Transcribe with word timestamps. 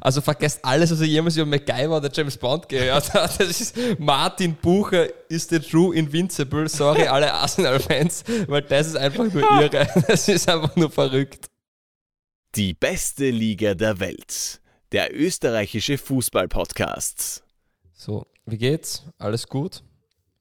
Also 0.00 0.20
vergesst 0.20 0.64
alles, 0.64 0.90
was 0.90 1.00
ihr 1.00 1.06
jemals 1.06 1.36
über 1.36 1.46
MacGyver 1.46 1.96
oder 1.96 2.10
James 2.12 2.36
Bond 2.36 2.68
gehört 2.68 3.12
habt. 3.14 3.40
Das 3.40 3.60
ist 3.60 3.76
Martin 3.98 4.54
Bucher 4.54 5.08
ist 5.28 5.50
the 5.50 5.58
true 5.58 5.94
Invincible. 5.94 6.68
Sorry, 6.68 7.02
alle 7.08 7.32
Arsenal-Fans, 7.32 8.24
weil 8.46 8.62
das 8.62 8.88
ist 8.88 8.96
einfach 8.96 9.32
nur 9.32 9.42
irre. 9.60 9.88
Das 10.08 10.28
ist 10.28 10.48
einfach 10.48 10.74
nur 10.76 10.90
verrückt. 10.90 11.46
Die 12.54 12.74
beste 12.74 13.30
Liga 13.30 13.74
der 13.74 14.00
Welt. 14.00 14.60
Der 14.92 15.14
österreichische 15.14 15.98
Fußball-Podcast. 15.98 17.42
So, 17.94 18.26
wie 18.46 18.58
geht's? 18.58 19.02
Alles 19.18 19.48
gut? 19.48 19.82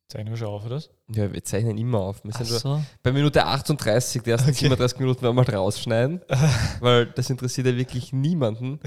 Zeichnen 0.08 0.32
wir 0.32 0.38
schon 0.38 0.48
auf, 0.48 0.66
oder? 0.66 0.82
Ja, 1.14 1.34
wir 1.34 1.44
zeichnen 1.44 1.78
immer 1.78 2.00
auf. 2.00 2.24
Wir 2.24 2.32
sind 2.32 2.46
so. 2.48 2.82
bei 3.04 3.12
Minute 3.12 3.46
38, 3.46 4.22
die 4.24 4.30
ersten 4.30 4.50
Okay. 4.52 4.60
37 4.60 5.00
Minuten 5.00 5.22
werden 5.22 5.36
wir 5.36 5.44
mal 5.44 5.56
rausschneiden, 5.56 6.22
weil 6.80 7.08
das 7.08 7.30
interessiert 7.30 7.68
ja 7.68 7.76
wirklich 7.76 8.14
niemanden. 8.14 8.80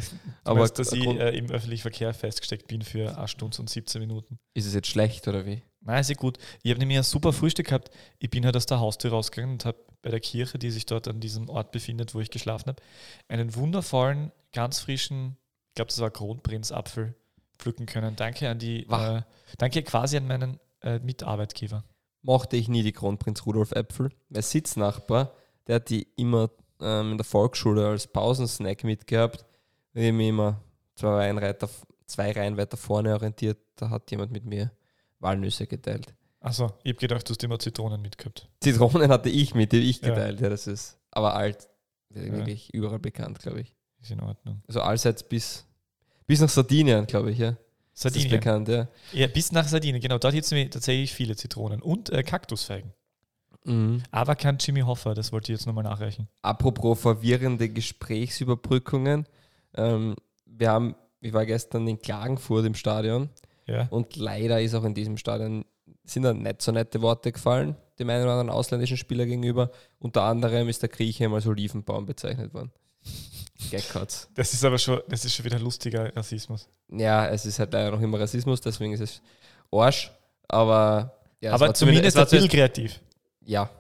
Aber 0.45 0.53
Aber 0.53 0.61
weißt, 0.61 0.79
dass 0.79 0.93
ich 0.93 1.05
äh, 1.07 1.37
im 1.37 1.51
öffentlichen 1.51 1.83
Verkehr 1.83 2.15
festgesteckt 2.15 2.69
bin 2.69 2.81
für 2.81 3.19
8 3.19 3.29
Stunden 3.29 3.61
und 3.61 3.69
17 3.69 4.01
Minuten. 4.01 4.39
ist 4.55 4.67
es 4.67 4.73
jetzt 4.73 4.89
schlecht 4.89 5.29
oder 5.29 5.45
wie? 5.45 5.63
Nein, 5.83 6.01
ist 6.01 6.09
ja 6.09 6.17
gut. 6.17 6.39
Ich 6.63 6.71
habe 6.71 6.79
nämlich 6.79 6.97
ein 6.97 7.05
super 7.05 7.35
Frühstück 7.35 7.67
gehabt. 7.67 7.91
Ich 8.19 8.31
bin 8.31 8.45
halt 8.47 8.57
aus 8.57 8.67
der 8.67 8.81
Haustür 8.81 9.11
rausgegangen 9.11 9.55
und 9.55 9.65
habe 9.67 9.79
bei 10.01 10.09
der 10.11 10.21
Kirche, 10.21 10.59
die 10.59 10.71
sich 10.71 10.87
dort 10.87 11.07
an 11.07 11.21
diesem 11.21 11.51
Ort 11.51 11.71
befindet, 11.71 12.15
wo 12.15 12.21
ich 12.21 12.31
geschlafen 12.31 12.69
habe, 12.69 12.83
einen 13.29 13.55
wundervollen, 13.55 14.33
ganz 14.55 14.81
frischen, 14.81 15.37
ich 15.69 15.75
glaube, 15.75 15.89
das 15.89 15.99
war 15.99 16.11
Kronprinzapfel 16.11 17.15
pflücken 17.59 17.85
können. 17.85 18.17
Danke 18.17 18.49
an 18.49 18.59
die, 18.59 18.87
äh, 18.89 19.23
danke 19.59 19.83
quasi 19.83 20.17
an 20.17 20.27
meinen 20.27 20.59
äh, 20.83 20.99
Mitarbeitgeber. 21.01 21.85
Mochte 22.23 22.57
ich 22.57 22.69
nie 22.69 22.83
die 22.83 22.93
Kronprinz 22.93 23.47
Rudolf 23.47 23.73
Äpfel. 23.73 24.11
Mein 24.29 24.43
Sitznachbar, 24.43 25.33
der 25.67 25.77
hat 25.77 25.89
die 25.91 26.07
immer 26.17 26.51
ähm, 26.81 27.13
in 27.13 27.19
der 27.19 27.25
Volksschule 27.25 27.87
als 27.87 28.07
Pausensnack 28.07 28.85
mitgehabt. 28.85 29.45
Ich 29.95 30.03
habe 30.03 30.13
mich 30.13 30.29
immer 30.29 30.61
zwei 30.97 31.17
Reihen, 31.17 31.41
weiter, 31.41 31.69
zwei 32.07 32.33
Reihen 32.33 32.57
weiter 32.57 32.77
vorne 32.77 33.15
orientiert. 33.15 33.59
Da 33.77 33.89
hat 33.91 34.11
jemand 34.11 34.33
mit 34.33 34.45
mir 34.45 34.71
Walnüsse 35.19 35.67
geteilt. 35.67 36.15
Achso, 36.41 36.73
ich 36.83 36.93
habe 36.93 37.01
gedacht, 37.01 37.29
du 37.29 37.33
hast 37.33 37.43
immer 37.45 37.59
Zitronen 37.59 38.01
mitgehabt. 38.01 38.49
Zitronen 38.61 39.11
hatte 39.11 39.29
ich 39.29 39.55
mit, 39.55 39.73
die 39.73 39.79
hab 39.79 39.85
ich 39.85 40.01
Ja. 40.03 40.09
geteilt. 40.09 40.41
Ja, 40.41 40.49
das 40.49 40.67
ist 40.67 40.99
aber 41.11 41.35
alt. 41.35 41.69
Wirklich 42.11 42.73
überall 42.75 42.99
bekannt, 42.99 43.39
glaube 43.39 43.61
ich. 43.61 43.75
Ist 44.01 44.11
in 44.11 44.21
Ordnung. 44.21 44.63
Also 44.67 44.81
allseits 44.81 45.23
bis, 45.23 45.67
bis 46.27 46.41
nach 46.41 46.49
Sardinien, 46.49 47.07
glaube 47.07 47.31
ich, 47.31 47.39
ja. 47.39 47.57
Das 47.93 48.05
ist 48.07 48.13
Sardinien. 48.15 48.31
bekannt, 48.31 48.69
ja. 48.69 48.89
Ja, 49.13 49.27
bis 49.27 49.53
nach 49.53 49.67
Sardinien, 49.69 50.01
genau. 50.01 50.19
Dort 50.19 50.33
gibt 50.35 50.51
es 50.51 50.71
tatsächlich 50.71 51.13
viele 51.13 51.37
Zitronen 51.37 51.83
und 51.83 52.11
äh, 52.11 52.23
Kaktusfeigen. 52.23 52.93
Mhm. 53.65 54.03
Aber 54.11 54.37
kein 54.37 54.57
Jimmy 54.59 54.81
Hoffa, 54.81 55.13
das 55.15 55.33
wollte 55.33 55.53
ich 55.53 55.59
jetzt 55.59 55.67
nochmal 55.67 55.85
nachreichen. 55.85 56.29
Apropos 56.41 56.99
verwirrende 57.01 57.69
Gesprächsüberbrückungen. 57.69 59.27
Ähm, 59.75 60.17
wir 60.47 60.71
haben, 60.71 60.95
ich 61.21 61.33
war 61.33 61.45
gestern 61.47 61.87
in 61.87 62.01
Klagenfurt 62.01 62.65
im 62.65 62.75
Stadion 62.75 63.29
Ja. 63.67 63.87
und 63.91 64.17
leider 64.17 64.61
ist 64.61 64.75
auch 64.75 64.85
in 64.85 64.95
diesem 64.95 65.17
Stadion 65.17 65.65
sind 66.05 66.23
da 66.23 66.33
nicht 66.33 66.63
so 66.63 66.73
nette 66.73 67.03
Worte 67.03 67.31
gefallen, 67.33 67.77
dem 67.99 68.09
einen 68.11 68.23
oder 68.23 68.33
anderen 68.33 68.51
ausländischen 68.51 68.97
Spieler 68.97 69.27
gegenüber. 69.27 69.71
Unter 69.99 70.23
anderem 70.23 70.69
ist 70.69 70.83
der 70.83 70.89
Grieche 70.89 71.25
immer 71.25 71.37
als 71.37 71.47
Olivenbaum 71.47 72.07
bezeichnet 72.07 72.55
worden. 72.55 72.73
Geckhardt. 73.71 74.29
Das 74.35 74.53
ist 74.55 74.65
aber 74.65 74.79
schon, 74.79 75.01
das 75.09 75.25
ist 75.25 75.35
schon 75.35 75.45
wieder 75.45 75.59
lustiger 75.59 76.15
Rassismus. 76.17 76.69
Ja, 76.89 77.27
es 77.29 77.45
ist 77.47 77.59
halt 77.59 77.73
leider 77.73 77.91
noch 77.91 78.01
immer 78.01 78.19
Rassismus, 78.21 78.61
deswegen 78.61 78.93
ist 78.93 79.01
es 79.01 79.23
Arsch. 79.71 80.11
Aber 80.49 81.15
ja, 81.41 81.53
aber 81.53 81.75
zumindest 81.75 82.07
es 82.07 82.15
war 82.17 82.27
zuerst- 82.27 82.49
kreativ. 82.51 83.01
Ja, 83.45 83.71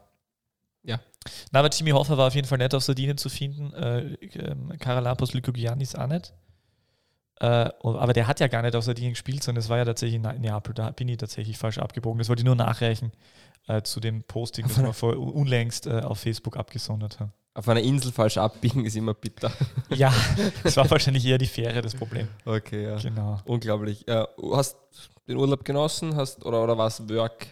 Na, 1.52 1.60
aber 1.60 1.68
Jimmy 1.68 1.90
Hoffa 1.90 2.16
war 2.16 2.28
auf 2.28 2.34
jeden 2.34 2.48
Fall 2.48 2.58
nicht 2.58 2.74
auf 2.74 2.82
Sardinien 2.82 3.18
zu 3.18 3.28
finden. 3.28 3.72
Äh, 3.74 4.14
ähm, 4.38 4.72
Karalampos 4.78 5.34
Lykogiannis 5.34 5.94
auch 5.94 6.06
nicht. 6.06 6.32
Äh, 7.40 7.46
aber 7.82 8.12
der 8.12 8.26
hat 8.26 8.40
ja 8.40 8.48
gar 8.48 8.62
nicht 8.62 8.74
auf 8.74 8.84
Sardinien 8.84 9.12
gespielt, 9.12 9.42
sondern 9.42 9.60
es 9.60 9.68
war 9.68 9.78
ja 9.78 9.84
tatsächlich 9.84 10.16
in 10.16 10.40
Neapel. 10.40 10.74
Da 10.74 10.90
bin 10.90 11.08
ich 11.08 11.18
tatsächlich 11.18 11.58
falsch 11.58 11.78
abgebogen. 11.78 12.18
Das 12.18 12.28
wollte 12.28 12.40
ich 12.40 12.46
nur 12.46 12.54
nachreichen 12.54 13.12
äh, 13.68 13.82
zu 13.82 14.00
dem 14.00 14.22
Posting, 14.22 14.66
das 14.68 14.78
wir 14.82 14.92
vor 14.94 15.16
unlängst 15.16 15.86
äh, 15.86 16.00
auf 16.00 16.20
Facebook 16.20 16.56
abgesondert 16.56 17.20
haben. 17.20 17.32
Auf 17.60 17.68
einer 17.68 17.82
Insel 17.82 18.10
falsch 18.10 18.38
abbiegen 18.38 18.86
ist 18.86 18.96
immer 18.96 19.12
bitter. 19.12 19.52
Ja, 19.94 20.14
es 20.64 20.76
war 20.76 20.88
wahrscheinlich 20.88 21.26
eher 21.26 21.36
die 21.36 21.46
Fähre 21.46 21.82
das 21.82 21.94
Problem. 21.94 22.28
Okay, 22.44 22.84
ja. 22.84 22.96
Genau. 22.96 23.38
Unglaublich. 23.44 24.04
Ja, 24.08 24.28
hast 24.52 24.76
den 25.28 25.36
Urlaub 25.36 25.64
genossen? 25.64 26.16
Hast, 26.16 26.46
oder, 26.46 26.62
oder 26.62 26.78
war 26.78 26.86
es 26.86 27.06
Work? 27.08 27.48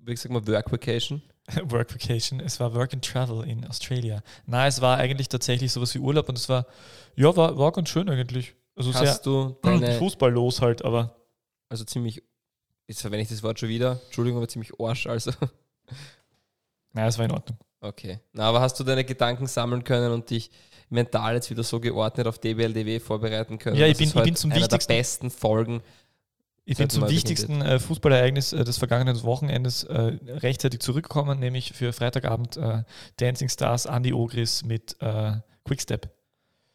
Wie 0.00 0.16
sagt 0.16 0.34
man, 0.34 0.46
Work 0.46 0.70
Vacation? 0.70 1.22
Work 1.64 1.94
Vacation. 1.94 2.40
Es 2.40 2.60
war 2.60 2.74
Work 2.74 2.92
and 2.92 3.04
Travel 3.04 3.48
in 3.48 3.66
Australia. 3.66 4.22
Na, 4.44 4.66
es 4.66 4.82
war 4.82 4.98
eigentlich 4.98 5.28
tatsächlich 5.28 5.72
sowas 5.72 5.94
wie 5.94 5.98
Urlaub 5.98 6.28
und 6.28 6.36
es 6.36 6.48
war, 6.48 6.66
ja, 7.16 7.34
war, 7.34 7.56
war 7.56 7.72
ganz 7.72 7.88
schön 7.88 8.10
eigentlich. 8.10 8.54
Also 8.76 8.92
Hast 8.92 9.24
du 9.24 9.56
sehr 9.62 9.78
deine, 9.80 9.92
fußballlos 9.98 10.60
halt, 10.60 10.84
aber 10.84 11.16
also 11.70 11.84
ziemlich, 11.84 12.22
jetzt 12.86 13.00
verwende 13.00 13.22
ich 13.22 13.28
das 13.28 13.42
Wort 13.42 13.60
schon 13.60 13.70
wieder, 13.70 14.00
Entschuldigung, 14.06 14.40
aber 14.40 14.48
ziemlich 14.48 14.78
Arsch, 14.78 15.06
also. 15.06 15.30
naja, 16.92 17.08
es 17.08 17.16
war 17.16 17.24
in 17.24 17.30
Ordnung. 17.30 17.56
Okay. 17.80 18.20
Na, 18.32 18.44
aber 18.44 18.60
hast 18.60 18.78
du 18.78 18.84
deine 18.84 19.04
Gedanken 19.04 19.46
sammeln 19.46 19.84
können 19.84 20.12
und 20.12 20.28
dich 20.30 20.50
mental 20.90 21.34
jetzt 21.34 21.50
wieder 21.50 21.62
so 21.62 21.80
geordnet 21.80 22.26
auf 22.26 22.38
DBLDW 22.38 23.00
vorbereiten 23.00 23.58
können? 23.58 23.76
Ja, 23.76 23.86
ich 23.86 23.96
bin- 23.96 24.08
ich 24.08 24.14
bin 24.14 24.36
zum 24.36 24.50
einer 24.50 24.60
wichtigsten- 24.60 24.92
der 24.92 24.98
besten 24.98 25.30
Folgen. 25.30 25.82
Ich 26.66 26.76
bin 26.76 26.90
zum 26.90 27.08
wichtigsten 27.08 27.62
äh, 27.62 27.78
Fußballereignis 27.80 28.52
äh, 28.52 28.62
des 28.64 28.76
vergangenen 28.78 29.20
Wochenendes 29.24 29.82
äh, 29.84 30.18
rechtzeitig 30.28 30.80
zurückgekommen, 30.80 31.40
nämlich 31.40 31.72
für 31.72 31.92
Freitagabend 31.92 32.56
äh, 32.58 32.82
Dancing 33.16 33.48
Stars 33.48 33.86
Andy 33.86 34.12
Ogris 34.12 34.62
mit 34.64 34.94
äh, 35.00 35.32
Quickstep. 35.64 36.08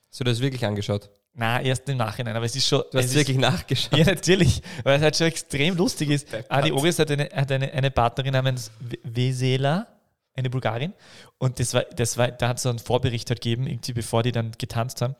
Hast 0.10 0.20
du 0.20 0.24
das 0.24 0.40
wirklich 0.42 0.66
angeschaut? 0.66 1.10
Na, 1.34 1.62
erst 1.62 1.88
im 1.88 1.98
Nachhinein, 1.98 2.36
aber 2.36 2.46
es 2.46 2.56
ist 2.56 2.68
schon. 2.68 2.84
Du 2.92 2.98
hast 2.98 3.14
wirklich 3.14 3.38
ist, 3.38 3.42
nachgeschaut. 3.42 3.98
Ja, 4.00 4.06
natürlich, 4.06 4.62
weil 4.84 4.98
es 4.98 5.02
halt 5.04 5.16
schon 5.18 5.28
extrem 5.28 5.76
lustig 5.78 6.10
ist. 6.10 6.28
Andy 6.50 6.72
Ogris 6.72 6.98
hat 7.00 7.12
eine, 7.12 7.26
hat 7.34 7.52
eine, 7.52 7.72
eine 7.72 7.92
Partnerin 7.92 8.34
namens 8.34 8.72
Vesela, 9.04 9.88
eine 10.36 10.50
Bulgarin. 10.50 10.94
Und 11.38 11.60
das 11.60 11.74
war, 11.74 11.84
das 11.84 12.18
war, 12.18 12.32
da 12.32 12.50
hat 12.50 12.58
es 12.58 12.64
so 12.64 12.70
einen 12.70 12.80
Vorbericht 12.80 13.30
halt 13.30 13.42
gegeben, 13.42 13.68
irgendwie 13.68 13.94
bevor 13.94 14.24
die 14.24 14.32
dann 14.32 14.52
getanzt 14.58 15.02
haben. 15.02 15.16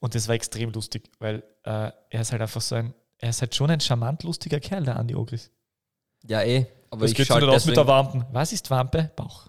Und 0.00 0.14
das 0.14 0.28
war 0.28 0.34
extrem 0.34 0.72
lustig, 0.72 1.10
weil 1.18 1.42
äh, 1.64 1.90
er 2.10 2.20
ist 2.20 2.32
halt 2.32 2.42
einfach 2.42 2.60
so 2.60 2.74
ein, 2.74 2.94
er 3.18 3.30
ist 3.30 3.40
halt 3.40 3.54
schon 3.54 3.70
ein 3.70 3.80
charmant 3.80 4.22
lustiger 4.24 4.60
Kerl, 4.60 4.84
der 4.84 4.96
Andy 4.96 5.14
Ogris. 5.14 5.50
Ja, 6.26 6.42
eh. 6.42 6.66
Aber 6.90 7.02
Was 7.02 7.10
ich 7.10 7.16
geht 7.16 7.26
schaue 7.26 7.40
denn 7.40 7.50
aus 7.50 7.66
mit 7.66 7.76
der 7.76 7.86
Wampen? 7.86 8.24
Was 8.32 8.52
ist 8.52 8.70
Wampe? 8.70 9.10
Bauch. 9.16 9.48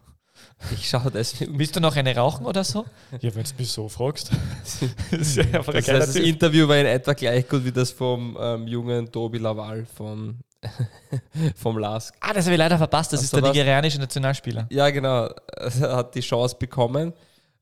ich 0.71 0.89
schaue 0.89 1.11
deswegen 1.11 1.57
Willst 1.57 1.75
du 1.75 1.79
noch 1.79 1.95
eine 1.95 2.15
rauchen 2.15 2.45
oder 2.45 2.63
so? 2.63 2.85
Ja, 3.21 3.33
wenn 3.35 3.43
du 3.43 3.49
mich 3.57 3.71
so 3.71 3.89
fragst. 3.89 4.31
das 5.11 5.19
ist 5.19 5.35
ja 5.35 5.43
Das 5.43 5.67
heißt, 5.67 5.87
das. 5.87 6.15
Interview 6.15 6.67
war 6.67 6.77
in 6.77 6.85
etwa 6.85 7.13
gleich 7.13 7.47
gut 7.47 7.65
wie 7.65 7.71
das 7.71 7.91
vom 7.91 8.37
ähm, 8.39 8.67
jungen 8.67 9.11
Tobi 9.11 9.37
Laval 9.39 9.85
von, 9.85 10.39
vom 11.55 11.77
LASK. 11.77 12.15
Ah, 12.19 12.33
das 12.33 12.45
habe 12.45 12.53
ich 12.53 12.59
leider 12.59 12.77
verpasst. 12.77 13.13
Das 13.13 13.19
Hast 13.19 13.25
ist 13.25 13.33
der 13.33 13.41
nigerianische 13.41 13.99
Nationalspieler. 13.99 14.67
Ja, 14.69 14.89
genau. 14.89 15.29
Er 15.57 15.97
hat 15.97 16.15
die 16.15 16.21
Chance 16.21 16.55
bekommen. 16.57 17.13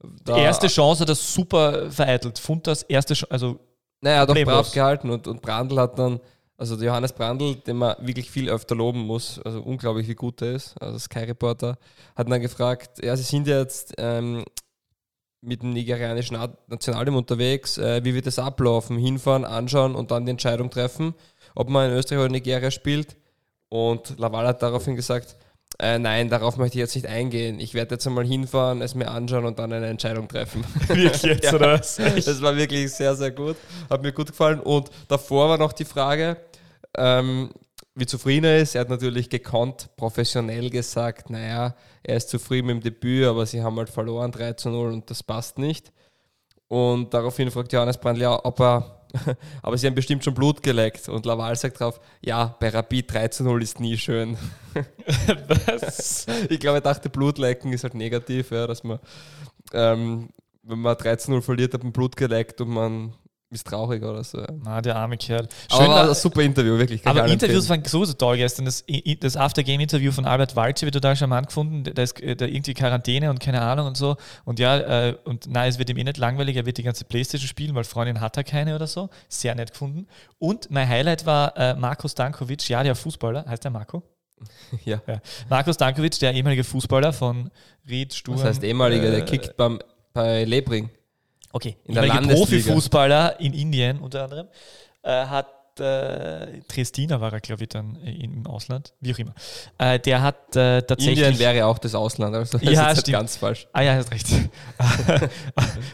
Die 0.03 0.31
erste 0.31 0.67
Chance 0.67 1.01
hat 1.01 1.09
er 1.09 1.15
super 1.15 1.89
vereitelt. 1.89 2.37
Funtas 2.37 2.83
erste 2.83 3.13
Chance, 3.13 3.31
also 3.31 3.59
Naja, 4.01 4.17
er 4.17 4.21
hat 4.21 4.29
auch 4.29 4.43
brav 4.43 4.71
gehalten 4.71 5.09
und, 5.09 5.27
und 5.27 5.41
Brandl 5.41 5.79
hat 5.79 5.97
dann, 5.97 6.19
also 6.57 6.75
Johannes 6.75 7.13
Brandl, 7.13 7.55
den 7.55 7.77
man 7.77 7.95
wirklich 7.99 8.29
viel 8.29 8.49
öfter 8.49 8.75
loben 8.75 8.99
muss, 8.99 9.39
also 9.43 9.61
unglaublich, 9.61 10.07
wie 10.07 10.15
gut 10.15 10.41
er 10.41 10.53
ist, 10.53 10.79
also 10.81 10.99
Sky 10.99 11.19
Reporter, 11.19 11.77
hat 12.15 12.29
dann 12.29 12.41
gefragt, 12.41 13.03
ja, 13.03 13.15
sie 13.15 13.23
sind 13.23 13.47
jetzt 13.47 13.93
ähm, 13.97 14.43
mit 15.45 15.61
dem 15.61 15.71
nigerianischen 15.73 16.37
Na- 16.37 16.57
Nationalteam 16.67 17.15
unterwegs, 17.15 17.77
äh, 17.77 18.03
wie 18.03 18.13
wird 18.13 18.27
das 18.27 18.39
ablaufen? 18.39 18.97
Hinfahren, 18.97 19.45
anschauen 19.45 19.95
und 19.95 20.11
dann 20.11 20.25
die 20.25 20.31
Entscheidung 20.31 20.69
treffen, 20.69 21.13
ob 21.55 21.69
man 21.69 21.89
in 21.91 21.95
Österreich 21.97 22.19
oder 22.21 22.29
Nigeria 22.31 22.71
spielt. 22.71 23.15
Und 23.69 24.17
Laval 24.19 24.47
hat 24.47 24.61
daraufhin 24.61 24.95
gesagt, 24.95 25.35
äh, 25.79 25.99
nein, 25.99 26.29
darauf 26.29 26.57
möchte 26.57 26.77
ich 26.77 26.81
jetzt 26.81 26.95
nicht 26.95 27.07
eingehen. 27.07 27.59
Ich 27.59 27.73
werde 27.73 27.95
jetzt 27.95 28.07
einmal 28.07 28.25
hinfahren, 28.25 28.81
es 28.81 28.95
mir 28.95 29.09
anschauen 29.11 29.43
und 29.45 29.59
dann 29.59 29.73
eine 29.73 29.87
Entscheidung 29.87 30.27
treffen. 30.27 30.63
wirklich 30.87 31.21
jetzt 31.23 31.43
Ja. 31.45 31.53
oder 31.53 31.73
was? 31.73 31.95
Das 31.97 32.41
war 32.41 32.55
wirklich 32.55 32.91
sehr, 32.93 33.15
sehr 33.15 33.31
gut. 33.31 33.57
Hat 33.89 34.01
mir 34.01 34.13
gut 34.13 34.27
gefallen. 34.27 34.59
Und 34.61 34.89
davor 35.09 35.49
war 35.49 35.57
noch 35.57 35.73
die 35.73 35.83
Frage, 35.85 36.37
ähm, 36.97 37.49
wie 37.95 38.05
zufrieden 38.05 38.45
er 38.45 38.59
ist. 38.59 38.75
Er 38.75 38.81
hat 38.81 38.89
natürlich 38.89 39.29
gekonnt, 39.29 39.89
professionell 39.95 40.69
gesagt, 40.69 41.29
naja, 41.29 41.75
er 42.03 42.17
ist 42.17 42.29
zufrieden 42.29 42.67
mit 42.67 42.75
dem 42.75 42.83
Debüt, 42.83 43.25
aber 43.25 43.45
sie 43.45 43.63
haben 43.63 43.77
halt 43.77 43.89
verloren, 43.89 44.31
3 44.31 44.53
zu 44.53 44.69
0 44.69 44.93
und 44.93 45.09
das 45.09 45.23
passt 45.23 45.57
nicht. 45.57 45.91
Und 46.67 47.13
daraufhin 47.13 47.49
fragt 47.51 47.71
Johannes 47.71 47.97
Brandl, 47.97 48.21
ja, 48.21 48.43
ob 48.43 48.59
er, 48.59 49.05
aber 49.61 49.77
sie 49.77 49.87
haben 49.87 49.95
bestimmt 49.95 50.23
schon 50.25 50.33
Blut 50.33 50.61
geleckt. 50.61 51.07
Und 51.07 51.25
Laval 51.25 51.55
sagt 51.55 51.79
drauf, 51.79 52.01
ja, 52.21 52.55
bei 52.59 52.69
Rapid 52.69 53.13
3 53.13 53.27
zu 53.29 53.43
0 53.43 53.63
ist 53.63 53.79
nie 53.79 53.97
schön. 53.97 54.37
Was? 55.65 56.25
Ich 56.49 56.59
glaube, 56.59 56.79
er 56.79 56.81
dachte, 56.81 57.09
Blutlecken 57.09 57.71
ist 57.71 57.83
halt 57.83 57.93
negativ, 57.93 58.51
ja, 58.51 58.67
dass 58.67 58.83
man, 58.83 58.99
ähm, 59.73 60.29
wenn 60.63 60.79
man 60.79 60.95
13-0 60.95 61.41
verliert, 61.41 61.73
hat 61.73 61.83
man 61.83 61.93
Blut 61.93 62.17
geleckt 62.17 62.59
und 62.59 62.69
man 62.69 63.13
ist 63.51 63.67
traurig 63.67 64.03
oder 64.03 64.23
so. 64.23 64.43
Na, 64.63 64.81
der 64.81 64.95
arme 64.95 65.17
Kerl. 65.17 65.47
Schön, 65.71 65.81
aber 65.85 65.93
war 65.93 66.09
ein 66.09 66.15
super 66.15 66.41
Interview, 66.41 66.77
wirklich. 66.77 67.05
Aber 67.05 67.25
Interviews 67.27 67.69
waren 67.69 67.83
sowieso 67.85 68.13
toll 68.13 68.37
gestern. 68.37 68.65
Das, 68.65 68.83
das 69.19 69.37
After-Game-Interview 69.37 70.11
von 70.11 70.25
Albert 70.25 70.55
Walz 70.55 70.81
wird 70.81 70.93
total 70.93 71.15
charmant 71.15 71.47
gefunden. 71.47 71.83
Da 71.83 72.01
ist 72.01 72.19
da 72.19 72.45
irgendwie 72.45 72.73
Quarantäne 72.73 73.29
und 73.29 73.39
keine 73.39 73.61
Ahnung 73.61 73.87
und 73.87 73.97
so. 73.97 74.17
Und 74.45 74.59
ja, 74.59 74.77
äh, 75.09 75.17
und 75.25 75.47
nein, 75.47 75.69
es 75.69 75.77
wird 75.77 75.89
ihm 75.89 75.97
eh 75.97 76.03
nicht 76.03 76.17
langweilig. 76.17 76.55
Er 76.55 76.65
wird 76.65 76.77
die 76.77 76.83
ganze 76.83 77.05
Playstation 77.05 77.47
spielen, 77.47 77.75
weil 77.75 77.83
Freundin 77.83 78.19
hat 78.19 78.35
er 78.35 78.43
keine 78.43 78.75
oder 78.75 78.87
so. 78.87 79.09
Sehr 79.29 79.53
nett 79.53 79.71
gefunden. 79.71 80.07
Und 80.39 80.71
mein 80.71 80.89
Highlight 80.89 81.25
war 81.25 81.55
äh, 81.55 81.75
Marco 81.75 82.07
Stankovic, 82.07 82.67
ja, 82.67 82.83
der 82.83 82.95
Fußballer. 82.95 83.45
Heißt 83.47 83.63
der 83.63 83.71
Marco? 83.71 84.03
ja. 84.85 85.01
ja. 85.07 85.21
Marco 85.49 85.71
Stankovic, 85.71 86.19
der 86.19 86.33
ehemalige 86.33 86.63
Fußballer 86.63 87.13
von 87.13 87.51
Ried, 87.87 88.13
Sturm. 88.13 88.37
Das 88.37 88.45
heißt 88.45 88.63
ehemaliger, 88.63 89.07
äh, 89.07 89.11
der 89.11 89.25
kickt 89.25 89.55
beim, 89.55 89.79
bei 90.13 90.43
Lebring. 90.43 90.89
Okay, 91.55 91.77
in 91.85 91.95
der 91.95 92.01
Profifußballer 92.35 93.39
in 93.39 93.53
Indien 93.53 93.99
unter 93.99 94.25
anderem, 94.25 94.49
äh, 95.03 95.09
hat 95.09 95.47
äh, 95.79 96.61
Triestina 96.67 97.19
war 97.21 97.33
er, 97.33 97.39
glaube 97.39 97.63
ich, 97.63 97.69
dann 97.69 97.95
im 97.95 98.45
Ausland, 98.47 98.93
wie 99.01 99.13
auch 99.13 99.19
immer. 99.19 99.33
Äh, 99.77 99.99
der 99.99 100.21
hat 100.21 100.55
äh, 100.55 100.81
tatsächlich. 100.81 101.19
Indien 101.19 101.39
wäre 101.39 101.65
auch 101.65 101.77
das 101.77 101.95
Ausland, 101.95 102.35
also 102.35 102.57
das 102.57 102.69
ja, 102.69 102.91
ist 102.91 103.01
stimmt. 103.01 103.17
ganz 103.17 103.37
falsch. 103.37 103.67
Ah 103.73 103.81
ja, 103.81 103.95
hast 103.95 104.11
recht. 104.11 104.27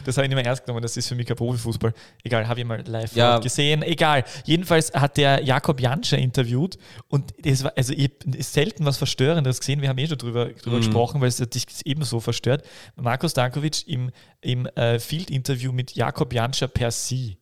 das 0.04 0.16
habe 0.16 0.26
ich 0.26 0.28
nicht 0.28 0.34
mehr 0.34 0.44
ernst 0.44 0.64
genommen, 0.64 0.82
das 0.82 0.96
ist 0.96 1.08
für 1.08 1.14
mich 1.14 1.26
kein 1.26 1.36
Profifußball. 1.36 1.92
Egal, 2.24 2.48
habe 2.48 2.60
ich 2.60 2.66
mal 2.66 2.82
live 2.86 3.14
ja. 3.14 3.38
gesehen. 3.38 3.82
Egal. 3.82 4.24
Jedenfalls 4.44 4.92
hat 4.92 5.16
der 5.16 5.42
Jakob 5.42 5.80
Janscher 5.80 6.18
interviewt 6.18 6.78
und 7.08 7.32
es 7.44 7.64
war, 7.64 7.72
also 7.76 7.92
ich 7.92 8.12
selten 8.38 8.84
was 8.84 8.98
Verstörendes 8.98 9.60
gesehen. 9.60 9.82
Wir 9.82 9.88
haben 9.88 9.98
eh 9.98 10.06
schon 10.06 10.18
drüber, 10.18 10.46
drüber 10.46 10.76
mhm. 10.76 10.80
gesprochen, 10.80 11.20
weil 11.20 11.28
es 11.28 11.36
dich 11.36 11.66
ebenso 11.84 12.20
verstört. 12.20 12.64
Markus 12.96 13.34
Dankovic 13.34 13.86
im, 13.88 14.10
im 14.40 14.66
äh, 14.66 14.98
Field-Interview 14.98 15.72
mit 15.72 15.94
Jakob 15.94 16.32
Janscher 16.32 16.68
per 16.68 16.90
Sie 16.90 17.38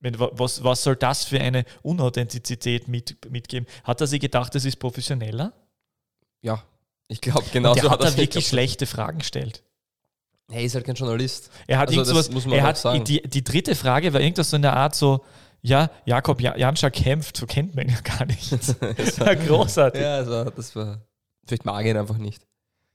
was, 0.00 0.62
was 0.62 0.82
soll 0.82 0.96
das 0.96 1.24
für 1.24 1.40
eine 1.40 1.64
Unauthentizität 1.82 2.88
mit, 2.88 3.30
mitgeben? 3.30 3.68
Hat 3.84 4.00
er 4.00 4.06
sich 4.06 4.20
gedacht, 4.20 4.54
das 4.54 4.64
ist 4.64 4.76
professioneller? 4.76 5.52
Ja, 6.40 6.62
ich 7.08 7.20
glaube 7.20 7.46
genau 7.52 7.74
so. 7.74 7.90
hat 7.90 8.02
er 8.02 8.16
wirklich 8.16 8.46
schlechte 8.46 8.86
Fragen 8.86 9.18
gestellt. 9.18 9.62
Er 10.50 10.62
ist 10.62 10.74
halt 10.74 10.86
kein 10.86 10.94
Journalist. 10.94 11.50
Er 11.66 11.78
hat 11.78 11.88
also 11.88 12.04
sowas, 12.04 12.30
muss 12.30 12.46
man 12.46 12.58
er 12.58 12.62
hat 12.62 12.78
sagen. 12.78 13.04
Die, 13.04 13.22
die 13.22 13.44
dritte 13.44 13.74
Frage 13.74 14.12
war 14.12 14.20
irgendwas 14.20 14.50
so 14.50 14.56
in 14.56 14.62
der 14.62 14.76
Art 14.76 14.94
so, 14.94 15.24
ja, 15.60 15.90
Jakob 16.06 16.40
Janscha 16.40 16.90
kämpft, 16.90 17.36
so 17.36 17.46
kennt 17.46 17.74
man 17.74 17.86
ihn 17.86 17.94
ja 17.94 18.00
gar 18.00 18.24
nicht. 18.24 18.52
das 18.96 19.20
war 19.20 19.36
großartig. 19.36 20.00
Ja, 20.00 20.20
das 20.20 20.28
war, 20.28 20.50
das 20.50 20.76
war, 20.76 21.02
vielleicht 21.46 21.64
mag 21.64 21.84
ich 21.84 21.90
ihn 21.90 21.96
einfach 21.96 22.18
nicht. 22.18 22.46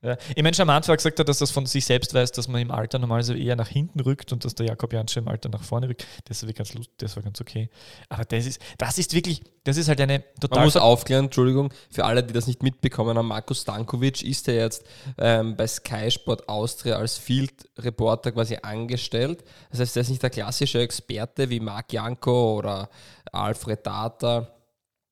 Ja. 0.03 0.17
Ich 0.35 0.43
meine, 0.43 0.53
Charmant 0.53 0.85
war 0.89 0.97
gesagt 0.97 1.17
hat, 1.17 1.29
dass 1.29 1.37
das 1.37 1.49
von 1.49 1.65
sich 1.65 1.85
selbst 1.85 2.13
weiß, 2.13 2.33
dass 2.33 2.49
man 2.49 2.61
im 2.61 2.71
Alter 2.71 2.99
normalerweise 2.99 3.37
eher 3.37 3.55
nach 3.55 3.69
hinten 3.69 4.01
rückt 4.01 4.33
und 4.33 4.43
dass 4.43 4.53
der 4.53 4.65
Jakob 4.65 4.91
Jansche 4.91 5.19
im 5.19 5.29
Alter 5.29 5.47
nach 5.47 5.63
vorne 5.63 5.87
rückt. 5.87 6.05
Das 6.25 6.45
war 6.45 6.51
ganz 6.51 6.73
lustig, 6.73 6.93
das 6.97 7.15
war 7.15 7.23
ganz 7.23 7.39
okay. 7.39 7.69
Aber 8.09 8.25
das 8.25 8.45
ist, 8.45 8.61
das 8.77 8.97
ist 8.97 9.13
wirklich, 9.13 9.41
das 9.63 9.77
ist 9.77 9.87
halt 9.87 10.01
eine 10.01 10.21
total. 10.41 10.59
Man 10.59 10.67
muss 10.67 10.75
aufklären, 10.75 11.25
Entschuldigung, 11.25 11.73
für 11.89 12.03
alle, 12.03 12.21
die 12.21 12.33
das 12.33 12.47
nicht 12.47 12.61
mitbekommen 12.63 13.17
haben, 13.17 13.27
Markus 13.27 13.61
Stankovic 13.61 14.23
ist 14.23 14.47
ja 14.47 14.55
jetzt 14.55 14.85
ähm, 15.17 15.55
bei 15.55 15.67
Sky 15.67 16.11
Sport 16.11 16.49
Austria 16.49 16.97
als 16.97 17.17
Field 17.17 17.69
Reporter 17.79 18.33
quasi 18.33 18.57
angestellt. 18.61 19.45
Das 19.71 19.79
heißt, 19.79 19.95
er 19.95 20.01
ist 20.01 20.09
nicht 20.09 20.21
der 20.21 20.31
klassische 20.31 20.81
Experte 20.81 21.49
wie 21.49 21.61
Marc 21.61 21.93
Janko 21.93 22.57
oder 22.57 22.89
Alfred 23.31 23.85
Data, 23.85 24.49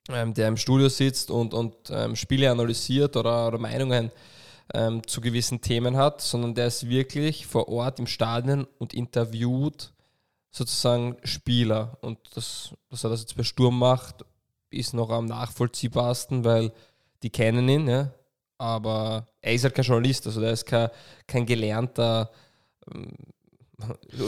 ähm, 0.10 0.34
der 0.34 0.50
im 0.50 0.58
Studio 0.58 0.90
sitzt 0.90 1.32
und, 1.32 1.54
und 1.54 1.76
ähm, 1.90 2.18
Spiele 2.18 2.52
analysiert 2.52 3.16
oder, 3.16 3.48
oder 3.48 3.58
Meinungen 3.58 4.12
ähm, 4.74 5.06
zu 5.08 5.22
gewissen 5.22 5.62
Themen 5.62 5.98
hat, 5.98 6.22
sondern 6.22 6.56
der 6.56 6.68
ist 6.68 6.90
wirklich 6.90 7.46
vor 7.46 7.68
Ort 7.68 8.00
im 8.00 8.08
Stadion 8.08 8.68
und 8.78 8.94
interviewt 8.94 9.94
sozusagen 10.52 11.18
Spieler. 11.24 11.98
Und 12.02 12.20
das, 12.36 12.74
dass 12.90 13.04
er 13.04 13.10
das 13.10 13.22
jetzt 13.22 13.38
bei 13.38 13.44
Sturm 13.44 13.80
macht, 13.80 14.26
ist 14.70 14.94
noch 14.94 15.10
am 15.10 15.26
nachvollziehbarsten, 15.26 16.44
weil 16.44 16.72
die 17.24 17.30
kennen 17.30 17.68
ihn, 17.70 17.88
ja. 17.88 18.12
Aber 18.58 19.26
er 19.42 19.54
ist 19.54 19.64
halt 19.64 19.74
kein 19.74 19.86
Journalist, 19.86 20.28
also 20.28 20.40
der 20.40 20.52
ist 20.52 20.66
kein, 20.66 20.90
kein 21.26 21.46
gelernter 21.46 22.30
ähm, 22.94 23.16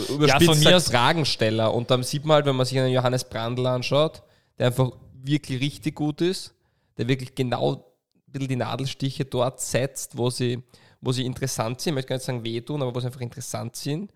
überspitzt 0.10 0.64
ja, 0.64 0.80
Fragensteller. 0.80 1.74
Und 1.74 1.92
dann 1.92 2.04
sieht 2.04 2.26
man 2.26 2.36
halt, 2.36 2.46
wenn 2.46 2.56
man 2.56 2.66
sich 2.66 2.80
einen 2.80 2.92
Johannes 2.92 3.24
Brandl 3.26 3.68
anschaut, 3.68 4.24
der 4.58 4.68
einfach 4.68 4.92
wirklich 5.14 5.62
richtig 5.62 5.96
gut 5.96 6.22
ist, 6.22 6.54
der 6.98 7.08
wirklich 7.08 7.36
genau 7.36 7.93
bisschen 8.34 8.50
die 8.50 8.56
Nadelstiche 8.58 9.26
dort 9.26 9.62
setzt, 9.62 10.18
wo 10.18 10.30
sie, 10.30 10.62
wo 11.02 11.12
sie 11.12 11.26
interessant 11.26 11.80
sind. 11.80 11.92
Ich 11.92 11.96
möchte 11.96 12.10
gar 12.10 12.16
nicht 12.18 12.26
sagen 12.26 12.44
wehtun, 12.44 12.82
aber 12.82 12.94
wo 12.94 13.00
sie 13.00 13.08
einfach 13.08 13.22
interessant 13.22 13.76
sind. 13.76 14.12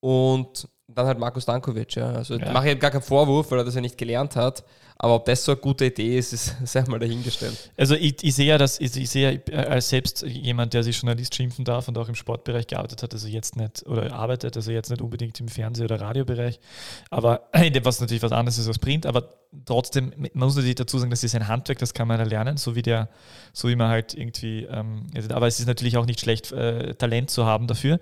Und 0.00 0.68
dann 0.94 1.06
halt 1.06 1.18
Markus 1.18 1.46
Dankovic. 1.46 1.94
Ja. 1.94 2.12
Also 2.12 2.36
ja. 2.36 2.52
mache 2.52 2.68
ich 2.68 2.74
ihm 2.74 2.78
gar 2.78 2.90
keinen 2.90 3.02
Vorwurf, 3.02 3.50
weil 3.50 3.58
er 3.58 3.64
das 3.64 3.74
ja 3.74 3.80
nicht 3.80 3.98
gelernt 3.98 4.36
hat. 4.36 4.64
Aber 5.02 5.14
ob 5.14 5.24
das 5.24 5.42
so 5.42 5.52
eine 5.52 5.60
gute 5.62 5.86
Idee 5.86 6.18
ist, 6.18 6.34
ist 6.34 6.54
sehr 6.64 6.86
mal 6.86 6.98
dahingestellt. 6.98 7.70
Also 7.78 7.94
ich, 7.94 8.22
ich 8.22 8.34
sehe 8.34 8.46
ja, 8.46 8.58
dass 8.58 8.78
ich, 8.78 8.94
ich 8.94 9.08
sehe 9.08 9.42
als 9.50 9.88
selbst 9.88 10.20
jemand, 10.22 10.74
der 10.74 10.82
sich 10.82 11.00
Journalist 11.00 11.34
schimpfen 11.34 11.64
darf 11.64 11.88
und 11.88 11.96
auch 11.96 12.06
im 12.06 12.14
Sportbereich 12.14 12.66
gearbeitet 12.66 13.02
hat, 13.02 13.14
also 13.14 13.26
jetzt 13.26 13.56
nicht 13.56 13.86
oder 13.86 14.12
arbeitet, 14.12 14.56
also 14.56 14.70
jetzt 14.70 14.90
nicht 14.90 15.00
unbedingt 15.00 15.40
im 15.40 15.48
Fernseh- 15.48 15.84
oder 15.84 16.02
Radiobereich, 16.02 16.60
aber 17.08 17.48
was 17.82 18.00
natürlich 18.02 18.22
was 18.22 18.32
anderes 18.32 18.58
ist 18.58 18.68
als 18.68 18.78
Print, 18.78 19.06
aber 19.06 19.30
trotzdem 19.64 20.12
man 20.18 20.30
muss 20.34 20.56
natürlich 20.56 20.74
dazu 20.74 20.98
sagen, 20.98 21.10
das 21.10 21.24
ist 21.24 21.34
ein 21.34 21.48
Handwerk, 21.48 21.78
das 21.78 21.94
kann 21.94 22.06
man 22.06 22.20
erlernen, 22.20 22.58
so 22.58 22.74
wie 22.74 22.82
der, 22.82 23.08
so 23.54 23.68
wie 23.68 23.76
man 23.76 23.88
halt 23.88 24.12
irgendwie, 24.12 24.64
ähm, 24.64 25.06
aber 25.30 25.46
es 25.46 25.60
ist 25.60 25.66
natürlich 25.66 25.96
auch 25.96 26.04
nicht 26.04 26.20
schlecht, 26.20 26.52
äh, 26.52 26.94
Talent 26.94 27.30
zu 27.30 27.46
haben 27.46 27.66
dafür. 27.66 28.00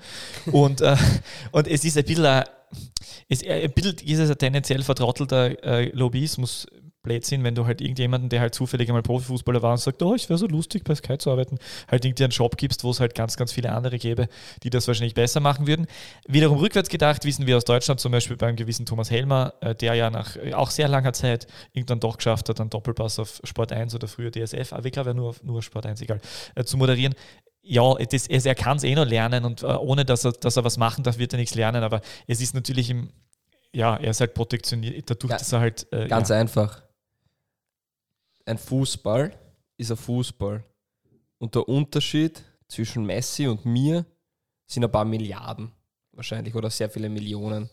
Und, 0.51 0.81
äh, 0.81 0.97
und 1.53 1.69
es 1.69 1.85
ist 1.85 1.97
ein 1.97 2.05
bisschen, 2.05 2.43
es, 3.29 3.43
ein 3.45 3.73
bisschen 3.73 3.97
ist 4.07 4.19
es 4.19 4.31
ein 4.31 4.39
tendenziell 4.39 4.83
vertrottelter 4.83 5.63
äh, 5.65 5.91
Lobbyismus 5.91 6.67
Blödsinn, 7.03 7.45
wenn 7.45 7.55
du 7.55 7.65
halt 7.65 7.81
irgendjemanden, 7.81 8.29
der 8.29 8.41
halt 8.41 8.55
zufällig 8.55 8.89
einmal 8.89 9.03
Profifußballer 9.03 9.63
war 9.63 9.73
und 9.73 9.79
sagt, 9.79 10.03
oh, 10.03 10.15
ich 10.15 10.29
wäre 10.29 10.39
so 10.39 10.47
lustig, 10.47 10.85
bei 10.85 10.95
Sky 10.95 11.17
zu 11.17 11.31
arbeiten, 11.31 11.59
halt 11.89 12.05
irgendwie 12.05 12.25
einen 12.25 12.33
Job 12.33 12.57
gibst, 12.57 12.85
wo 12.85 12.91
es 12.91 13.01
halt 13.01 13.15
ganz, 13.15 13.37
ganz 13.37 13.53
viele 13.53 13.73
andere 13.73 13.99
gäbe, 13.99 14.29
die 14.63 14.71
das 14.71 14.87
wahrscheinlich 14.89 15.15
besser 15.15 15.41
machen 15.41 15.67
würden. 15.67 15.87
Wiederum 16.27 16.59
rückwärts 16.59 16.89
gedacht, 16.89 17.25
wissen 17.25 17.47
wir 17.47 17.57
aus 17.57 17.65
Deutschland 17.65 18.01
zum 18.01 18.13
Beispiel 18.13 18.37
beim 18.37 18.57
gewissen 18.57 18.85
Thomas 18.85 19.11
Helmer, 19.11 19.55
äh, 19.61 19.75
der 19.75 19.95
ja 19.95 20.11
nach 20.11 20.37
äh, 20.37 20.53
auch 20.55 20.71
sehr 20.71 20.89
langer 20.89 21.13
Zeit 21.13 21.47
irgendwann 21.73 22.01
doch 22.01 22.17
geschafft 22.17 22.49
hat, 22.49 22.61
einen 22.61 22.71
Doppelpass 22.71 23.19
auf 23.19 23.41
Sport 23.45 23.73
1 23.73 23.95
oder 23.95 24.09
früher 24.09 24.31
DSF, 24.31 24.73
aber 24.73 24.87
ich 24.87 24.93
glaube 24.93 25.15
nur, 25.15 25.35
nur 25.43 25.63
Sport 25.63 25.87
1, 25.87 26.03
egal, 26.03 26.21
äh, 26.57 26.65
zu 26.65 26.77
moderieren 26.77 27.15
ja, 27.63 27.95
das, 27.95 28.27
er 28.27 28.55
kann 28.55 28.79
es 28.79 28.85
eh 28.85 28.95
noch 28.95 29.07
lernen 29.07 29.45
und 29.45 29.63
ohne 29.63 30.05
dass 30.05 30.25
er, 30.25 30.33
dass 30.33 30.57
er 30.57 30.65
was 30.65 30.77
machen 30.77 31.05
darf, 31.05 31.19
wird 31.19 31.33
er 31.35 31.39
nichts 31.39 31.55
lernen. 31.55 31.83
Aber 31.83 32.01
es 32.27 32.41
ist 32.41 32.55
natürlich 32.55 32.91
im, 32.91 33.11
ja, 33.73 33.97
er 33.97 34.11
ist 34.11 34.21
halt 34.21 34.35
protektioniert, 34.35 35.11
dadurch, 35.11 35.33
ja, 35.33 35.39
dass 35.39 35.53
er 35.53 35.61
halt. 35.61 35.87
Äh, 35.93 36.09
ganz 36.09 36.31
ja. 36.31 36.37
einfach 36.37 36.83
ein 38.49 38.59
Fußball 38.59 39.39
ist 39.77 39.91
ein 39.91 39.97
Fußball. 39.97 40.65
Und 41.39 41.55
der 41.55 41.69
Unterschied 41.69 42.43
zwischen 42.67 43.05
Messi 43.05 43.47
und 43.47 43.65
mir 43.65 44.05
sind 44.67 44.85
ein 44.85 44.91
paar 44.91 45.05
Milliarden 45.05 45.71
wahrscheinlich 46.13 46.55
oder 46.55 46.69
sehr 46.71 46.91
viele 46.91 47.09
Millionen. 47.09 47.71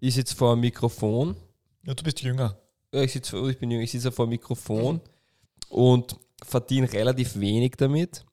Ich 0.00 0.14
sitze 0.14 0.36
vor 0.36 0.52
einem 0.52 0.60
Mikrofon. 0.60 1.36
Ja, 1.84 1.94
du 1.94 2.02
bist 2.02 2.20
jünger. 2.20 2.58
Ja, 2.92 3.02
ich, 3.02 3.12
sitze, 3.12 3.38
ich 3.50 3.58
bin 3.58 3.70
jünger. 3.70 3.84
Ich 3.84 3.92
sitze 3.92 4.12
vor 4.12 4.24
einem 4.24 4.30
Mikrofon 4.30 5.00
und 5.68 6.16
verdiene 6.42 6.92
relativ 6.92 7.38
wenig 7.38 7.72
damit. 7.78 8.24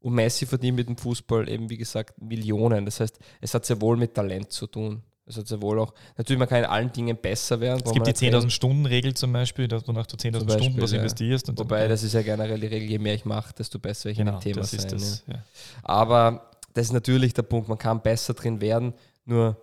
Und 0.00 0.14
Messi 0.14 0.46
verdient 0.46 0.76
mit 0.76 0.88
dem 0.88 0.96
Fußball 0.96 1.48
eben, 1.48 1.68
wie 1.68 1.76
gesagt, 1.76 2.20
Millionen. 2.20 2.84
Das 2.86 3.00
heißt, 3.00 3.18
es 3.40 3.52
hat 3.52 3.66
sehr 3.66 3.80
wohl 3.80 3.96
mit 3.96 4.14
Talent 4.14 4.50
zu 4.50 4.66
tun. 4.66 5.02
Das 5.26 5.36
hat 5.36 5.48
ja 5.48 5.62
wohl 5.62 5.78
auch, 5.78 5.94
natürlich, 6.16 6.40
man 6.40 6.48
kann 6.48 6.58
in 6.58 6.64
allen 6.64 6.90
Dingen 6.90 7.16
besser 7.16 7.60
werden. 7.60 7.82
Es 7.84 7.92
gibt 7.92 8.06
die 8.06 8.12
10.000 8.12 8.50
Stunden 8.50 8.84
Regel 8.84 9.14
zum 9.14 9.32
Beispiel, 9.32 9.68
dass 9.68 9.84
du 9.84 9.92
10.000 9.92 10.50
Stunden 10.50 10.82
was 10.82 10.90
ja. 10.90 10.98
investierst. 10.98 11.56
Wobei, 11.56 11.86
das 11.86 12.02
ist 12.02 12.14
ja 12.14 12.22
generell 12.22 12.58
die 12.58 12.66
Regel, 12.66 12.90
je 12.90 12.98
mehr 12.98 13.14
ich 13.14 13.24
mache, 13.24 13.54
desto 13.54 13.78
besser 13.78 14.10
ich 14.10 14.18
genau, 14.18 14.32
in 14.32 14.38
dem 14.38 14.42
Thema 14.42 14.60
das 14.62 14.70
sein. 14.72 14.90
Das, 14.90 15.24
ja. 15.28 15.44
Aber 15.84 16.50
das 16.74 16.86
ist 16.86 16.92
natürlich 16.92 17.32
der 17.32 17.42
Punkt, 17.42 17.68
man 17.68 17.78
kann 17.78 18.02
besser 18.02 18.34
drin 18.34 18.60
werden, 18.60 18.92
nur 19.24 19.56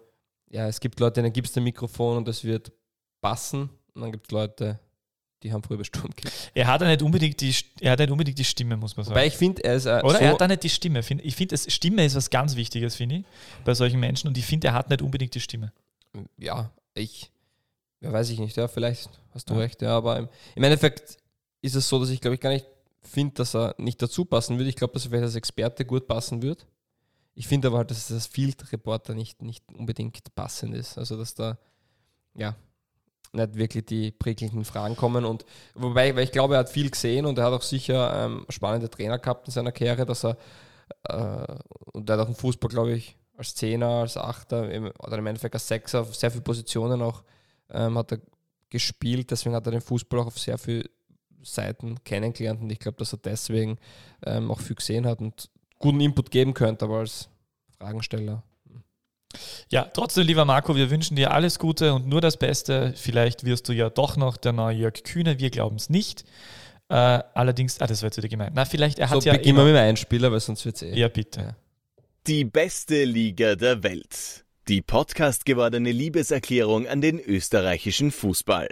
ja, 0.50 0.68
es 0.68 0.80
gibt 0.80 1.00
Leute, 1.02 1.22
denen 1.22 1.34
gibt 1.34 1.50
es 1.50 1.58
ein 1.58 1.64
Mikrofon 1.64 2.18
und 2.18 2.28
das 2.28 2.46
wird 2.46 2.72
passen 3.20 3.70
und 3.94 4.02
dann 4.02 4.12
gibt 4.14 4.28
es 4.28 4.32
Leute, 4.32 4.80
die 5.44 5.54
haben 5.54 5.62
früher 5.62 5.78
bestimmt. 5.78 6.20
Er 6.54 6.68
hat 6.68 6.82
ja 6.82 6.88
nicht 6.88 7.02
unbedingt 7.02 7.40
die, 7.42 7.54
er 7.80 7.92
hat 7.92 8.00
nicht 8.00 8.12
unbedingt 8.12 8.40
die 8.40 8.44
Stimme, 8.44 8.76
muss 8.76 8.98
man 8.98 9.06
sagen. 9.06 9.16
Weil 9.16 9.28
ich 9.28 9.36
finde, 9.36 9.64
er 9.64 9.76
ist. 9.76 9.86
Äh, 9.86 10.02
Oder 10.04 10.18
so 10.18 10.24
er 10.24 10.32
hat 10.32 10.42
da 10.42 10.48
nicht 10.48 10.64
die 10.64 10.70
Stimme. 10.70 11.00
Ich 11.22 11.36
finde, 11.36 11.58
Stimme 11.58 12.06
ist 12.06 12.16
was 12.16 12.30
ganz 12.30 12.56
Wichtiges, 12.56 12.96
finde 12.96 13.18
ich, 13.18 13.26
bei 13.64 13.74
solchen 13.74 14.00
Menschen. 14.00 14.28
Und 14.28 14.38
ich 14.38 14.46
finde, 14.46 14.68
er 14.68 14.74
hat 14.74 14.90
nicht 14.90 15.02
unbedingt 15.02 15.36
die 15.36 15.40
Stimme. 15.40 15.72
Ja, 16.38 16.72
ich. 16.96 17.32
Ja, 18.02 18.12
weiß 18.12 18.30
ich 18.30 18.40
nicht, 18.40 18.56
ja, 18.56 18.68
vielleicht 18.68 19.10
hast 19.34 19.50
du 19.50 19.56
ja. 19.56 19.62
recht, 19.62 19.82
ja, 19.82 19.98
aber 19.98 20.20
im, 20.20 20.30
im, 20.54 20.64
Endeffekt 20.64 21.18
ist 21.62 21.76
es 21.76 21.90
so, 21.90 22.00
dass 22.00 22.12
ich 22.12 22.22
glaube 22.22 22.36
ich 22.36 22.42
gar 22.42 22.52
nicht 22.52 22.68
finde, 23.02 23.34
dass 23.34 23.56
er 23.56 23.74
nicht 23.80 24.00
dazu 24.00 24.24
passen 24.24 24.58
würde. 24.58 24.70
Ich 24.70 24.76
glaube, 24.76 24.94
dass 24.94 25.06
er 25.06 25.10
vielleicht 25.10 25.24
als 25.24 25.36
Experte 25.36 25.84
gut 25.84 26.08
passen 26.08 26.44
wird. 26.44 26.68
Ich 27.34 27.48
finde 27.48 27.68
aber 27.68 27.78
halt, 27.78 27.92
dass 27.92 28.08
das 28.08 28.28
Field 28.28 28.72
Reporter 28.72 29.16
nicht, 29.16 29.42
nicht 29.42 29.64
unbedingt 29.74 30.36
passend 30.36 30.76
ist. 30.76 30.98
Also, 30.98 31.18
dass 31.18 31.34
da, 31.34 31.58
ja, 32.36 32.56
nicht 33.34 33.56
wirklich 33.56 33.86
die 33.86 34.12
prickelnden 34.12 34.66
Fragen 34.66 34.96
kommen. 34.96 35.26
Und 35.26 35.46
wobei, 35.76 36.16
weil 36.16 36.24
ich 36.24 36.32
glaube, 36.32 36.56
er 36.56 36.60
hat 36.60 36.70
viel 36.70 36.90
gesehen 36.90 37.26
und 37.26 37.38
er 37.38 37.46
hat 37.46 37.54
auch 37.54 37.62
sicher 37.62 38.26
ähm, 38.26 38.46
spannende 38.50 38.90
Trainer 38.90 39.20
gehabt 39.20 39.48
in 39.48 39.54
seiner 39.54 39.72
Karriere, 39.72 40.06
dass 40.06 40.26
er 40.26 40.38
äh, 41.10 41.56
und 41.94 42.10
er 42.10 42.18
hat 42.18 42.26
auch 42.26 42.30
im 42.30 42.36
Fußball, 42.36 42.70
glaube 42.70 42.94
ich, 42.94 43.18
als 43.38 43.56
Zehner, 43.56 43.88
als 43.88 44.18
Achter 44.18 44.64
oder 45.00 45.18
im 45.18 45.28
Endeffekt 45.28 45.56
als 45.56 45.68
Sechser 45.68 46.02
auf 46.02 46.16
sehr 46.16 46.32
viele 46.32 46.44
Positionen 46.44 47.02
auch 47.02 47.24
ähm, 47.70 47.98
hat 47.98 48.12
er 48.14 48.20
gespielt. 48.70 49.32
Deswegen 49.32 49.56
hat 49.56 49.66
er 49.66 49.72
den 49.72 49.82
Fußball 49.82 50.20
auch 50.20 50.28
auf 50.28 50.40
sehr 50.40 50.58
viele 50.58 50.90
Seiten 51.44 52.04
kennengelernt 52.04 52.62
und 52.62 52.70
ich 52.72 52.80
glaube, 52.80 52.98
dass 52.98 53.14
er 53.14 53.20
deswegen 53.20 53.78
ähm, 54.26 54.52
auch 54.52 54.60
viel 54.60 54.76
gesehen 54.76 55.06
hat 55.06 55.20
und 55.20 55.50
guten 55.80 56.02
Input 56.02 56.32
geben 56.32 56.54
könnte, 56.54 56.86
aber 56.86 57.00
als 57.00 57.30
Fragensteller. 57.78 58.44
Ja, 59.70 59.84
trotzdem, 59.94 60.26
lieber 60.26 60.46
Marco, 60.46 60.76
wir 60.76 60.90
wünschen 60.90 61.16
dir 61.16 61.32
alles 61.32 61.60
Gute 61.60 61.94
und 61.94 62.08
nur 62.08 62.22
das 62.22 62.38
Beste. 62.38 62.94
Vielleicht 62.96 63.44
wirst 63.44 63.68
du 63.70 63.74
ja 63.74 63.90
doch 63.90 64.18
noch 64.18 64.38
der 64.38 64.54
neue 64.54 64.76
Jörg 64.76 65.04
Kühne, 65.04 65.40
wir 65.40 65.50
glauben 65.50 65.76
es 65.76 65.90
nicht. 65.90 66.24
Äh, 66.90 66.96
allerdings, 66.96 67.82
ah, 67.82 67.88
das 67.88 68.02
war 68.02 68.08
jetzt 68.08 68.18
wieder 68.18 68.30
gemeint. 68.30 68.54
Na, 68.56 68.66
vielleicht, 68.66 69.00
er 69.00 69.10
hat 69.10 69.22
so 69.22 69.28
ja 69.28 69.34
beginnen 69.34 69.58
wir 69.58 69.64
immer, 69.64 69.72
mit 69.72 69.82
dem 69.82 69.90
Einspieler, 69.90 70.32
weil 70.32 70.40
sonst 70.40 70.66
wird 70.66 70.78
es 70.78 70.82
eh. 70.84 70.96
Ja, 70.96 71.10
bitte. 71.10 71.42
Ja. 71.42 71.56
Die 72.28 72.46
beste 72.46 73.04
Liga 73.04 73.56
der 73.56 73.84
Welt. 73.84 74.46
Die 74.68 74.82
Podcast 74.82 75.46
gewordene 75.46 75.92
Liebeserklärung 75.92 76.88
an 76.88 77.02
den 77.02 77.20
österreichischen 77.20 78.12
Fußball. 78.12 78.68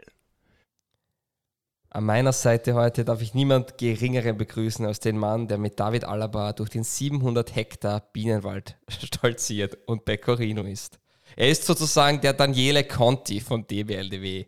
An 1.95 2.03
meiner 2.03 2.33
Seite 2.33 2.73
heute 2.73 3.05
darf 3.05 3.21
ich 3.21 3.33
niemand 3.33 3.77
Geringeren 3.77 4.37
begrüßen 4.37 4.85
als 4.85 4.99
den 4.99 5.17
Mann, 5.17 5.47
der 5.47 5.57
mit 5.57 5.79
David 5.79 6.03
Alaba 6.03 6.51
durch 6.51 6.69
den 6.69 6.83
700 6.83 7.55
Hektar 7.55 8.01
Bienenwald 8.11 8.75
stolziert 8.89 9.77
und 9.85 10.03
Pecorino 10.03 10.63
ist. 10.63 10.99
Er 11.37 11.47
ist 11.47 11.63
sozusagen 11.63 12.19
der 12.19 12.33
Daniele 12.33 12.83
Conti 12.83 13.39
von 13.39 13.65
DBLDW. 13.65 14.45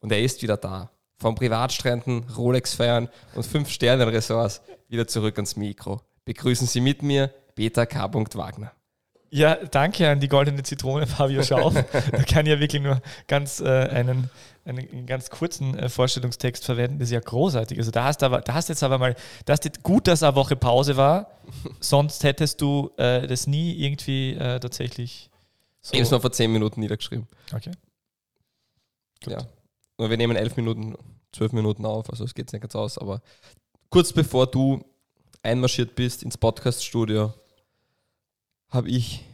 Und 0.00 0.10
er 0.10 0.22
ist 0.22 0.40
wieder 0.40 0.56
da. 0.56 0.90
Vom 1.18 1.34
Privatstränden, 1.34 2.30
Rolex-Feiern 2.34 3.10
und 3.34 3.46
5-Sterne-Ressorts 3.46 4.62
wieder 4.88 5.06
zurück 5.06 5.36
ans 5.36 5.54
Mikro. 5.54 6.00
Begrüßen 6.24 6.66
Sie 6.66 6.80
mit 6.80 7.02
mir 7.02 7.30
Peter 7.54 7.84
K. 7.84 8.10
Wagner. 8.14 8.72
Ja, 9.28 9.56
danke 9.56 10.08
an 10.08 10.20
die 10.20 10.28
goldene 10.28 10.62
Zitrone, 10.62 11.06
Fabio 11.06 11.42
Schauf. 11.42 11.74
da 11.92 12.22
kann 12.22 12.46
ich 12.46 12.52
ja 12.52 12.58
wirklich 12.58 12.80
nur 12.80 13.02
ganz 13.28 13.60
äh, 13.60 13.66
einen, 13.66 14.30
einen 14.66 15.06
ganz 15.06 15.30
kurzen 15.30 15.76
äh, 15.78 15.88
Vorstellungstext 15.88 16.64
verwenden. 16.64 16.98
Das 16.98 17.08
ist 17.08 17.12
ja 17.12 17.20
großartig. 17.20 17.78
Also 17.78 17.90
da 17.90 18.04
hast 18.04 18.22
du 18.22 18.26
aber, 18.26 18.40
da 18.40 18.54
hast 18.54 18.68
jetzt 18.68 18.82
aber 18.82 18.98
mal, 18.98 19.14
das 19.44 19.60
ist 19.60 19.82
gut, 19.82 20.06
dass 20.06 20.22
eine 20.22 20.34
Woche 20.34 20.56
Pause 20.56 20.96
war. 20.96 21.30
Sonst 21.80 22.24
hättest 22.24 22.60
du 22.60 22.90
äh, 22.96 23.26
das 23.26 23.46
nie 23.46 23.72
irgendwie 23.74 24.34
äh, 24.34 24.60
tatsächlich 24.60 25.30
so. 25.80 25.92
Ich 25.92 26.00
habe 26.00 26.04
es 26.04 26.10
mal 26.10 26.20
vor 26.20 26.32
10 26.32 26.52
Minuten 26.52 26.80
niedergeschrieben. 26.80 27.28
Okay. 27.54 27.70
Gut. 29.22 29.34
Ja. 29.34 29.46
Nur 29.98 30.10
wir 30.10 30.16
nehmen 30.16 30.36
11 30.36 30.56
Minuten, 30.56 30.96
12 31.32 31.52
Minuten 31.52 31.86
auf, 31.86 32.10
also 32.10 32.24
es 32.24 32.34
geht 32.34 32.52
nicht 32.52 32.60
ganz 32.60 32.74
aus. 32.74 32.98
Aber 32.98 33.22
kurz 33.88 34.12
bevor 34.12 34.48
du 34.48 34.84
einmarschiert 35.44 35.94
bist 35.94 36.24
ins 36.24 36.36
Podcast-Studio, 36.36 37.32
habe 38.68 38.88
ich 38.88 39.24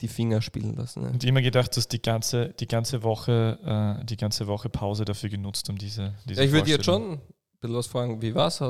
die 0.00 0.08
Finger 0.08 0.40
spielen 0.42 0.74
lassen. 0.76 1.02
Ne? 1.02 1.10
Und 1.10 1.24
immer 1.24 1.42
gedacht, 1.42 1.76
dass 1.76 1.88
die 1.88 2.00
ganze, 2.00 2.50
die 2.60 2.66
ganze 2.66 3.02
Woche, 3.02 3.98
äh, 4.00 4.04
die 4.04 4.16
ganze 4.16 4.46
Woche 4.46 4.68
Pause 4.68 5.04
dafür 5.04 5.28
genutzt, 5.28 5.68
um 5.68 5.76
diese, 5.78 6.14
diese 6.26 6.40
Ja, 6.40 6.46
ich 6.46 6.52
würde 6.52 6.70
jetzt 6.70 6.84
schon 6.84 7.12
ein 7.12 7.20
bisschen 7.60 7.76
was 7.76 7.86
fragen. 7.86 8.22
Wie 8.22 8.34
war 8.34 8.48
es 8.48 8.60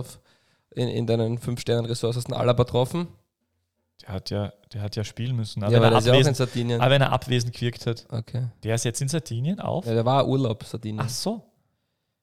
in, 0.71 0.89
in 0.89 1.07
deinen 1.07 1.39
5-Sternen-Ressorts? 1.39 2.17
Hast 2.17 2.29
du 2.29 2.33
einen 2.33 2.41
Alaba 2.41 2.65
getroffen? 2.65 3.09
Der 4.03 4.09
hat 4.15 4.31
ja, 4.31 4.53
der 4.73 4.83
hat 4.83 4.97
ja 4.97 5.05
spielen 5.05 5.37
müssen. 5.37 5.61
ja, 5.61 5.67
Aber, 5.67 5.77
aber 5.77 5.89
der 5.89 5.91
er 5.91 5.93
ja 5.93 5.99
auch 6.01 6.05
in 6.07 6.13
abwesend, 6.15 6.37
Sardinien. 6.37 6.81
aber 6.81 6.91
wenn 6.91 7.03
er 7.03 7.13
abwesend 7.13 7.53
gewirkt 7.53 7.87
hat. 7.87 8.07
Okay. 8.09 8.49
Der 8.63 8.75
ist 8.75 8.85
jetzt 8.85 9.01
in 9.03 9.09
Sardinien 9.09 9.61
auf. 9.61 9.85
Ja, 9.87 9.95
der 9.95 10.05
war 10.05 10.27
Urlaub, 10.27 10.65
Sardinien. 10.65 11.05
Ach 11.05 11.09
so. 11.11 11.43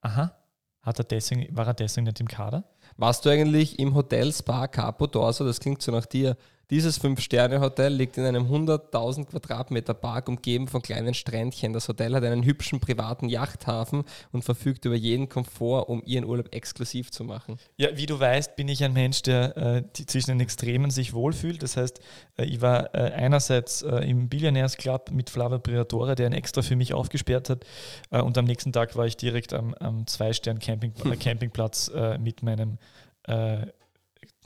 Aha. 0.02 0.34
Hat 0.82 1.00
er 1.00 1.04
deswegen, 1.06 1.56
war 1.56 1.68
er 1.68 1.74
deswegen 1.74 2.06
nicht 2.06 2.20
im 2.20 2.28
Kader? 2.28 2.64
Warst 2.96 3.26
du 3.26 3.30
eigentlich 3.30 3.78
im 3.78 3.94
Hotel 3.94 4.34
Spa 4.34 4.68
Capo 4.68 5.06
d'Orso? 5.06 5.46
Das 5.46 5.60
klingt 5.60 5.82
so 5.82 5.92
nach 5.92 6.06
dir. 6.06 6.36
Dieses 6.70 6.98
Fünf-Sterne-Hotel 6.98 7.94
liegt 7.94 8.18
in 8.18 8.26
einem 8.26 8.52
100.000 8.52 9.28
Quadratmeter 9.28 9.94
Park, 9.94 10.28
umgeben 10.28 10.68
von 10.68 10.82
kleinen 10.82 11.14
Strändchen. 11.14 11.72
Das 11.72 11.88
Hotel 11.88 12.14
hat 12.14 12.26
einen 12.26 12.44
hübschen 12.44 12.82
privaten 12.82 13.30
Yachthafen 13.30 14.04
und 14.34 14.44
verfügt 14.44 14.84
über 14.84 14.96
jeden 14.96 15.30
Komfort, 15.30 15.88
um 15.88 16.04
ihren 16.06 16.26
Urlaub 16.26 16.54
exklusiv 16.54 17.10
zu 17.10 17.24
machen. 17.24 17.58
Ja, 17.78 17.96
wie 17.96 18.06
du 18.06 18.20
weißt, 18.20 18.58
bin 18.58 18.68
ich 18.68 18.84
ein 18.84 18.92
Mensch, 18.92 19.22
der 19.22 19.56
äh, 19.56 19.84
zwischen 19.94 20.32
den 20.32 20.42
Extremen 20.42 20.92
sich 20.92 21.14
wohlfühlt. 21.14 21.64
Das 21.64 21.78
heißt, 21.78 22.02
äh, 22.38 22.44
ich 22.44 22.60
war 22.60 22.94
äh, 22.94 23.14
einerseits 23.14 23.84
äh, 23.84 24.00
im 24.00 24.28
Billionaires 24.28 24.76
Club 24.76 25.12
mit 25.12 25.30
Flavio 25.30 25.60
Briatore, 25.60 26.16
der 26.16 26.28
ihn 26.28 26.34
extra 26.34 26.64
für 26.64 26.76
mich 26.76 26.94
aufgesperrt 26.94 27.50
hat. 27.50 27.66
Äh, 28.12 28.22
und 28.22 28.38
am 28.38 28.44
nächsten 28.44 28.74
Tag 28.74 28.98
war 28.98 29.06
ich 29.06 29.16
direkt 29.16 29.54
am, 29.54 29.74
am 29.76 30.06
Zwei-Stern-Camping, 30.06 30.94
äh, 31.06 31.16
Campingplatz 31.16 31.90
äh, 31.96 32.18
mit 32.18 32.44
meinem 32.44 32.78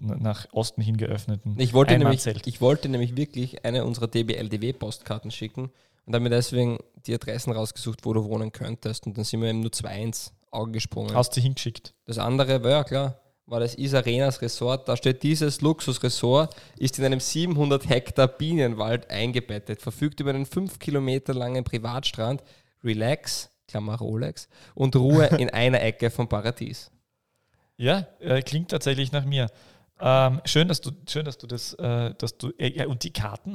nach 0.01 0.48
Osten 0.51 0.81
hin 0.81 0.98
geöffneten 0.98 1.55
Ich 1.58 1.74
wollte, 1.74 1.98
nämlich, 1.98 2.25
ich 2.25 2.62
wollte 2.62 2.89
nämlich 2.89 3.15
wirklich 3.15 3.63
eine 3.63 3.86
unserer 3.86 4.08
DBLDW-Postkarten 4.08 5.31
schicken 5.31 5.72
und 6.05 6.13
habe 6.13 6.24
mir 6.24 6.29
deswegen 6.29 6.79
die 7.05 7.13
Adressen 7.13 7.51
rausgesucht, 7.51 8.05
wo 8.05 8.13
du 8.13 8.24
wohnen 8.25 8.51
könntest. 8.51 9.05
Und 9.05 9.17
dann 9.17 9.24
sind 9.24 9.39
mir 9.39 9.50
eben 9.50 9.62
nur 9.62 9.72
zwei 9.72 10.01
ins 10.01 10.34
Auge 10.50 10.74
gesprungen. 10.74 11.13
Hast 11.13 11.36
du 11.38 11.41
hingeschickt? 11.41 11.93
Das 12.05 12.17
andere 12.17 12.63
war 12.63 12.72
ja 12.72 12.84
klar, 12.84 13.22
war 13.46 13.60
das 13.60 13.75
Isarenas 13.75 14.41
Resort. 14.41 14.88
Da 14.88 14.98
steht 14.98 15.24
dieses 15.24 15.62
Luxusresort, 15.62 16.55
ist 16.77 16.98
in 17.00 17.05
einem 17.05 17.20
700 17.20 17.88
Hektar 17.89 18.27
Bienenwald 18.27 19.10
eingebettet, 19.10 19.81
verfügt 19.81 20.20
über 20.20 20.31
einen 20.31 20.46
5 20.46 20.79
Kilometer 20.79 21.34
langen 21.34 21.63
Privatstrand, 21.63 22.43
Relax, 22.84 23.50
Klammer 23.67 23.98
Rolex, 23.98 24.48
und 24.74 24.96
Ruhe 24.96 25.25
in 25.38 25.50
einer 25.50 25.81
Ecke 25.81 26.10
vom 26.10 26.27
Paradies. 26.27 26.91
Ja, 27.77 28.08
äh, 28.20 28.41
klingt 28.41 28.72
tatsächlich 28.72 29.12
nach 29.12 29.25
mir. 29.25 29.48
Ähm, 30.03 30.41
schön, 30.46 30.67
dass 30.67 30.81
du, 30.81 30.91
schön, 31.08 31.25
dass 31.25 31.38
du 31.38 31.46
das, 31.46 31.74
äh, 31.75 32.13
dass 32.17 32.38
du, 32.38 32.50
äh, 32.58 32.72
ja, 32.75 32.88
und 32.88 33.03
die 33.03 33.12
Karten, 33.12 33.53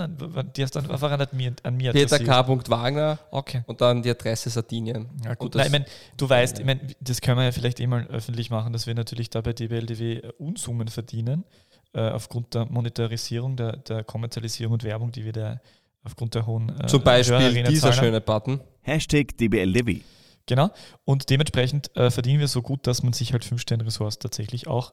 die 0.57 0.62
hast 0.62 0.76
du 0.76 0.79
einfach 0.79 1.11
an 1.11 1.26
mir, 1.33 1.55
an 1.65 1.76
mir 1.76 1.93
Peter 1.93 2.17
adressiert. 2.17 2.67
K. 2.67 2.71
Wagner 2.71 3.19
Okay. 3.33 3.62
und 3.67 3.81
dann 3.81 4.03
die 4.03 4.11
Adresse 4.11 4.49
Sardinien. 4.50 5.09
Ja, 5.25 5.35
gut. 5.35 5.57
Nein, 5.57 5.67
ich 5.67 5.73
mein, 5.73 5.85
du 6.17 6.29
weißt, 6.29 6.61
ich 6.61 6.65
mein, 6.65 6.95
das 7.00 7.21
können 7.21 7.38
wir 7.38 7.45
ja 7.45 7.53
vielleicht 7.53 7.81
eh 7.81 7.87
mal 7.88 8.07
öffentlich 8.07 8.50
machen, 8.50 8.73
dass 8.73 8.87
wir 8.87 8.95
natürlich 8.95 9.29
da 9.29 9.41
bei 9.41 9.53
DBLDW 9.53 10.19
äh, 10.19 10.33
Unsummen 10.38 10.87
verdienen, 10.87 11.45
äh, 11.93 12.11
aufgrund 12.11 12.55
der 12.55 12.67
Monetarisierung, 12.67 13.57
der, 13.57 13.79
der 13.79 14.05
Kommerzialisierung 14.05 14.75
und 14.75 14.85
Werbung, 14.85 15.11
die 15.11 15.25
wir 15.25 15.33
da 15.33 15.61
aufgrund 16.05 16.37
der 16.37 16.47
hohen 16.47 16.79
äh, 16.81 16.87
Zum 16.87 17.03
Beispiel 17.03 17.65
dieser 17.65 17.93
schöne 17.93 18.21
Button. 18.21 18.61
Hashtag 18.83 19.37
DBLDW. 19.37 20.00
Genau. 20.47 20.71
Und 21.05 21.29
dementsprechend 21.29 21.95
äh, 21.97 22.09
verdienen 22.09 22.38
wir 22.38 22.47
so 22.47 22.62
gut, 22.62 22.87
dass 22.87 23.03
man 23.03 23.12
sich 23.12 23.33
halt 23.33 23.45
5 23.45 23.61
Sterne 23.61 23.85
Ressorts 23.85 24.21
tatsächlich 24.21 24.69
auch 24.69 24.93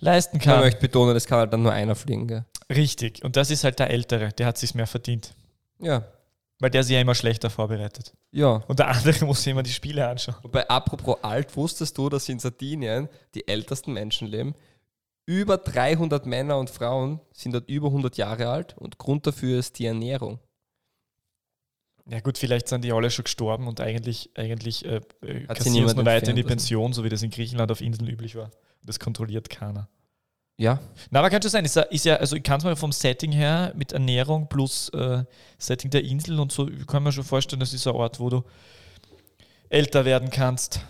leisten 0.00 0.36
Ich 0.38 0.42
kann. 0.42 0.60
möchte 0.60 0.80
betonen, 0.80 1.14
das 1.14 1.26
kann 1.26 1.38
halt 1.38 1.52
dann 1.52 1.62
nur 1.62 1.72
einer 1.72 1.94
fliegen. 1.94 2.26
Gell? 2.28 2.44
Richtig. 2.70 3.24
Und 3.24 3.36
das 3.36 3.50
ist 3.50 3.64
halt 3.64 3.78
der 3.78 3.90
Ältere, 3.90 4.30
der 4.32 4.46
hat 4.46 4.58
sich 4.58 4.74
mehr 4.74 4.86
verdient. 4.86 5.34
Ja, 5.80 6.04
Weil 6.60 6.70
der 6.70 6.82
sich 6.82 6.94
ja 6.94 7.00
immer 7.00 7.14
schlechter 7.14 7.50
vorbereitet. 7.50 8.12
ja. 8.32 8.62
Und 8.66 8.78
der 8.80 8.88
andere 8.88 9.24
muss 9.26 9.42
sich 9.42 9.50
immer 9.52 9.62
die 9.62 9.70
Spiele 9.72 10.06
anschauen. 10.08 10.36
Wobei, 10.42 10.68
apropos 10.68 11.18
alt, 11.22 11.56
wusstest 11.56 11.96
du, 11.98 12.08
dass 12.08 12.28
in 12.28 12.38
Sardinien 12.40 13.08
die 13.34 13.46
ältesten 13.48 13.92
Menschen 13.92 14.26
leben? 14.28 14.54
Über 15.26 15.58
300 15.58 16.24
Männer 16.26 16.58
und 16.58 16.70
Frauen 16.70 17.20
sind 17.32 17.52
dort 17.52 17.68
über 17.68 17.88
100 17.88 18.16
Jahre 18.16 18.48
alt 18.48 18.76
und 18.78 18.98
Grund 18.98 19.26
dafür 19.26 19.58
ist 19.58 19.78
die 19.78 19.84
Ernährung. 19.86 20.38
Ja 22.10 22.20
gut, 22.20 22.38
vielleicht 22.38 22.68
sind 22.68 22.82
die 22.84 22.92
alle 22.92 23.10
schon 23.10 23.24
gestorben 23.24 23.68
und 23.68 23.80
eigentlich, 23.82 24.30
eigentlich 24.34 24.84
äh, 24.86 24.96
Hat 24.96 25.04
sie 25.20 25.46
kassieren 25.46 25.88
sie 25.88 25.94
nur 25.94 26.06
weiter 26.06 26.30
in 26.30 26.36
die? 26.36 26.42
Pension, 26.42 26.94
so 26.94 27.04
wie 27.04 27.10
das 27.10 27.22
in 27.22 27.30
Griechenland 27.30 27.70
auf 27.70 27.82
Inseln 27.82 28.08
üblich 28.08 28.34
war. 28.34 28.50
Das 28.88 28.98
kontrolliert 28.98 29.50
keiner. 29.50 29.86
Ja, 30.56 30.80
Na, 31.10 31.20
aber 31.20 31.28
kann 31.28 31.42
schon 31.42 31.50
sein, 31.50 31.66
ist 31.66 31.76
ja, 31.76 31.82
ist 31.82 32.04
ja 32.06 32.16
also 32.16 32.34
ich 32.34 32.42
kann 32.42 32.58
es 32.58 32.64
mir 32.64 32.74
vom 32.74 32.90
Setting 32.90 33.30
her 33.30 33.72
mit 33.76 33.92
Ernährung 33.92 34.48
plus 34.48 34.88
äh, 34.88 35.24
Setting 35.58 35.90
der 35.90 36.02
Insel 36.02 36.40
und 36.40 36.50
so, 36.50 36.68
ich 36.68 36.86
kann 36.86 37.02
mir 37.02 37.12
schon 37.12 37.22
vorstellen, 37.22 37.60
das 37.60 37.74
ist 37.74 37.86
ein 37.86 37.94
Ort, 37.94 38.18
wo 38.18 38.30
du 38.30 38.42
älter 39.68 40.06
werden 40.06 40.30
kannst. 40.30 40.80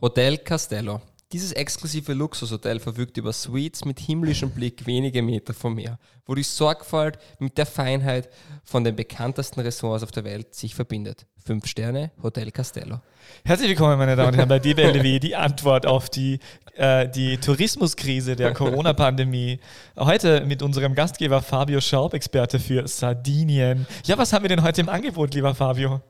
Hotel 0.00 0.38
Castello. 0.38 1.02
Dieses 1.32 1.50
exklusive 1.50 2.12
Luxushotel 2.12 2.78
verfügt 2.78 3.16
über 3.16 3.32
Suites 3.32 3.84
mit 3.84 3.98
himmlischem 3.98 4.50
Blick 4.50 4.86
wenige 4.86 5.20
Meter 5.20 5.52
vom 5.52 5.74
Meer, 5.74 5.98
wo 6.24 6.36
die 6.36 6.44
Sorgfalt 6.44 7.18
mit 7.40 7.58
der 7.58 7.66
Feinheit 7.66 8.30
von 8.62 8.84
den 8.84 8.94
bekanntesten 8.94 9.60
Ressorts 9.60 10.04
auf 10.04 10.12
der 10.12 10.22
Welt 10.22 10.54
sich 10.54 10.76
verbindet. 10.76 11.26
Fünf 11.46 11.66
Sterne, 11.68 12.10
Hotel 12.20 12.50
Castello. 12.50 13.00
Herzlich 13.44 13.68
willkommen, 13.68 13.96
meine 13.98 14.16
Damen 14.16 14.30
und 14.30 14.36
Herren, 14.36 14.48
bei 14.48 14.58
DBLW, 14.58 15.18
die 15.20 15.36
Antwort 15.36 15.86
auf 15.86 16.10
die, 16.10 16.40
äh, 16.74 17.08
die 17.08 17.38
Tourismuskrise 17.38 18.34
der 18.34 18.52
Corona-Pandemie. 18.52 19.60
Heute 19.96 20.44
mit 20.44 20.60
unserem 20.60 20.96
Gastgeber 20.96 21.40
Fabio 21.40 21.80
Schaub, 21.80 22.14
Experte 22.14 22.58
für 22.58 22.88
Sardinien. 22.88 23.86
Ja, 24.06 24.18
was 24.18 24.32
haben 24.32 24.42
wir 24.42 24.48
denn 24.48 24.64
heute 24.64 24.80
im 24.80 24.88
Angebot, 24.88 25.34
lieber 25.34 25.54
Fabio? 25.54 26.00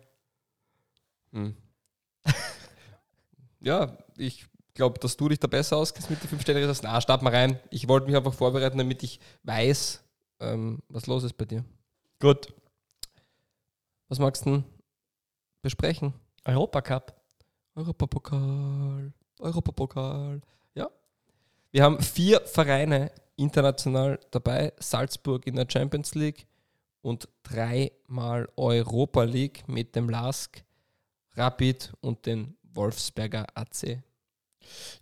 Hm. 1.35 1.55
ja, 3.61 3.95
ich 4.17 4.47
glaube, 4.73 4.99
dass 5.01 5.19
du 5.19 5.29
dich 5.29 5.39
da 5.39 5.49
besser 5.49 5.77
auskennst 5.77 6.09
mit 6.09 6.23
den 6.23 6.29
fünf 6.31 6.41
Sterne. 6.41 6.75
Na, 6.83 6.99
start 7.03 7.21
mal 7.21 7.35
rein. 7.35 7.61
Ich 7.69 7.87
wollte 7.89 8.07
mich 8.07 8.17
einfach 8.17 8.33
vorbereiten, 8.33 8.79
damit 8.79 9.03
ich 9.03 9.21
weiß, 9.43 10.03
ähm, 10.41 10.79
was 10.89 11.07
los 11.07 11.25
ist 11.25 11.37
bei 11.37 11.45
dir. 11.45 11.63
Gut, 12.21 12.49
Was 14.09 14.19
magst 14.19 14.47
du 14.47 14.51
denn 14.51 14.76
besprechen? 15.67 16.15
Europacup. 16.45 17.15
Europapokal, 17.75 19.13
Europapokal. 19.39 20.41
Ja. 20.75 20.91
Wir 21.73 21.83
haben 21.83 22.01
vier 22.01 22.41
Vereine 22.41 23.11
international 23.37 24.19
dabei. 24.31 24.73
Salzburg 24.79 25.47
in 25.47 25.57
der 25.57 25.67
Champions 25.69 26.15
League, 26.15 26.47
und 27.07 27.29
dreimal 27.45 28.49
Europa 28.57 29.23
League 29.23 29.69
mit 29.69 29.95
dem 29.95 30.11
LASK, 30.11 30.65
Rapid 31.37 31.93
und 32.01 32.27
den 32.27 32.57
Wolfsberger 32.65 33.47
AC. 33.55 34.03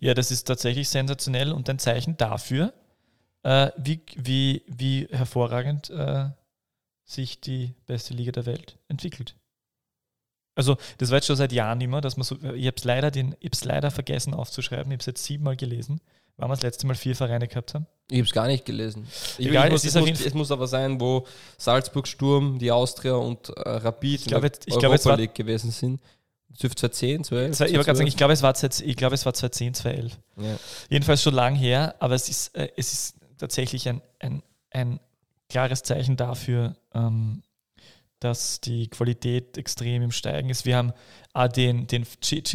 Ja, 0.01 0.13
das 0.13 0.31
ist 0.31 0.45
tatsächlich 0.45 0.91
sensationell 0.91 1.51
und 1.51 1.71
ein 1.71 1.79
Zeichen 1.79 2.19
dafür, 2.19 2.75
äh, 3.43 3.71
wie, 3.79 4.03
wie, 4.17 4.63
wie 4.67 5.09
hervorragend 5.11 5.89
äh, 5.89 6.29
sich 7.05 7.41
die 7.41 7.75
beste 7.87 8.13
Liga 8.13 8.33
der 8.33 8.45
Welt 8.45 8.79
entwickelt. 8.89 9.35
Also, 10.55 10.77
das 10.99 11.11
war 11.11 11.17
jetzt 11.17 11.27
schon 11.27 11.37
seit 11.37 11.53
Jahren 11.53 11.81
immer, 11.81 12.01
dass 12.01 12.17
man 12.17 12.25
so, 12.25 12.37
ich 12.37 12.67
habe 12.67 12.77
es 12.77 12.85
leider, 12.85 13.11
leider 13.65 13.91
vergessen 13.91 14.35
aufzuschreiben, 14.35 14.87
ich 14.87 14.97
habe 14.97 15.01
es 15.01 15.07
jetzt 15.07 15.25
siebenmal 15.25 15.57
gelesen, 15.57 16.01
weil 16.37 16.49
wir 16.49 16.55
das 16.55 16.63
letzte 16.63 16.87
Mal 16.87 16.95
vier 16.95 17.17
Vereine 17.17 17.49
gehabt 17.49 17.75
haben. 17.75 17.87
Ich 18.11 18.19
habe 18.19 18.27
es 18.27 18.33
gar 18.33 18.47
nicht 18.47 18.65
gelesen. 18.65 19.07
Ich 19.39 19.47
Egal, 19.47 19.71
muss, 19.71 19.85
es, 19.85 19.95
muss, 19.95 20.21
es, 20.21 20.35
muss, 20.35 20.51
aber 20.51 20.67
sein, 20.67 21.01
wo 21.01 21.27
Salzburg, 21.57 22.07
Sturm, 22.07 22.59
die 22.59 22.71
Austria 22.71 23.15
und 23.15 23.49
äh, 23.49 23.69
Rapid 23.69 24.21
ich 24.21 24.27
glaube, 24.27 24.51
in 24.67 24.79
der 24.79 24.91
Europa 24.91 25.15
League 25.15 25.35
gewesen 25.35 25.71
sind. 25.71 26.01
Dürfte 26.63 26.89
2010, 26.91 27.25
12? 27.25 27.51
Ich 27.53 27.61
wollte 27.61 27.85
gerade 27.85 27.97
sagen, 27.97 28.07
ich 28.07 28.17
glaube, 28.17 28.33
es 28.33 28.43
war, 28.43 28.55
ich 28.55 28.97
glaube, 28.97 29.15
es 29.15 29.27
war 29.27 29.35
2010, 29.35 29.75
2011. 29.75 30.19
Ja. 30.37 30.57
Jedenfalls 30.89 31.23
schon 31.23 31.35
lang 31.35 31.57
her, 31.57 31.97
aber 31.99 32.15
es 32.15 32.29
ist, 32.29 32.55
äh, 32.55 32.69
es 32.77 32.93
ist 32.93 33.17
tatsächlich 33.39 33.89
ein, 33.89 34.01
ein, 34.21 34.43
ein 34.71 35.01
klares 35.49 35.83
Zeichen 35.83 36.17
dafür, 36.17 36.77
ähm, 36.95 37.43
dass 38.25 38.61
die 38.61 38.89
Qualität 38.89 39.59
extrem 39.59 40.03
im 40.03 40.11
Steigen 40.11 40.49
ist. 40.49 40.65
Wir 40.65 40.79
haben 40.79 40.93
auch 41.35 41.49
den, 41.49 41.87
den, 41.87 42.07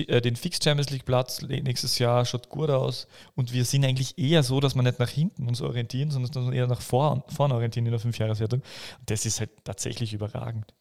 äh, 0.07 0.21
den 0.21 0.35
Fixed 0.35 0.63
Champions 0.63 0.89
League 0.89 1.05
Platz 1.05 1.41
nächstes 1.43 1.99
Jahr, 1.99 2.25
schaut 2.25 2.49
gut 2.49 2.69
aus. 2.69 3.07
Und 3.35 3.53
wir 3.53 3.63
sind 3.65 3.85
eigentlich 3.85 4.17
eher 4.17 4.41
so, 4.41 4.59
dass 4.59 4.73
wir 4.73 4.81
nicht 4.81 4.99
nach 4.99 5.09
hinten 5.09 5.47
uns 5.47 5.61
orientieren, 5.61 6.09
sondern 6.09 6.31
dass 6.31 6.45
wir 6.45 6.53
eher 6.53 6.67
nach 6.67 6.81
vorn, 6.81 7.23
vorne 7.27 7.53
orientieren 7.53 7.85
in 7.85 7.91
der 7.91 7.99
Fünfjahreswertung. 7.99 8.61
Und 8.61 9.09
das 9.09 9.25
ist 9.25 9.39
halt 9.39 9.51
tatsächlich 9.63 10.13
überragend. 10.13 10.73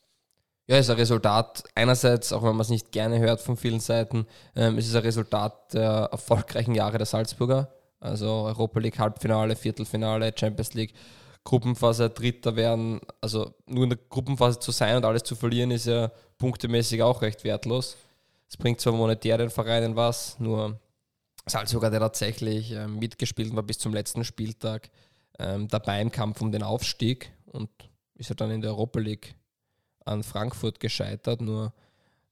Ja, 0.67 0.79
ist 0.79 0.91
ein 0.91 0.97
Resultat, 0.97 1.65
einerseits, 1.75 2.33
auch 2.33 2.43
wenn 2.43 2.51
man 2.51 2.61
es 2.61 2.69
nicht 2.69 2.93
gerne 2.93 3.19
hört 3.19 3.41
von 3.41 3.57
vielen 3.57 3.81
Seiten, 3.81 4.27
ähm, 4.55 4.79
ist 4.79 4.89
es 4.89 4.95
ein 4.95 5.03
Resultat 5.03 5.75
der 5.75 6.09
erfolgreichen 6.13 6.75
Jahre 6.75 6.99
der 6.99 7.07
Salzburger. 7.07 7.73
Also 8.01 8.27
Europa 8.27 8.81
League 8.81 8.99
Halbfinale, 8.99 9.57
Viertelfinale, 9.57 10.33
Champions 10.35 10.75
League 10.75 10.95
Gruppenphase 11.45 12.11
Dritter 12.11 12.57
werden, 12.57 13.01
also 13.21 13.55
nur 13.67 13.85
in 13.85 13.91
der 13.91 13.99
Gruppenphase 14.09 14.59
zu 14.59 14.71
sein 14.71 14.97
und 14.97 15.05
alles 15.05 15.23
zu 15.23 15.35
verlieren, 15.35 15.71
ist 15.71 15.87
ja 15.87 16.11
punktemäßig 16.39 17.03
auch 17.03 17.23
recht 17.23 17.45
wertlos. 17.45 17.97
Es 18.49 18.57
bringt 18.57 18.81
zwar 18.81 18.93
monetär 18.93 19.39
den 19.39 19.51
Vereinen 19.51 19.97
was, 19.97 20.39
nur 20.39 20.79
Salzburg 21.47 21.85
hat 21.85 21.93
ja 21.93 22.01
tatsächlich 22.01 22.73
äh, 22.73 22.87
mitgespielt 22.87 23.51
und 23.51 23.57
war 23.57 23.63
bis 23.63 23.79
zum 23.79 23.93
letzten 23.93 24.25
Spieltag 24.25 24.91
ähm, 25.39 25.69
dabei 25.69 26.01
im 26.01 26.11
Kampf 26.11 26.41
um 26.41 26.53
den 26.53 26.63
Aufstieg 26.63 27.31
und 27.47 27.71
ist 28.15 28.29
ja 28.29 28.35
dann 28.35 28.51
in 28.51 28.61
der 28.61 28.73
Europa 28.73 29.01
League 29.01 29.35
an 30.05 30.23
Frankfurt 30.23 30.81
gescheitert. 30.81 31.41
Nur 31.41 31.73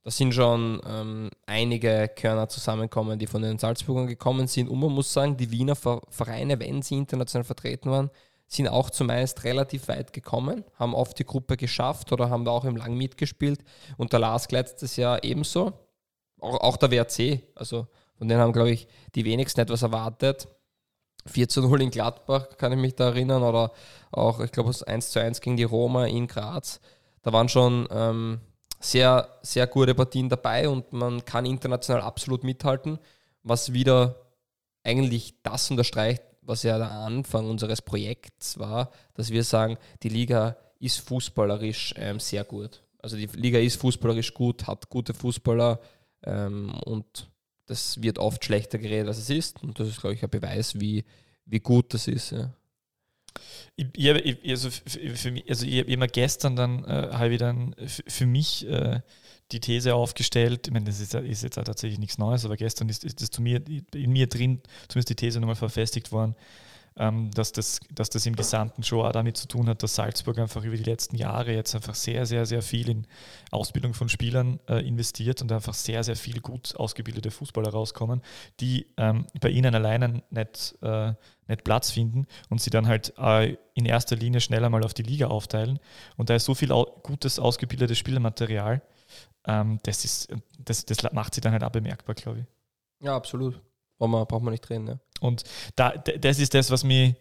da 0.02 0.10
sind 0.10 0.34
schon 0.34 0.80
ähm, 0.86 1.30
einige 1.46 2.08
Körner 2.14 2.48
zusammengekommen, 2.48 3.18
die 3.18 3.26
von 3.26 3.42
den 3.42 3.58
Salzburgern 3.58 4.06
gekommen 4.06 4.46
sind. 4.46 4.68
Und 4.68 4.78
man 4.78 4.92
muss 4.92 5.12
sagen, 5.12 5.36
die 5.36 5.50
Wiener 5.50 5.76
Vereine, 5.76 6.60
wenn 6.60 6.82
sie 6.82 6.96
international 6.96 7.44
vertreten 7.44 7.90
waren, 7.90 8.10
sind 8.48 8.68
auch 8.68 8.90
zumeist 8.90 9.44
relativ 9.44 9.88
weit 9.88 10.12
gekommen, 10.12 10.64
haben 10.78 10.94
oft 10.94 11.18
die 11.18 11.24
Gruppe 11.24 11.56
geschafft 11.56 12.12
oder 12.12 12.30
haben 12.30 12.44
da 12.44 12.52
auch 12.52 12.64
im 12.64 12.76
Lang 12.76 12.94
mitgespielt. 12.94 13.60
Und 13.96 14.12
der 14.12 14.20
Lars 14.20 14.50
letztes 14.50 14.96
Jahr 14.96 15.24
ebenso. 15.24 15.72
Auch, 16.40 16.60
auch 16.60 16.76
der 16.76 16.90
WRC, 16.90 17.42
also 17.54 17.86
von 18.16 18.28
denen 18.28 18.40
haben, 18.40 18.52
glaube 18.52 18.70
ich, 18.70 18.86
die 19.14 19.24
wenigsten 19.24 19.60
etwas 19.60 19.82
erwartet. 19.82 20.48
4 21.26 21.48
zu 21.48 21.60
0 21.60 21.82
in 21.82 21.90
Gladbach, 21.90 22.56
kann 22.56 22.72
ich 22.72 22.78
mich 22.78 22.94
da 22.94 23.06
erinnern, 23.08 23.42
oder 23.42 23.72
auch, 24.12 24.38
ich 24.40 24.52
glaube, 24.52 24.72
1 24.86 25.10
zu 25.10 25.20
1 25.20 25.40
gegen 25.40 25.56
die 25.56 25.64
Roma 25.64 26.06
in 26.06 26.28
Graz. 26.28 26.80
Da 27.22 27.32
waren 27.32 27.48
schon 27.48 27.88
ähm, 27.90 28.40
sehr, 28.78 29.28
sehr 29.42 29.66
gute 29.66 29.94
Partien 29.94 30.28
dabei 30.28 30.68
und 30.68 30.92
man 30.92 31.24
kann 31.24 31.46
international 31.46 32.02
absolut 32.02 32.44
mithalten, 32.44 32.98
was 33.42 33.72
wieder 33.72 34.26
eigentlich 34.84 35.42
das 35.42 35.70
unterstreicht, 35.70 36.22
was 36.46 36.62
ja 36.62 36.78
der 36.78 36.90
Anfang 36.90 37.48
unseres 37.50 37.82
Projekts 37.82 38.58
war, 38.58 38.90
dass 39.14 39.30
wir 39.30 39.44
sagen, 39.44 39.76
die 40.02 40.08
Liga 40.08 40.56
ist 40.78 41.00
fußballerisch 41.00 41.94
ähm, 41.96 42.20
sehr 42.20 42.44
gut. 42.44 42.82
Also 42.98 43.16
die 43.16 43.26
Liga 43.26 43.58
ist 43.58 43.80
fußballerisch 43.80 44.32
gut, 44.32 44.66
hat 44.66 44.88
gute 44.88 45.14
Fußballer 45.14 45.80
ähm, 46.24 46.74
und 46.84 47.28
das 47.66 48.00
wird 48.00 48.18
oft 48.18 48.44
schlechter 48.44 48.78
geredet, 48.78 49.08
als 49.08 49.18
es 49.18 49.30
ist. 49.30 49.62
Und 49.62 49.78
das 49.78 49.88
ist, 49.88 50.00
glaube 50.00 50.14
ich, 50.14 50.23
ein 50.23 50.30
Beweis, 50.30 50.78
wie, 50.80 51.04
wie 51.44 51.60
gut 51.60 51.92
das 51.94 52.06
ist. 52.06 52.30
Ja. 52.30 52.52
Ich, 53.75 53.86
ich, 53.97 54.50
also 54.50 54.71
für, 54.71 55.30
mich, 55.30 55.49
also 55.49 55.66
ich 55.66 55.80
habe 55.80 55.90
immer 55.90 56.06
gestern 56.06 56.56
dann 56.56 56.84
äh, 56.84 57.10
habe 57.12 57.34
ich 57.34 57.38
dann 57.38 57.75
für 57.78 58.26
mich 58.26 58.66
äh, 58.68 59.00
die 59.52 59.61
These 59.61 59.95
aufgestellt, 59.95 60.67
ich 60.67 60.73
meine, 60.73 60.87
das 60.87 61.00
ist, 61.00 61.15
ist 61.15 61.43
jetzt 61.43 61.54
tatsächlich 61.54 61.99
nichts 61.99 62.19
Neues, 62.19 62.45
aber 62.45 62.56
gestern 62.56 62.89
ist, 62.89 63.04
ist 63.04 63.23
das 63.23 63.30
zu 63.30 63.43
mir, 63.43 63.63
in 63.95 64.11
mir 64.11 64.26
drin 64.26 64.61
zumindest 64.89 65.11
die 65.11 65.15
These 65.15 65.41
nochmal 65.41 65.56
verfestigt 65.56 66.11
worden, 66.11 66.35
ähm, 66.99 67.30
dass, 67.32 67.52
das, 67.52 67.80
dass 67.91 68.09
das 68.09 68.25
im 68.26 68.35
Gesamten 68.35 68.82
schon 68.82 69.04
auch 69.04 69.13
damit 69.13 69.37
zu 69.37 69.47
tun 69.47 69.69
hat, 69.69 69.82
dass 69.82 69.95
Salzburg 69.95 70.39
einfach 70.39 70.65
über 70.65 70.76
die 70.76 70.82
letzten 70.82 71.17
Jahre 71.17 71.52
jetzt 71.52 71.75
einfach 71.75 71.95
sehr, 71.95 72.26
sehr, 72.26 72.47
sehr 72.47 72.63
viel 72.63 72.89
in 72.89 73.06
Ausbildung 73.50 73.95
von 73.95 74.09
Spielern 74.09 74.59
äh, 74.69 74.87
investiert 74.87 75.43
und 75.43 75.52
einfach 75.52 75.75
sehr, 75.75 76.02
sehr 76.04 76.17
viel 76.17 76.41
gut 76.41 76.75
ausgebildete 76.76 77.30
Fußballer 77.30 77.69
rauskommen, 77.69 78.23
die 78.61 78.87
ähm, 78.97 79.26
bei 79.41 79.50
ihnen 79.50 79.75
alleine 79.75 80.23
nicht, 80.30 80.75
äh, 80.82 81.13
nicht 81.49 81.65
Platz 81.65 81.91
finden 81.91 82.26
und 82.49 82.61
sie 82.61 82.71
dann 82.71 82.87
halt 82.87 83.13
äh, 83.19 83.56
in 83.75 83.85
erster 83.85 84.17
Linie 84.17 84.41
schneller 84.41 84.71
mal 84.71 84.85
auf 84.85 84.95
die 84.95 85.02
Liga 85.02 85.26
aufteilen. 85.26 85.78
Und 86.17 86.30
da 86.30 86.35
ist 86.35 86.47
so 86.47 86.54
viel 86.54 86.73
au 86.73 86.87
gutes, 87.02 87.39
ausgebildetes 87.39 87.99
Spielermaterial, 87.99 88.80
ähm, 89.47 89.78
das, 89.82 90.04
ist, 90.04 90.28
das, 90.59 90.85
das 90.85 90.99
macht 91.13 91.35
sie 91.35 91.41
dann 91.41 91.52
halt 91.52 91.65
auch 91.65 91.71
bemerkbar, 91.71 92.15
glaube 92.15 92.41
ich. 92.41 92.47
Ja, 93.04 93.17
absolut. 93.17 93.61
Braucht 93.99 94.11
man, 94.11 94.26
braucht 94.26 94.43
man 94.43 94.52
nicht 94.52 94.69
reden. 94.69 94.89
Ja. 94.89 94.99
Und 95.21 95.45
da, 95.76 95.91
das 95.91 96.39
ist 96.39 96.54
das, 96.54 96.71
was 96.71 96.85
mich, 96.85 97.15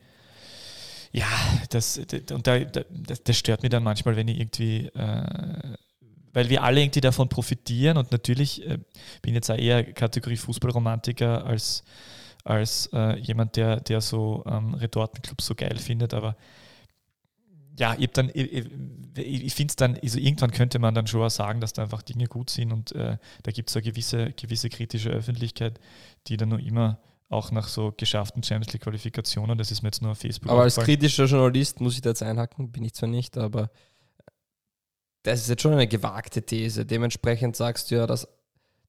ja, 1.11 1.27
das, 1.69 1.97
und 2.31 2.45
da, 2.45 2.59
das, 2.59 3.23
das 3.23 3.37
stört 3.37 3.63
mich 3.63 3.69
dann 3.69 3.83
manchmal, 3.83 4.15
wenn 4.15 4.27
ich 4.27 4.39
irgendwie, 4.39 4.87
äh, 4.87 5.77
weil 6.33 6.49
wir 6.49 6.63
alle 6.63 6.81
irgendwie 6.81 7.01
davon 7.01 7.29
profitieren 7.29 7.97
und 7.97 8.11
natürlich 8.11 8.67
äh, 8.67 8.79
bin 9.21 9.33
jetzt 9.33 9.49
auch 9.49 9.57
eher 9.57 9.93
Kategorie 9.93 10.35
Fußballromantiker 10.35 11.45
als, 11.45 11.83
als 12.43 12.89
äh, 12.91 13.17
jemand, 13.19 13.55
der, 13.55 13.79
der 13.79 14.01
so 14.01 14.43
ähm, 14.45 14.73
Retortenclubs 14.73 15.45
so 15.45 15.55
geil 15.55 15.77
findet, 15.77 16.13
aber 16.13 16.35
ja, 17.77 17.95
ich, 17.99 18.09
dann, 18.11 18.31
ich, 18.33 18.65
ich 19.17 19.53
finde 19.53 19.71
es 19.71 19.75
dann, 19.75 19.97
also 20.01 20.19
irgendwann 20.19 20.51
könnte 20.51 20.79
man 20.79 20.93
dann 20.95 21.07
schon 21.07 21.21
auch 21.21 21.29
sagen, 21.29 21.59
dass 21.59 21.73
da 21.73 21.83
einfach 21.83 22.01
Dinge 22.01 22.25
gut 22.25 22.49
sind 22.49 22.71
und 22.71 22.93
äh, 22.93 23.17
da 23.43 23.51
gibt 23.51 23.69
es 23.69 23.75
eine 23.75 23.83
gewisse, 23.83 24.31
gewisse 24.31 24.69
kritische 24.69 25.09
Öffentlichkeit, 25.09 25.79
die 26.27 26.37
dann 26.37 26.49
noch 26.49 26.59
immer 26.59 26.99
auch 27.29 27.51
nach 27.51 27.67
so 27.67 27.93
geschafften 27.95 28.43
Champions 28.43 28.73
League 28.73 28.83
Qualifikationen, 28.83 29.57
das 29.57 29.71
ist 29.71 29.81
mir 29.81 29.89
jetzt 29.89 30.01
nur 30.01 30.11
auf 30.11 30.19
Facebook. 30.19 30.51
Aber 30.51 30.61
als 30.61 30.75
kritischer 30.75 31.25
Journalist 31.25 31.81
muss 31.81 31.95
ich 31.95 32.01
da 32.01 32.09
jetzt 32.09 32.23
einhacken, 32.23 32.71
bin 32.71 32.85
ich 32.85 32.93
zwar 32.93 33.09
nicht, 33.09 33.37
aber 33.37 33.71
das 35.23 35.41
ist 35.41 35.49
jetzt 35.49 35.63
schon 35.63 35.73
eine 35.73 35.87
gewagte 35.87 36.43
These. 36.43 36.85
Dementsprechend 36.85 37.55
sagst 37.55 37.89
du 37.89 37.95
ja, 37.95 38.05
dass 38.07 38.27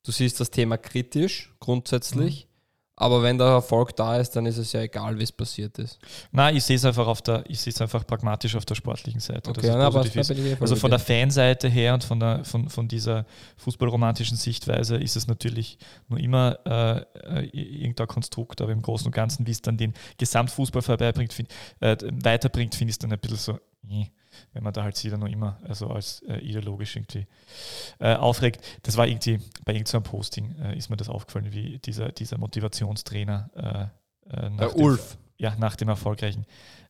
du 0.02 0.12
siehst 0.12 0.38
das 0.38 0.50
Thema 0.50 0.76
kritisch 0.76 1.54
grundsätzlich. 1.60 2.44
Mhm. 2.44 2.55
Aber 2.98 3.22
wenn 3.22 3.36
der 3.36 3.48
Erfolg 3.48 3.94
da 3.94 4.16
ist, 4.16 4.30
dann 4.30 4.46
ist 4.46 4.56
es 4.56 4.72
ja 4.72 4.80
egal, 4.80 5.18
wie 5.18 5.22
es 5.22 5.30
passiert 5.30 5.78
ist. 5.78 5.98
Nein, 6.32 6.56
ich 6.56 6.64
sehe 6.64 6.76
es 6.76 6.84
einfach 6.86 7.06
auf 7.06 7.20
der, 7.20 7.44
ich 7.46 7.60
sehe 7.60 7.70
es 7.70 7.78
einfach 7.82 8.06
pragmatisch 8.06 8.56
auf 8.56 8.64
der 8.64 8.74
sportlichen 8.74 9.20
Seite. 9.20 9.50
Okay, 9.50 9.68
na, 9.68 9.86
aber 9.86 10.06
eh 10.06 10.56
also 10.58 10.76
von 10.76 10.90
der 10.90 10.98
Fanseite 10.98 11.68
her 11.68 11.92
und 11.92 12.04
von, 12.04 12.18
der, 12.18 12.42
von, 12.46 12.70
von 12.70 12.88
dieser 12.88 13.26
fußballromantischen 13.58 14.38
Sichtweise 14.38 14.96
ist 14.96 15.14
es 15.14 15.26
natürlich 15.26 15.76
nur 16.08 16.18
immer 16.18 16.58
äh, 16.64 17.42
äh 17.42 17.48
irgendein 17.52 18.06
Konstrukt, 18.06 18.62
aber 18.62 18.72
im 18.72 18.80
Großen 18.80 19.06
und 19.06 19.12
Ganzen, 19.12 19.46
wie 19.46 19.50
es 19.50 19.60
dann 19.60 19.76
den 19.76 19.92
Gesamtfußball 20.16 20.80
vorbeibringt, 20.80 21.34
find, 21.34 21.50
äh, 21.80 21.98
weiterbringt, 22.00 22.74
finde 22.74 22.90
ich 22.90 22.94
es 22.94 22.98
dann 22.98 23.12
ein 23.12 23.18
bisschen 23.18 23.36
so. 23.36 23.58
Äh 23.90 24.06
wenn 24.52 24.62
man 24.62 24.72
da 24.72 24.82
halt 24.82 24.96
sie 24.96 25.10
dann 25.10 25.20
noch 25.20 25.28
immer 25.28 25.58
also 25.64 25.88
als 25.88 26.22
äh, 26.22 26.38
ideologisch 26.38 26.96
irgendwie 26.96 27.26
äh, 27.98 28.14
aufregt. 28.14 28.64
Das 28.82 28.96
war 28.96 29.06
irgendwie 29.06 29.40
bei 29.64 29.72
irgendeinem 29.74 30.02
Posting, 30.02 30.56
äh, 30.58 30.76
ist 30.76 30.90
mir 30.90 30.96
das 30.96 31.08
aufgefallen, 31.08 31.52
wie 31.52 31.78
dieser, 31.78 32.12
dieser 32.12 32.38
Motivationstrainer 32.38 33.90
äh, 34.30 34.36
äh, 34.36 34.50
nach, 34.50 34.74
dem, 34.74 34.98
ja, 35.38 35.54
nach 35.56 35.76
dem 35.76 35.88
erfolgreichen 35.88 36.46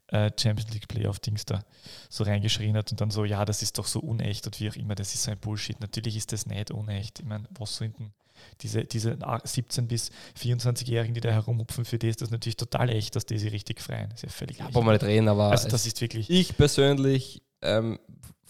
äh, 0.09 0.31
Champions 0.39 0.73
League 0.73 0.89
Playoff-Dings 0.89 1.45
da 1.45 1.65
so 2.09 2.25
reingeschrien 2.25 2.77
hat 2.77 2.91
und 2.93 3.01
dann 3.01 3.11
so, 3.11 3.25
ja, 3.25 3.45
das 3.45 3.63
ist 3.63 3.79
doch 3.79 3.87
so 3.87 4.01
unecht 4.01 4.47
und 4.47 4.61
wie 4.61 4.71
auch 4.71 4.77
immer, 4.77 4.95
das 4.95 5.15
ist 5.15 5.25
so 5.25 5.31
ein 5.31 5.39
Bullshit. 5.39 5.81
Natürlich 5.81 6.17
ist 6.17 6.33
das 6.33 6.47
nicht 6.47 6.71
unecht. 6.71 7.21
Ich 7.21 7.27
meine, 7.27 7.47
was 7.51 7.77
sind 7.77 7.99
denn 7.99 8.13
diese, 8.61 8.85
diese 8.85 9.13
17- 9.15 9.83
bis 9.83 10.11
24-Jährigen, 10.41 11.15
die 11.15 11.21
da 11.21 11.31
herumhupfen, 11.31 11.85
für 11.85 11.99
die 11.99 12.09
ist 12.09 12.23
das 12.23 12.31
natürlich 12.31 12.57
total 12.57 12.91
echt, 12.91 13.17
dass 13.17 13.27
die 13.27 13.39
sich 13.39 13.53
richtig 13.53 13.81
freien. 13.81 14.11
Das 14.11 14.21
ist 14.21 14.23
ja 14.23 14.29
völlig 14.31 14.59
ja, 14.59 14.81
mal 14.81 14.97
reden, 14.97 15.29
aber 15.29 15.51
also 15.51 15.69
das 15.69 15.87
ist 15.87 16.01
wirklich. 16.01 16.31
Ich 16.31 16.57
persönlich 16.57 17.43
ähm, 17.63 17.99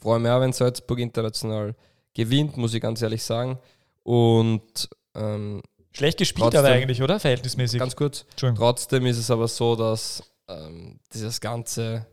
freue 0.01 0.19
mich 0.19 0.31
auch, 0.31 0.41
wenn 0.41 0.53
Salzburg 0.53 0.99
international 0.99 1.75
gewinnt, 2.15 2.57
muss 2.57 2.75
ich 2.75 2.81
ganz 2.81 3.03
ehrlich 3.03 3.23
sagen. 3.23 3.59
Und 4.03 4.89
ähm, 5.15 5.63
schlecht 5.93 6.19
gespielt 6.19 6.45
trotzdem, 6.45 6.61
aber 6.61 6.69
eigentlich, 6.69 7.03
oder? 7.03 7.19
Verhältnismäßig. 7.19 7.81
Ganz 7.81 7.97
kurz. 7.97 8.25
Trotzdem 8.37 9.07
ist 9.07 9.19
es 9.19 9.31
aber 9.31 9.49
so, 9.49 9.77
dass 9.77 10.23
ähm, 10.49 11.01
dieses 11.13 11.41
ganze 11.41 12.07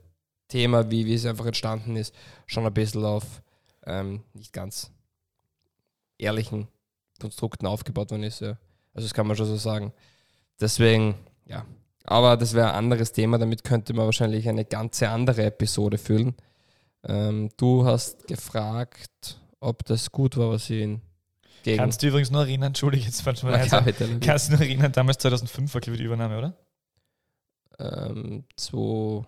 Thema, 0.47 0.89
wie, 0.89 1.05
wie 1.05 1.13
es 1.13 1.25
einfach 1.25 1.45
entstanden 1.45 1.95
ist, 1.95 2.13
schon 2.47 2.65
ein 2.65 2.73
bisschen 2.73 3.05
auf 3.05 3.23
ähm, 3.85 4.23
nicht 4.33 4.53
ganz 4.53 4.91
ehrlichen 6.17 6.67
Konstrukten 7.23 7.65
aufgebaut 7.65 8.11
worden 8.11 8.23
ist. 8.23 8.41
Ja. 8.41 8.57
Also 8.93 9.07
das 9.07 9.13
kann 9.13 9.25
man 9.25 9.37
schon 9.37 9.45
so 9.45 9.55
sagen. 9.55 9.93
Deswegen, 10.59 11.15
ja. 11.45 11.65
Aber 12.03 12.35
das 12.35 12.53
wäre 12.53 12.69
ein 12.69 12.75
anderes 12.75 13.13
Thema, 13.13 13.37
damit 13.37 13.63
könnte 13.63 13.93
man 13.93 14.05
wahrscheinlich 14.05 14.49
eine 14.49 14.65
ganze 14.65 15.07
andere 15.09 15.45
Episode 15.45 15.97
füllen. 15.97 16.35
Ähm, 17.05 17.49
du 17.55 17.85
hast 17.85 18.27
gefragt, 18.27 19.39
ob 19.61 19.85
das 19.85 20.11
gut 20.11 20.35
war, 20.35 20.49
was 20.49 20.65
sie 20.65 20.81
in 20.81 21.01
gegen 21.63 21.77
Kannst 21.77 22.03
du 22.03 22.07
übrigens 22.07 22.29
nur 22.29 22.41
erinnern, 22.41 22.67
entschuldige 22.67 23.05
jetzt 23.05 23.21
falsch 23.21 23.41
mal 23.43 23.53
also, 23.53 23.77
Kannst 24.19 24.49
du 24.49 24.51
nur 24.51 24.61
erinnern, 24.61 24.91
damals 24.91 25.19
2005 25.19 25.73
war 25.73 25.79
glaube 25.79 25.95
ich 25.95 26.01
die 26.01 26.05
Übernahme, 26.05 26.37
oder? 26.37 26.57
Ähm, 27.79 28.43
2 28.57 29.25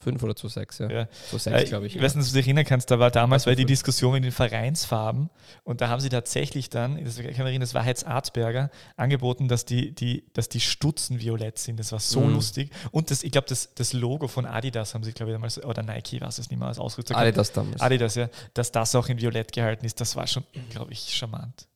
5 0.00 0.22
oder 0.22 0.32
2,6, 0.32 0.82
ja. 0.82 0.90
ja. 0.90 1.08
2,6, 1.32 1.50
äh, 1.50 1.64
glaube 1.64 1.86
ich. 1.86 1.96
Ich 1.96 2.02
weiß 2.02 2.14
nicht, 2.14 2.24
ob 2.24 2.30
du 2.30 2.36
dich 2.38 2.46
erinnern 2.46 2.64
kannst, 2.64 2.90
da 2.90 2.98
war 2.98 3.10
damals 3.10 3.46
war 3.46 3.54
die 3.54 3.66
Diskussion 3.66 4.16
in 4.16 4.22
den 4.22 4.32
Vereinsfarben 4.32 5.30
und 5.64 5.80
da 5.80 5.88
haben 5.88 6.00
sie 6.00 6.08
tatsächlich 6.08 6.70
dann, 6.70 7.02
das, 7.04 7.16
kann 7.16 7.26
mich 7.26 7.38
erinnern, 7.38 7.60
das 7.60 7.74
war 7.74 7.82
Hetz 7.82 8.04
Artberger, 8.04 8.70
angeboten, 8.96 9.48
dass 9.48 9.64
die, 9.64 9.94
die, 9.94 10.24
dass 10.32 10.48
die 10.48 10.60
Stutzen 10.60 11.20
violett 11.20 11.58
sind. 11.58 11.78
Das 11.78 11.92
war 11.92 12.00
so 12.00 12.20
mhm. 12.20 12.34
lustig. 12.34 12.70
Und 12.90 13.10
das, 13.10 13.22
ich 13.22 13.32
glaube, 13.32 13.48
das, 13.48 13.74
das 13.74 13.92
Logo 13.92 14.26
von 14.28 14.46
Adidas 14.46 14.94
haben 14.94 15.04
sie, 15.04 15.12
glaube 15.12 15.32
ich, 15.32 15.34
damals, 15.34 15.62
oder 15.62 15.82
Nike, 15.82 16.20
was 16.20 16.38
es 16.38 16.50
nicht 16.50 16.58
mehr 16.58 16.68
als 16.68 16.78
Ausrüster 16.78 17.16
Adidas 17.16 17.52
damals. 17.52 17.80
Adidas, 17.80 18.14
ja. 18.14 18.28
Dass 18.54 18.72
das 18.72 18.94
auch 18.94 19.08
in 19.08 19.20
Violett 19.20 19.52
gehalten 19.52 19.84
ist, 19.84 20.00
das 20.00 20.16
war 20.16 20.26
schon 20.26 20.44
glaube 20.70 20.92
ich, 20.92 21.14
charmant. 21.14 21.68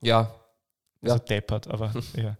Ja, 0.00 0.34
also 1.04 1.16
ja. 1.16 1.18
deppert, 1.18 1.68
aber 1.68 1.92
ja. 2.16 2.36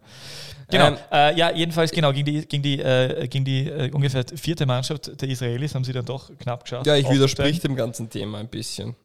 Genau, 0.69 0.87
ähm, 0.87 0.97
äh, 1.11 1.37
ja, 1.37 1.51
jedenfalls 1.51 1.91
genau, 1.91 2.11
gegen 2.11 2.25
die, 2.25 2.47
gegen 2.47 2.63
die, 2.63 2.79
äh, 2.79 3.27
gegen 3.27 3.45
die 3.45 3.67
äh, 3.67 3.91
ungefähr 3.91 4.25
vierte 4.35 4.65
Mannschaft 4.65 5.21
der 5.21 5.29
Israelis 5.29 5.75
haben 5.75 5.83
sie 5.83 5.93
dann 5.93 6.05
doch 6.05 6.31
knapp 6.39 6.63
geschafft. 6.63 6.87
Ja, 6.87 6.95
ich 6.95 7.09
widerspreche 7.09 7.61
dem 7.61 7.75
ganzen 7.75 8.09
Thema 8.09 8.39
ein 8.39 8.47
bisschen. 8.47 8.95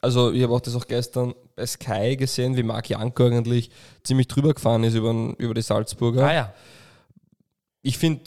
Also 0.00 0.32
ich 0.32 0.42
habe 0.42 0.54
auch 0.54 0.60
das 0.60 0.76
auch 0.76 0.86
gestern 0.86 1.34
bei 1.56 1.66
Sky 1.66 2.16
gesehen, 2.16 2.56
wie 2.56 2.62
Marc 2.62 2.88
Janko 2.88 3.26
eigentlich 3.26 3.70
ziemlich 4.04 4.28
drüber 4.28 4.54
gefahren 4.54 4.84
ist 4.84 4.94
über, 4.94 5.10
über 5.38 5.54
die 5.54 5.62
Salzburger. 5.62 6.24
Ah 6.24 6.34
ja. 6.34 6.54
Ich 7.82 7.98
finde, 7.98 8.22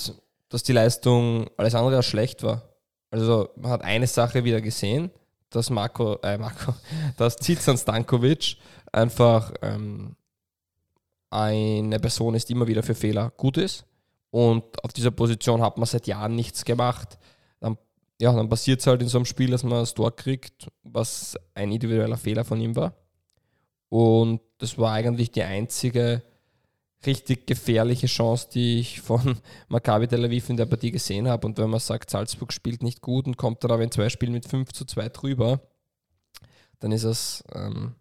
dass 0.50 0.64
die 0.64 0.74
Leistung 0.74 1.50
alles 1.56 1.76
andere 1.76 1.98
als 1.98 2.08
schlecht 2.08 2.44
war. 2.44 2.64
Also 3.10 3.50
man 3.56 3.72
hat 3.72 3.84
eine 3.84 4.08
Sache 4.08 4.44
wieder 4.44 4.60
gesehen, 4.60 5.12
dass 5.50 5.70
Marco, 5.70 6.18
äh 6.24 6.38
Marco, 6.38 6.74
dass 7.18 7.38
Zizan 7.38 7.78
Stankovic 7.78 8.58
einfach 8.92 9.54
ähm, 9.62 10.16
eine 11.32 12.00
Person 12.00 12.36
ist, 12.36 12.50
die 12.50 12.54
immer 12.54 12.68
wieder 12.68 12.84
für 12.84 12.94
Fehler 12.94 13.32
gut 13.38 13.58
ist. 13.58 13.86
Und 14.30 14.84
auf 14.84 14.94
dieser 14.94 15.12
Position 15.12 15.62
hat 15.62 15.78
man 15.78 15.86
seit 15.88 16.08
Jahren 16.08 16.36
nichts 16.36 16.64
gemacht. 16.64 17.18
Dann, 17.60 17.78
ja, 18.20 18.32
dann 18.32 18.50
passiert 18.50 18.82
es 18.82 18.88
halt 18.88 19.02
in 19.02 19.08
so 19.08 19.18
einem 19.18 19.26
Spiel, 19.26 19.52
dass 19.52 19.64
man 19.64 19.80
das 19.80 19.94
Tor 19.94 20.16
kriegt, 20.16 20.70
was 20.84 21.38
ein 21.54 21.72
individueller 21.72 22.18
Fehler 22.18 22.46
von 22.46 22.60
ihm 22.62 22.76
war. 22.76 22.94
Und 23.90 24.42
das 24.60 24.78
war 24.78 24.94
eigentlich 24.94 25.32
die 25.32 25.44
einzige 25.44 26.22
richtig 27.06 27.48
gefährliche 27.48 28.08
Chance, 28.08 28.48
die 28.54 28.80
ich 28.80 29.02
von 29.02 29.38
Maccabi 29.70 30.08
Tel 30.08 30.26
Aviv 30.26 30.50
in 30.50 30.58
der 30.58 30.66
Partie 30.66 30.92
gesehen 30.92 31.28
habe. 31.28 31.48
Und 31.48 31.58
wenn 31.58 31.70
man 31.70 31.80
sagt, 31.80 32.10
Salzburg 32.10 32.54
spielt 32.54 32.84
nicht 32.84 33.02
gut 33.02 33.26
und 33.26 33.38
kommt 33.38 33.64
dann 33.64 33.72
aber 33.72 33.84
in 33.84 33.92
zwei 33.92 34.10
Spielen 34.10 34.34
mit 34.34 34.46
5 34.46 34.72
zu 34.72 34.86
2 34.86 35.10
drüber, 35.10 35.62
dann 36.80 36.92
ist 36.92 37.04
es 37.04 37.44
ähm, 37.54 37.96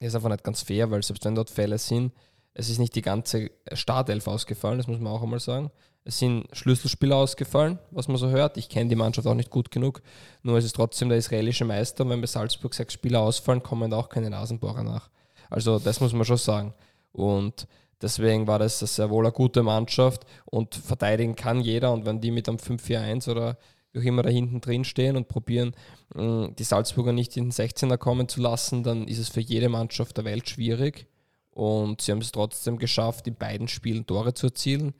ist 0.00 0.14
einfach 0.14 0.30
nicht 0.30 0.44
ganz 0.44 0.62
fair, 0.62 0.90
weil 0.90 1.02
selbst 1.02 1.24
wenn 1.24 1.34
dort 1.34 1.50
Fälle 1.50 1.78
sind, 1.78 2.12
es 2.54 2.68
ist 2.68 2.78
nicht 2.78 2.94
die 2.94 3.02
ganze 3.02 3.50
Startelf 3.72 4.26
ausgefallen, 4.26 4.78
das 4.78 4.86
muss 4.86 5.00
man 5.00 5.12
auch 5.12 5.22
einmal 5.22 5.40
sagen. 5.40 5.70
Es 6.04 6.18
sind 6.18 6.46
Schlüsselspieler 6.52 7.16
ausgefallen, 7.16 7.78
was 7.92 8.08
man 8.08 8.16
so 8.16 8.28
hört. 8.28 8.56
Ich 8.56 8.68
kenne 8.68 8.90
die 8.90 8.96
Mannschaft 8.96 9.26
auch 9.26 9.34
nicht 9.34 9.50
gut 9.50 9.70
genug. 9.70 10.02
Nur 10.42 10.58
es 10.58 10.64
ist 10.64 10.74
trotzdem 10.74 11.08
der 11.08 11.18
israelische 11.18 11.64
Meister. 11.64 12.02
Und 12.02 12.10
wenn 12.10 12.20
bei 12.20 12.26
Salzburg 12.26 12.74
sechs 12.74 12.94
Spieler 12.94 13.20
ausfallen, 13.20 13.62
kommen 13.62 13.92
auch 13.92 14.08
keine 14.08 14.28
Nasenbohrer 14.28 14.82
nach. 14.82 15.10
Also 15.48 15.78
das 15.78 16.00
muss 16.00 16.12
man 16.12 16.24
schon 16.24 16.38
sagen. 16.38 16.74
Und 17.12 17.68
deswegen 18.00 18.48
war 18.48 18.58
das 18.58 18.80
sehr 18.80 19.10
wohl 19.10 19.24
eine 19.24 19.32
gute 19.32 19.62
Mannschaft. 19.62 20.26
Und 20.44 20.74
verteidigen 20.74 21.36
kann 21.36 21.60
jeder. 21.60 21.92
Und 21.92 22.04
wenn 22.04 22.20
die 22.20 22.32
mit 22.32 22.48
einem 22.48 22.58
5-4-1 22.58 23.30
oder 23.30 23.56
wie 23.92 24.00
auch 24.00 24.04
immer 24.04 24.24
da 24.24 24.30
hinten 24.30 24.60
drin 24.60 24.82
stehen 24.82 25.16
und 25.16 25.28
probieren, 25.28 25.72
die 26.16 26.64
Salzburger 26.64 27.12
nicht 27.12 27.36
in 27.36 27.44
den 27.44 27.52
16er 27.52 27.96
kommen 27.96 28.28
zu 28.28 28.40
lassen, 28.40 28.82
dann 28.82 29.06
ist 29.06 29.18
es 29.18 29.28
für 29.28 29.40
jede 29.40 29.68
Mannschaft 29.68 30.16
der 30.16 30.24
Welt 30.24 30.48
schwierig. 30.48 31.06
Und 31.52 32.00
sie 32.00 32.12
haben 32.12 32.20
es 32.20 32.32
trotzdem 32.32 32.78
geschafft, 32.78 33.26
in 33.26 33.34
beiden 33.34 33.68
Spielen 33.68 34.06
Tore 34.06 34.34
zu 34.34 34.46
erzielen. 34.46 34.94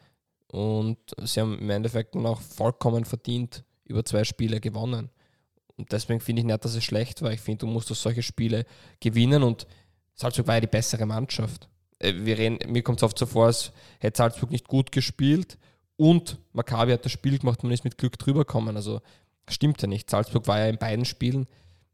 Und 0.49 0.99
sie 1.23 1.41
haben 1.41 1.59
im 1.59 1.71
Endeffekt 1.71 2.15
dann 2.15 2.27
auch 2.27 2.41
vollkommen 2.41 3.05
verdient 3.05 3.65
über 3.85 4.05
zwei 4.05 4.25
Spiele 4.25 4.61
gewonnen. 4.61 5.11
Und 5.77 5.93
deswegen 5.93 6.21
finde 6.21 6.41
ich 6.41 6.47
nicht, 6.47 6.65
dass 6.65 6.75
es 6.75 6.85
schlecht 6.85 7.23
war. 7.23 7.33
Ich 7.33 7.41
finde, 7.41 7.59
du 7.59 7.67
musst 7.67 7.89
solche 7.89 8.23
Spiele 8.23 8.67
gewinnen. 9.01 9.43
Und 9.43 9.67
Salzburg 10.15 10.47
war 10.47 10.55
ja 10.57 10.61
die 10.61 10.67
bessere 10.67 11.07
Mannschaft. 11.07 11.69
Äh, 11.99 12.15
wir 12.17 12.39
reden, 12.39 12.59
mir 12.71 12.83
kommt 12.83 12.99
es 12.99 13.03
oft 13.03 13.19
so 13.19 13.27
vor, 13.27 13.47
als 13.47 13.73
hätte 13.99 14.19
Salzburg 14.19 14.51
nicht 14.51 14.69
gut 14.69 14.93
gespielt 14.93 15.59
und 15.97 16.39
Maccabi 16.53 16.93
hat 16.93 17.05
das 17.05 17.13
Spiel 17.13 17.39
gemacht 17.39 17.61
und 17.63 17.69
man 17.69 17.75
ist 17.75 17.85
mit 17.85 17.99
Glück 17.99 18.19
drüber 18.19 18.41
gekommen. 18.41 18.77
Also 18.77 19.01
stimmt 19.49 19.81
ja 19.83 19.89
nicht. 19.89 20.11
Salzburg 20.11 20.47
war 20.47 20.59
ja 20.59 20.67
in 20.67 20.79
beiden 20.79 21.05
Spielen. 21.05 21.47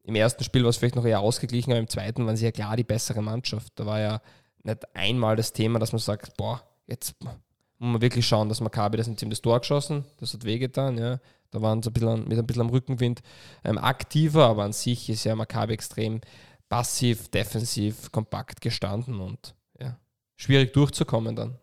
Im 0.04 0.14
ersten 0.14 0.44
Spiel 0.44 0.62
war 0.62 0.70
es 0.70 0.78
vielleicht 0.78 0.96
noch 0.96 1.04
eher 1.04 1.20
ausgeglichen, 1.20 1.72
aber 1.72 1.80
im 1.80 1.88
zweiten 1.88 2.26
waren 2.26 2.36
sie 2.36 2.46
ja 2.46 2.52
klar 2.52 2.76
die 2.76 2.84
bessere 2.84 3.20
Mannschaft. 3.20 3.72
Da 3.76 3.84
war 3.84 4.00
ja 4.00 4.22
nicht 4.62 4.94
einmal 4.94 5.36
das 5.36 5.52
Thema, 5.52 5.78
dass 5.78 5.92
man 5.92 6.00
sagt, 6.00 6.36
boah, 6.36 6.62
jetzt 6.86 7.14
muss 7.22 7.34
man 7.78 8.00
wirklich 8.00 8.26
schauen, 8.26 8.48
dass 8.48 8.60
Maccabi 8.60 8.96
das 8.96 9.12
Team 9.14 9.30
das 9.30 9.40
Tor 9.40 9.60
geschossen, 9.60 10.04
das 10.18 10.34
hat 10.34 10.44
wehgetan, 10.44 10.98
ja. 10.98 11.20
Da 11.50 11.62
waren 11.62 11.82
sie 11.82 11.88
ein 11.88 11.92
bisschen, 11.94 12.28
mit 12.28 12.38
ein 12.38 12.46
bisschen 12.46 12.62
am 12.62 12.70
Rückenwind 12.70 13.22
ähm, 13.64 13.78
aktiver, 13.78 14.46
aber 14.46 14.64
an 14.64 14.74
sich 14.74 15.08
ist 15.08 15.24
ja 15.24 15.34
Maccabi 15.34 15.72
extrem 15.72 16.20
passiv, 16.68 17.28
defensiv, 17.28 18.12
kompakt 18.12 18.60
gestanden 18.60 19.20
und 19.20 19.54
ja, 19.80 19.98
schwierig 20.36 20.72
durchzukommen 20.74 21.34
dann. 21.34 21.58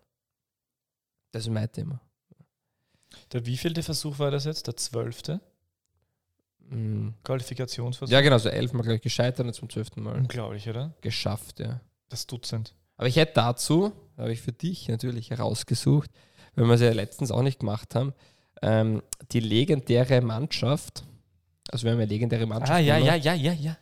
Das 1.31 1.43
ist 1.43 1.51
mein 1.51 1.71
Thema. 1.71 1.99
Der 3.31 3.45
wievielte 3.45 3.83
Versuch 3.83 4.17
war 4.19 4.31
das 4.31 4.45
jetzt? 4.45 4.67
Der 4.67 4.75
zwölfte? 4.75 5.41
Mhm. 6.69 7.13
Qualifikationsversuch? 7.23 8.11
Ja, 8.11 8.21
genau, 8.21 8.37
so 8.37 8.49
elfmal 8.49 8.83
gleich 8.83 9.01
gescheitert 9.01 9.45
und 9.45 9.53
zum 9.53 9.69
zwölften 9.69 10.01
Mal. 10.01 10.15
Unglaublich, 10.15 10.67
oder? 10.67 10.93
Geschafft, 11.01 11.59
ja. 11.59 11.81
Das 12.09 12.25
Dutzend. 12.25 12.73
Aber 12.97 13.07
ich 13.07 13.15
hätte 13.15 13.33
dazu, 13.35 13.91
habe 14.17 14.31
ich 14.31 14.41
für 14.41 14.51
dich 14.51 14.87
natürlich 14.87 15.29
herausgesucht, 15.31 16.09
weil 16.55 16.65
wir 16.65 16.75
es 16.75 16.81
ja 16.81 16.91
letztens 16.91 17.31
auch 17.31 17.41
nicht 17.41 17.59
gemacht 17.59 17.95
haben, 17.95 18.13
ähm, 18.61 19.01
die 19.31 19.41
legendäre 19.41 20.21
Mannschaft, 20.21 21.03
also 21.71 21.85
wir 21.85 21.91
haben 21.91 21.99
ja 21.99 22.05
legendäre 22.05 22.45
Mannschaft. 22.45 22.71
Ah, 22.71 22.79
ja, 22.79 22.97
ja, 22.97 23.15
ja, 23.15 23.33
ja, 23.33 23.53
ja. 23.53 23.77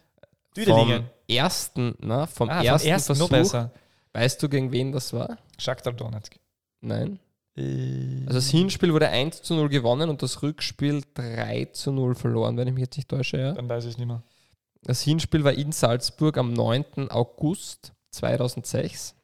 Vom 0.65 1.03
ersten, 1.27 1.95
na, 1.99 2.27
vom 2.27 2.49
ah, 2.49 2.63
ersten, 2.63 2.87
ersten 2.87 3.15
Versuch. 3.15 3.29
besser. 3.29 3.71
Weißt 4.13 4.41
du, 4.41 4.49
gegen 4.49 4.71
wen 4.71 4.91
das 4.91 5.13
war? 5.13 5.37
Shakhtar 5.57 5.93
Donetsk. 5.93 6.37
Nein. 6.81 7.19
Äh. 7.55 8.21
Also 8.25 8.35
das 8.35 8.49
Hinspiel 8.49 8.93
wurde 8.93 9.09
1 9.09 9.41
zu 9.41 9.55
0 9.55 9.69
gewonnen 9.69 10.09
und 10.09 10.21
das 10.21 10.41
Rückspiel 10.43 11.01
3 11.13 11.65
zu 11.73 11.91
0 11.91 12.15
verloren, 12.15 12.57
wenn 12.57 12.67
ich 12.67 12.73
mich 12.73 12.81
jetzt 12.81 12.97
nicht 12.97 13.09
täusche. 13.09 13.37
Ja. 13.37 13.51
Dann 13.53 13.69
weiß 13.69 13.85
ich 13.85 13.91
es 13.91 13.97
nicht 13.97 14.07
mehr. 14.07 14.21
Das 14.83 15.01
Hinspiel 15.01 15.43
war 15.43 15.53
in 15.53 15.71
Salzburg 15.71 16.37
am 16.37 16.53
9. 16.53 17.09
August 17.09 17.93
2006. 18.13 19.15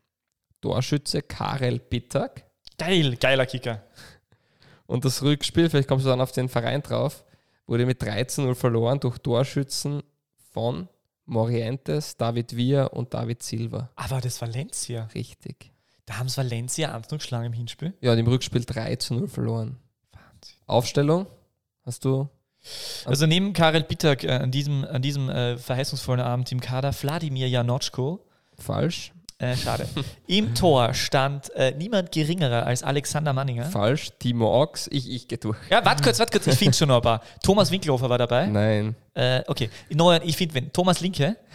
Torschütze 0.62 1.22
Karel 1.22 1.80
Bittag. 1.80 2.46
Geil, 2.78 3.16
geiler 3.18 3.46
Kicker. 3.46 3.84
Und 4.86 5.06
das 5.06 5.22
Rückspiel, 5.22 5.70
vielleicht 5.70 5.88
kommst 5.88 6.06
du 6.06 6.10
dann 6.10 6.22
auf 6.22 6.32
den 6.32 6.50
Verein 6.50 6.82
drauf, 6.82 7.24
wurde 7.68 7.86
mit 7.86 8.02
13-0 8.02 8.56
verloren 8.56 9.00
durch 9.00 9.20
Torschützen 9.20 10.04
von 10.52 10.90
Morientes, 11.26 12.18
David 12.18 12.56
Villa 12.56 12.86
und 12.86 13.14
David 13.14 13.44
Silva. 13.44 13.90
Aber 13.96 14.20
das 14.20 14.42
Valencia. 14.42 15.08
Richtig. 15.14 15.72
Da 16.06 16.18
haben 16.18 16.28
es 16.28 16.38
Valencia 16.38 16.94
1 16.96 17.08
geschlagen 17.08 17.46
im 17.46 17.54
Hinspiel. 17.54 17.94
Ja, 18.02 18.14
und 18.14 18.18
im 18.18 18.28
Rückspiel 18.28 18.66
3 18.66 18.98
0 19.12 19.28
verloren. 19.28 19.78
Wahnsinn. 20.12 20.56
Aufstellung? 20.66 21.28
Hast 21.86 22.04
du 22.04 22.28
also 23.06 23.26
neben 23.26 23.54
Karel 23.54 23.84
Bittag 23.84 24.24
äh, 24.24 24.32
an 24.32 24.52
diesem, 24.52 24.84
an 24.84 25.02
diesem 25.02 25.30
äh, 25.30 25.58
verheißungsvollen 25.58 26.24
Abend 26.24 26.52
im 26.52 26.60
Kader 26.60 26.94
Wladimir 26.94 27.48
Janotschko, 27.48 28.26
Falsch. 28.60 29.12
Äh, 29.42 29.56
schade. 29.56 29.88
Im 30.28 30.54
Tor 30.56 30.94
stand 30.94 31.50
äh, 31.56 31.72
niemand 31.72 32.12
geringerer 32.12 32.66
als 32.66 32.84
Alexander 32.84 33.32
Manninger. 33.32 33.64
Falsch. 33.66 34.10
Timo 34.20 34.62
Ochs. 34.62 34.90
Ich, 34.92 35.10
ich 35.10 35.30
gehe 35.30 35.38
durch. 35.38 35.58
Ja, 35.70 35.84
warte 35.86 36.04
kurz, 36.04 36.20
warte 36.20 36.34
kurz. 36.34 36.48
Ich 36.48 36.60
finde 36.60 36.76
schon 36.76 36.90
noch 36.90 36.98
ein 36.98 37.02
paar. 37.02 37.22
Thomas 37.44 37.72
Winkelhofer 37.72 38.10
war 38.10 38.18
dabei. 38.18 38.48
Nein. 38.48 38.96
Äh, 39.14 39.42
okay. 39.48 39.70
Ich 40.24 40.36
finde, 40.36 40.56
wenn 40.56 40.72
Thomas 40.72 41.00
Linke. 41.00 41.38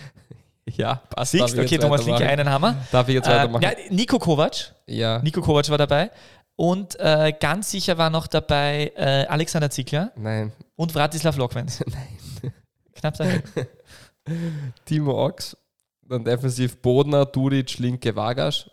Ja, 0.67 1.03
passt. 1.11 1.33
Siehst, 1.33 1.59
okay, 1.59 1.77
Thomas 1.77 2.07
Linke, 2.07 2.27
einen 2.27 2.49
Hammer. 2.49 2.87
Darf 2.91 3.07
ich 3.09 3.17
jetzt 3.17 3.29
weitermachen? 3.29 3.63
Äh, 3.63 3.67
ja, 3.67 3.91
Nico 3.91 4.19
Kovac. 4.19 4.75
Ja. 4.87 5.19
Nico 5.19 5.43
Kovac 5.43 5.69
war 5.69 5.77
dabei. 5.77 6.11
Und 6.57 6.99
äh, 7.01 7.35
ganz 7.39 7.71
sicher 7.71 7.99
war 7.99 8.09
noch 8.09 8.27
dabei 8.27 8.91
äh, 8.97 9.27
Alexander 9.27 9.69
Zickler. 9.69 10.11
Nein. 10.17 10.53
Und 10.75 10.93
Vratislav 10.93 11.37
Lokwenz. 11.37 11.85
Nein. 11.87 12.53
Knapp 12.95 13.15
daneben. 13.19 13.43
Timo 14.87 15.23
Ochs 15.27 15.55
dann 16.09 16.25
defensiv 16.25 16.81
Bodner, 16.81 17.27
Dudic, 17.27 17.79
linke 17.79 18.15
Vargas. 18.15 18.71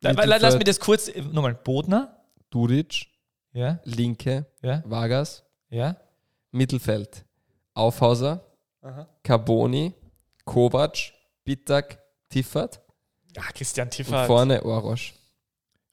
Lass 0.00 0.54
mich 0.54 0.64
das 0.64 0.80
kurz, 0.80 1.08
äh, 1.08 1.22
nochmal, 1.22 1.54
Bodner. 1.54 2.16
Dudic, 2.50 3.06
ja. 3.52 3.80
linke, 3.84 4.46
ja. 4.62 4.82
Vargas. 4.84 5.44
Ja. 5.70 5.96
Mittelfeld. 6.50 7.24
Aufhauser, 7.74 8.44
Carboni, 9.22 9.94
Kovac, 10.44 11.12
Bitak, 11.44 11.98
Tiffert. 12.28 12.80
Ja, 13.34 13.42
Christian 13.54 13.86
Und 13.86 13.92
Tiffert. 13.92 14.26
vorne 14.26 14.62
Orosch. 14.62 15.14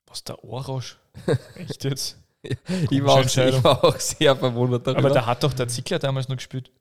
Was 0.08 0.24
der 0.24 0.44
Orosch? 0.44 0.98
Echt 1.56 1.84
jetzt? 1.86 2.18
Ich 2.42 3.04
war, 3.04 3.16
auch, 3.16 3.26
ich 3.26 3.64
war 3.64 3.84
auch 3.84 4.00
sehr 4.00 4.36
verwundert 4.36 4.88
darüber. 4.88 5.00
Aber 5.00 5.10
da 5.14 5.26
hat 5.26 5.44
doch 5.44 5.54
der 5.54 5.68
Zickler 5.68 6.00
damals 6.00 6.30
noch 6.30 6.38
gespielt. 6.38 6.72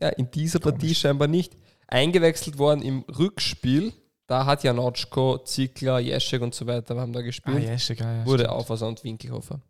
ja, 0.00 0.08
in 0.08 0.30
dieser 0.30 0.58
Partie 0.58 0.94
scheinbar 0.94 1.28
nicht. 1.28 1.56
Eingewechselt 1.88 2.58
worden 2.58 2.82
im 2.82 3.00
Rückspiel. 3.02 3.92
Da 4.26 4.46
hat 4.46 4.64
ja 4.64 4.72
Notchko, 4.72 5.38
Zickler, 5.38 5.98
Jeschek 5.98 6.40
und 6.42 6.54
so 6.54 6.66
weiter 6.66 6.96
haben 6.98 7.12
da 7.12 7.20
Ah, 7.20 7.22
gespielt. 7.22 7.62
ja, 7.64 7.74
ist 7.74 7.90
egal. 7.90 8.18
Ja, 8.18 8.26
Wurde 8.26 8.44
stimmt. 8.44 8.56
Aufhauser 8.58 8.88
und 8.88 9.04
Winkelhofer. 9.04 9.60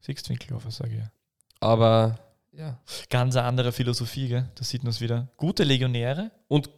Siehst 0.00 0.28
Winkelhofer, 0.28 0.70
sage 0.70 0.90
ich 0.92 0.98
ja. 0.98 1.12
Aber 1.60 2.18
ja. 2.52 2.80
Ganz 3.08 3.36
andere 3.36 3.70
Philosophie, 3.72 4.28
gell? 4.28 4.48
Da 4.56 4.64
sieht 4.64 4.82
man 4.82 4.90
es 4.90 5.00
wieder. 5.00 5.28
Gute 5.36 5.62
Legionäre, 5.64 6.30
Und 6.48 6.68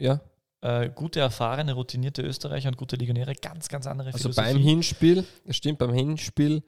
ja, 0.00 0.20
äh, 0.62 0.88
gute, 0.90 1.20
erfahrene, 1.20 1.74
routinierte 1.74 2.22
Österreicher 2.22 2.68
und 2.68 2.76
gute 2.78 2.96
Legionäre, 2.96 3.34
ganz, 3.34 3.68
ganz 3.68 3.86
andere 3.86 4.08
also 4.08 4.18
Philosophie. 4.18 4.54
beim 4.54 4.62
Hinspiel, 4.62 5.24
das 5.46 5.56
stimmt, 5.56 5.78
beim 5.78 5.92
Hinspiel 5.92 6.62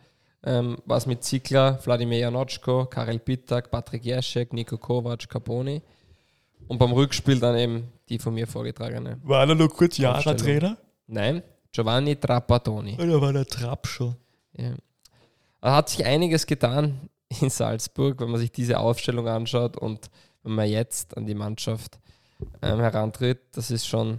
ähm, 0.45 0.77
war 0.85 0.99
es 0.99 1.07
mit 1.07 1.25
Zickler, 1.25 1.79
Wladimir 1.85 2.19
Janotschko, 2.19 2.87
Karel 2.87 3.19
Pitak, 3.19 3.71
Patrick 3.71 4.05
Jeschek, 4.05 4.53
Nico 4.53 4.77
Kovac, 4.77 5.29
Carboni. 5.29 5.83
Und 6.69 6.79
beim 6.79 6.93
Rückspiel 6.93 7.39
dann 7.39 7.57
eben 7.57 7.93
die 8.09 8.19
von 8.19 8.35
mir 8.35 8.47
vorgetragene. 8.47 9.19
War 9.25 9.47
er 9.49 9.55
noch 9.55 9.69
kurz 9.69 9.99
Aufstellung. 10.01 10.39
Trainer? 10.39 10.77
Nein, 11.07 11.43
Giovanni 11.73 12.17
Trapattoni. 12.17 12.97
Oder 13.01 13.21
war 13.21 13.33
der 13.33 13.47
Trapp 13.47 13.87
schon? 13.87 14.17
Ja. 14.57 14.75
Da 15.61 15.77
hat 15.77 15.89
sich 15.91 16.05
einiges 16.05 16.47
getan 16.47 17.09
in 17.41 17.51
Salzburg, 17.51 18.21
wenn 18.21 18.31
man 18.31 18.41
sich 18.41 18.53
diese 18.53 18.79
Aufstellung 18.79 19.29
anschaut 19.29 19.77
und 19.77 20.11
wenn 20.43 20.53
man 20.55 20.69
jetzt 20.69 21.17
an 21.17 21.27
die 21.27 21.35
Mannschaft 21.35 21.99
ähm, 22.63 22.81
herantritt, 22.81 23.41
das 23.53 23.71
ist 23.71 23.87
schon 23.87 24.19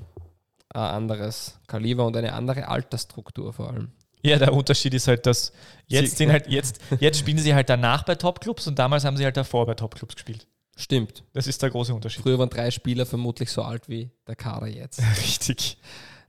ein 0.69 0.82
anderes 0.82 1.60
Kaliber 1.67 2.06
und 2.06 2.15
eine 2.17 2.34
andere 2.34 2.67
Altersstruktur 2.67 3.51
vor 3.53 3.69
allem. 3.69 3.91
Ja, 4.23 4.38
der 4.39 4.53
Unterschied 4.53 4.93
ist 4.93 5.08
halt, 5.10 5.25
dass 5.25 5.51
jetzt 5.88 6.12
Sie- 6.12 6.15
sind 6.15 6.32
halt 6.32 6.47
jetzt, 6.47 6.79
jetzt 6.99 7.19
spielen 7.19 7.38
sie 7.39 7.53
halt 7.53 7.69
danach 7.69 8.03
bei 8.03 8.15
Topclubs 8.15 8.67
und 8.67 8.79
damals 8.79 9.03
haben 9.03 9.17
sie 9.17 9.25
halt 9.25 9.36
davor 9.36 9.65
bei 9.65 9.73
Topclubs 9.75 10.15
gespielt. 10.15 10.47
Stimmt. 10.75 11.23
Das 11.33 11.47
ist 11.47 11.62
der 11.62 11.69
große 11.69 11.93
Unterschied. 11.93 12.23
Früher 12.23 12.39
waren 12.39 12.49
drei 12.49 12.71
Spieler 12.71 13.05
vermutlich 13.05 13.51
so 13.51 13.62
alt 13.62 13.89
wie 13.89 14.09
der 14.27 14.36
Kader 14.36 14.67
jetzt. 14.67 15.01
Richtig. 15.21 15.77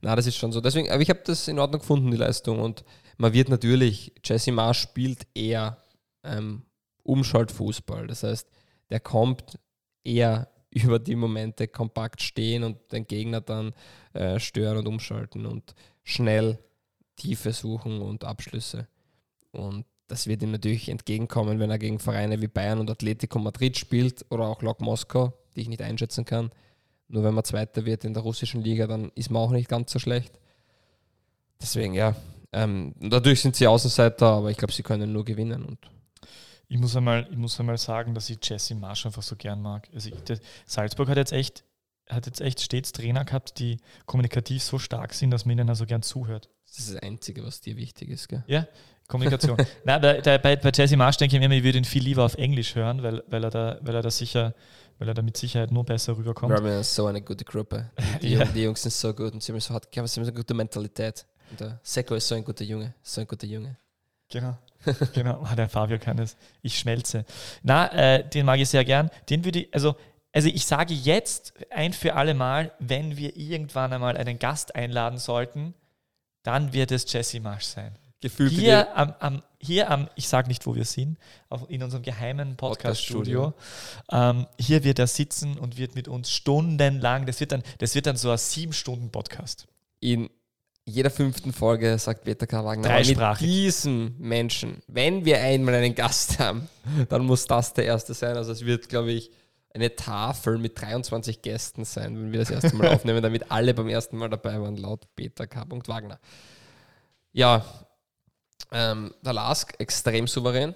Na, 0.03 0.15
das 0.15 0.27
ist 0.27 0.37
schon 0.37 0.53
so. 0.53 0.61
Deswegen, 0.61 0.91
aber 0.91 1.01
ich 1.01 1.09
habe 1.09 1.23
das 1.25 1.49
in 1.49 1.59
Ordnung 1.59 1.81
gefunden, 1.81 2.11
die 2.11 2.17
Leistung. 2.19 2.61
Und 2.61 2.85
man 3.17 3.33
wird 3.33 3.49
natürlich, 3.49 4.13
Jesse 4.23 4.53
Marsch 4.53 4.81
spielt 4.81 5.27
eher 5.35 5.79
ähm, 6.23 6.63
Umschaltfußball. 7.05 8.07
Das 8.07 8.23
heißt, 8.23 8.49
der 8.91 9.01
kommt 9.01 9.59
eher 10.05 10.49
über 10.71 10.99
die 10.99 11.17
Momente 11.17 11.69
kompakt 11.69 12.21
stehen 12.21 12.65
und 12.65 12.93
den 12.93 13.07
Gegner 13.07 13.41
dann 13.41 13.73
äh, 14.13 14.39
stören 14.39 14.79
und 14.79 14.89
umschalten 14.89 15.47
und 15.47 15.75
schnell 16.03 16.59
Tiefe 17.17 17.53
suchen 17.53 18.03
und 18.03 18.25
Abschlüsse. 18.25 18.89
Und 19.53 19.87
das 20.07 20.27
wird 20.27 20.43
ihm 20.43 20.51
natürlich 20.51 20.89
entgegenkommen, 20.89 21.59
wenn 21.59 21.71
er 21.71 21.79
gegen 21.79 21.99
Vereine 21.99 22.41
wie 22.41 22.49
Bayern 22.49 22.79
und 22.79 22.91
Atletico 22.91 23.39
Madrid 23.39 23.79
spielt 23.79 24.25
oder 24.31 24.45
auch 24.45 24.63
Lok 24.63 24.81
Moskau, 24.81 25.33
die 25.55 25.63
ich 25.63 25.69
nicht 25.69 25.83
einschätzen 25.83 26.25
kann. 26.25 26.51
Nur 27.09 27.25
wenn 27.25 27.35
man 27.35 27.45
Zweiter 27.45 27.85
wird 27.85 28.05
in 28.05 28.15
der 28.15 28.23
russischen 28.23 28.63
Liga, 28.63 28.87
dann 28.87 29.11
ist 29.15 29.31
man 29.31 29.43
auch 29.43 29.51
nicht 29.51 29.69
ganz 29.69 29.93
so 29.93 29.99
schlecht. 29.99 30.39
Deswegen, 31.61 31.95
ja. 31.95 32.15
Ähm, 32.53 32.95
natürlich 32.99 33.41
sind 33.41 33.57
sie 33.57 33.67
Außenseiter, 33.67 34.27
aber 34.27 34.51
ich 34.51 34.57
glaube, 34.57 34.73
sie 34.73 34.83
können 34.83 35.13
nur 35.13 35.25
gewinnen. 35.25 35.65
Und 35.65 35.79
Ich 36.69 36.79
muss, 36.79 36.97
einmal, 36.97 37.27
ich 37.31 37.37
muss 37.37 37.59
einmal 37.59 37.79
sagen, 37.79 38.15
dass 38.15 38.31
ich 38.31 38.39
Jesse 38.43 38.75
Marsch 38.75 39.07
einfach 39.07 39.23
so 39.23 39.37
gern 39.37 39.61
mag. 39.61 39.89
Also 39.93 40.11
ich, 40.11 40.41
Salzburg 40.67 41.09
hat 41.09 41.17
jetzt 41.17 41.33
echt 41.33 41.65
hat 42.09 42.27
jetzt 42.27 42.41
echt 42.41 42.61
stets 42.61 42.93
Trainer 42.93 43.25
gehabt, 43.25 43.59
die 43.59 43.79
kommunikativ 44.07 44.63
so 44.63 44.79
stark 44.79 45.15
sind, 45.15 45.31
dass 45.31 45.45
man 45.45 45.59
ihnen 45.59 45.69
also 45.69 45.87
gern 45.87 46.03
zuhört. 46.03 46.51
das 46.67 46.79
ist 46.79 46.95
das 46.95 47.03
Einzige, 47.03 47.45
was 47.45 47.61
dir 47.61 47.77
wichtig 47.77 48.11
ist. 48.11 48.29
Gell? 48.29 48.45
Ja, 48.47 48.67
Kommunikation. 49.09 49.57
Nein, 49.85 50.01
bei, 50.01 50.21
der, 50.21 50.39
bei, 50.39 50.57
bei 50.57 50.71
Jesse 50.75 50.97
Marsch 50.97 51.17
denke 51.17 51.37
ich 51.37 51.41
mir 51.41 51.47
immer, 51.47 51.55
ich 51.55 51.65
würde 51.65 51.79
ihn 51.79 51.85
viel 51.85 52.03
lieber 52.03 52.25
auf 52.25 52.35
Englisch 52.37 52.75
hören, 52.75 53.03
weil, 53.03 53.23
weil, 53.29 53.45
er, 53.45 53.51
da, 53.51 53.79
weil, 53.83 53.95
er, 53.95 54.03
da 54.03 54.11
sicher, 54.11 54.55
weil 54.99 55.09
er 55.09 55.15
da 55.15 55.23
mit 55.23 55.37
Sicherheit 55.37 55.71
nur 55.71 55.85
besser 55.85 56.17
rüberkommt. 56.17 56.51
Wir 56.51 56.57
haben 56.57 56.67
ja 56.67 56.83
so 56.83 57.07
eine 57.07 57.21
gute 57.23 57.45
Gruppe. 57.45 57.91
Die, 58.23 58.29
Ja. 58.33 58.41
Jungs, 58.41 58.53
die 58.55 58.63
Jungs 58.63 58.83
sind 58.83 58.93
so 58.93 59.13
gut 59.13 59.33
und 59.33 59.43
sie 59.43 59.53
haben 59.53 59.61
so, 59.61 59.75
hat, 59.75 59.89
haben 59.97 60.07
so 60.07 60.21
eine 60.21 60.33
gute 60.33 60.55
Mentalität. 60.55 61.27
Und 61.51 61.61
der 61.61 61.81
Seko 61.83 62.15
ist 62.15 62.29
so 62.29 62.35
ein 62.35 62.45
guter 62.45 62.65
Junge. 62.65 62.95
So 63.03 63.21
ein 63.21 63.27
guter 63.27 63.47
Junge. 63.47 63.77
Genau. 64.31 64.57
genau. 65.13 65.43
Ah, 65.45 65.55
der 65.55 65.69
Fabio 65.69 65.99
kann 65.99 66.17
das. 66.17 66.37
Ich 66.63 66.79
schmelze. 66.79 67.25
Na, 67.63 67.93
äh, 67.93 68.29
den 68.29 68.47
mag 68.47 68.59
ich 68.59 68.69
sehr 68.69 68.85
gern. 68.85 69.11
Den 69.29 69.45
würde 69.45 69.61
ich, 69.61 69.75
also, 69.75 69.97
also 70.33 70.49
ich 70.49 70.65
sage 70.65 70.95
jetzt 70.95 71.53
ein 71.71 71.93
für 71.93 72.15
alle 72.15 72.35
Mal, 72.35 72.73
wenn 72.79 73.17
wir 73.17 73.37
irgendwann 73.37 73.93
einmal 73.93 74.17
einen 74.17 74.39
Gast 74.39 74.75
einladen 74.75 75.19
sollten, 75.19 75.75
dann 76.43 76.73
wird 76.73 76.91
es 76.91 77.11
Jesse 77.11 77.41
Marsch 77.41 77.65
sein. 77.65 77.97
Gefühlt 78.25 78.53
Hier 78.53 78.97
am, 78.97 79.13
am, 79.21 79.43
hier 79.61 79.91
am, 79.91 80.09
ich 80.15 80.29
sage 80.29 80.49
nicht, 80.49 80.65
wo 80.65 80.75
wir 80.75 80.87
sind, 80.87 81.19
auf, 81.51 81.69
in 81.69 81.83
unserem 81.83 82.03
geheimen 82.03 82.57
Podcast-Studio. 82.57 83.53
Ähm, 84.11 84.47
hier 84.59 84.83
wird 84.83 84.99
er 84.99 85.07
sitzen 85.09 85.59
und 85.59 85.77
wird 85.77 85.95
mit 85.95 86.09
uns 86.09 86.31
stundenlang, 86.31 87.27
das 87.27 87.39
wird 87.41 87.53
dann, 87.53 87.63
das 87.81 87.95
wird 87.95 88.07
dann 88.07 88.17
so 88.17 88.31
ein 88.31 88.39
sieben-Stunden-Podcast. 88.39 89.67
in 90.01 90.31
jeder 90.87 91.11
fünften 91.11 91.53
Folge 91.53 91.99
sagt 91.99 92.25
Peter 92.25 92.47
K. 92.47 92.65
Wagner, 92.65 92.99
mit 92.99 93.41
diesem 93.41 94.15
Menschen, 94.19 94.83
wenn 94.87 95.27
wir 95.27 95.43
einmal 95.43 95.75
einen 95.75 95.95
Gast 95.95 96.39
haben, 96.39 96.67
dann 97.11 97.27
muss 97.27 97.47
das 97.47 97.75
der 97.75 97.85
erste 97.85 98.15
sein. 98.15 98.39
Also 98.39 98.53
es 98.53 98.65
wird, 98.65 98.89
glaube 98.89 99.13
ich, 99.13 99.31
eine 99.75 99.95
Tafel 99.97 100.57
mit 100.57 100.81
23 100.81 101.43
Gästen 101.43 101.85
sein, 101.85 102.17
wenn 102.17 102.33
wir 102.33 102.39
das 102.39 102.51
erste 102.51 102.75
Mal 102.75 102.89
aufnehmen, 102.95 103.23
damit 103.23 103.51
alle 103.51 103.75
beim 103.75 103.89
ersten 103.91 104.17
Mal 104.17 104.31
dabei 104.31 104.59
waren, 104.63 104.79
laut 104.79 105.15
Peter 105.15 105.47
K. 105.47 105.67
Wagner. 105.69 106.19
Ja, 107.33 107.65
ähm, 108.73 109.15
der 109.23 109.33
Lask 109.33 109.75
extrem 109.79 110.27
souverän. 110.27 110.75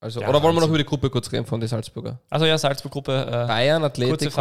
Also, 0.00 0.20
Ja, 0.20 0.28
oder 0.28 0.42
wollen 0.42 0.54
wir 0.54 0.60
noch 0.60 0.68
über 0.68 0.78
die 0.78 0.84
Gruppe 0.84 1.08
kurz 1.08 1.32
reden 1.32 1.46
von 1.46 1.60
den 1.60 1.68
Salzburger? 1.68 2.20
Also 2.28 2.44
ja, 2.44 2.58
Salzburg-Gruppe, 2.58 3.26
äh, 3.26 3.46
Bayern, 3.46 3.80
nach 3.82 3.96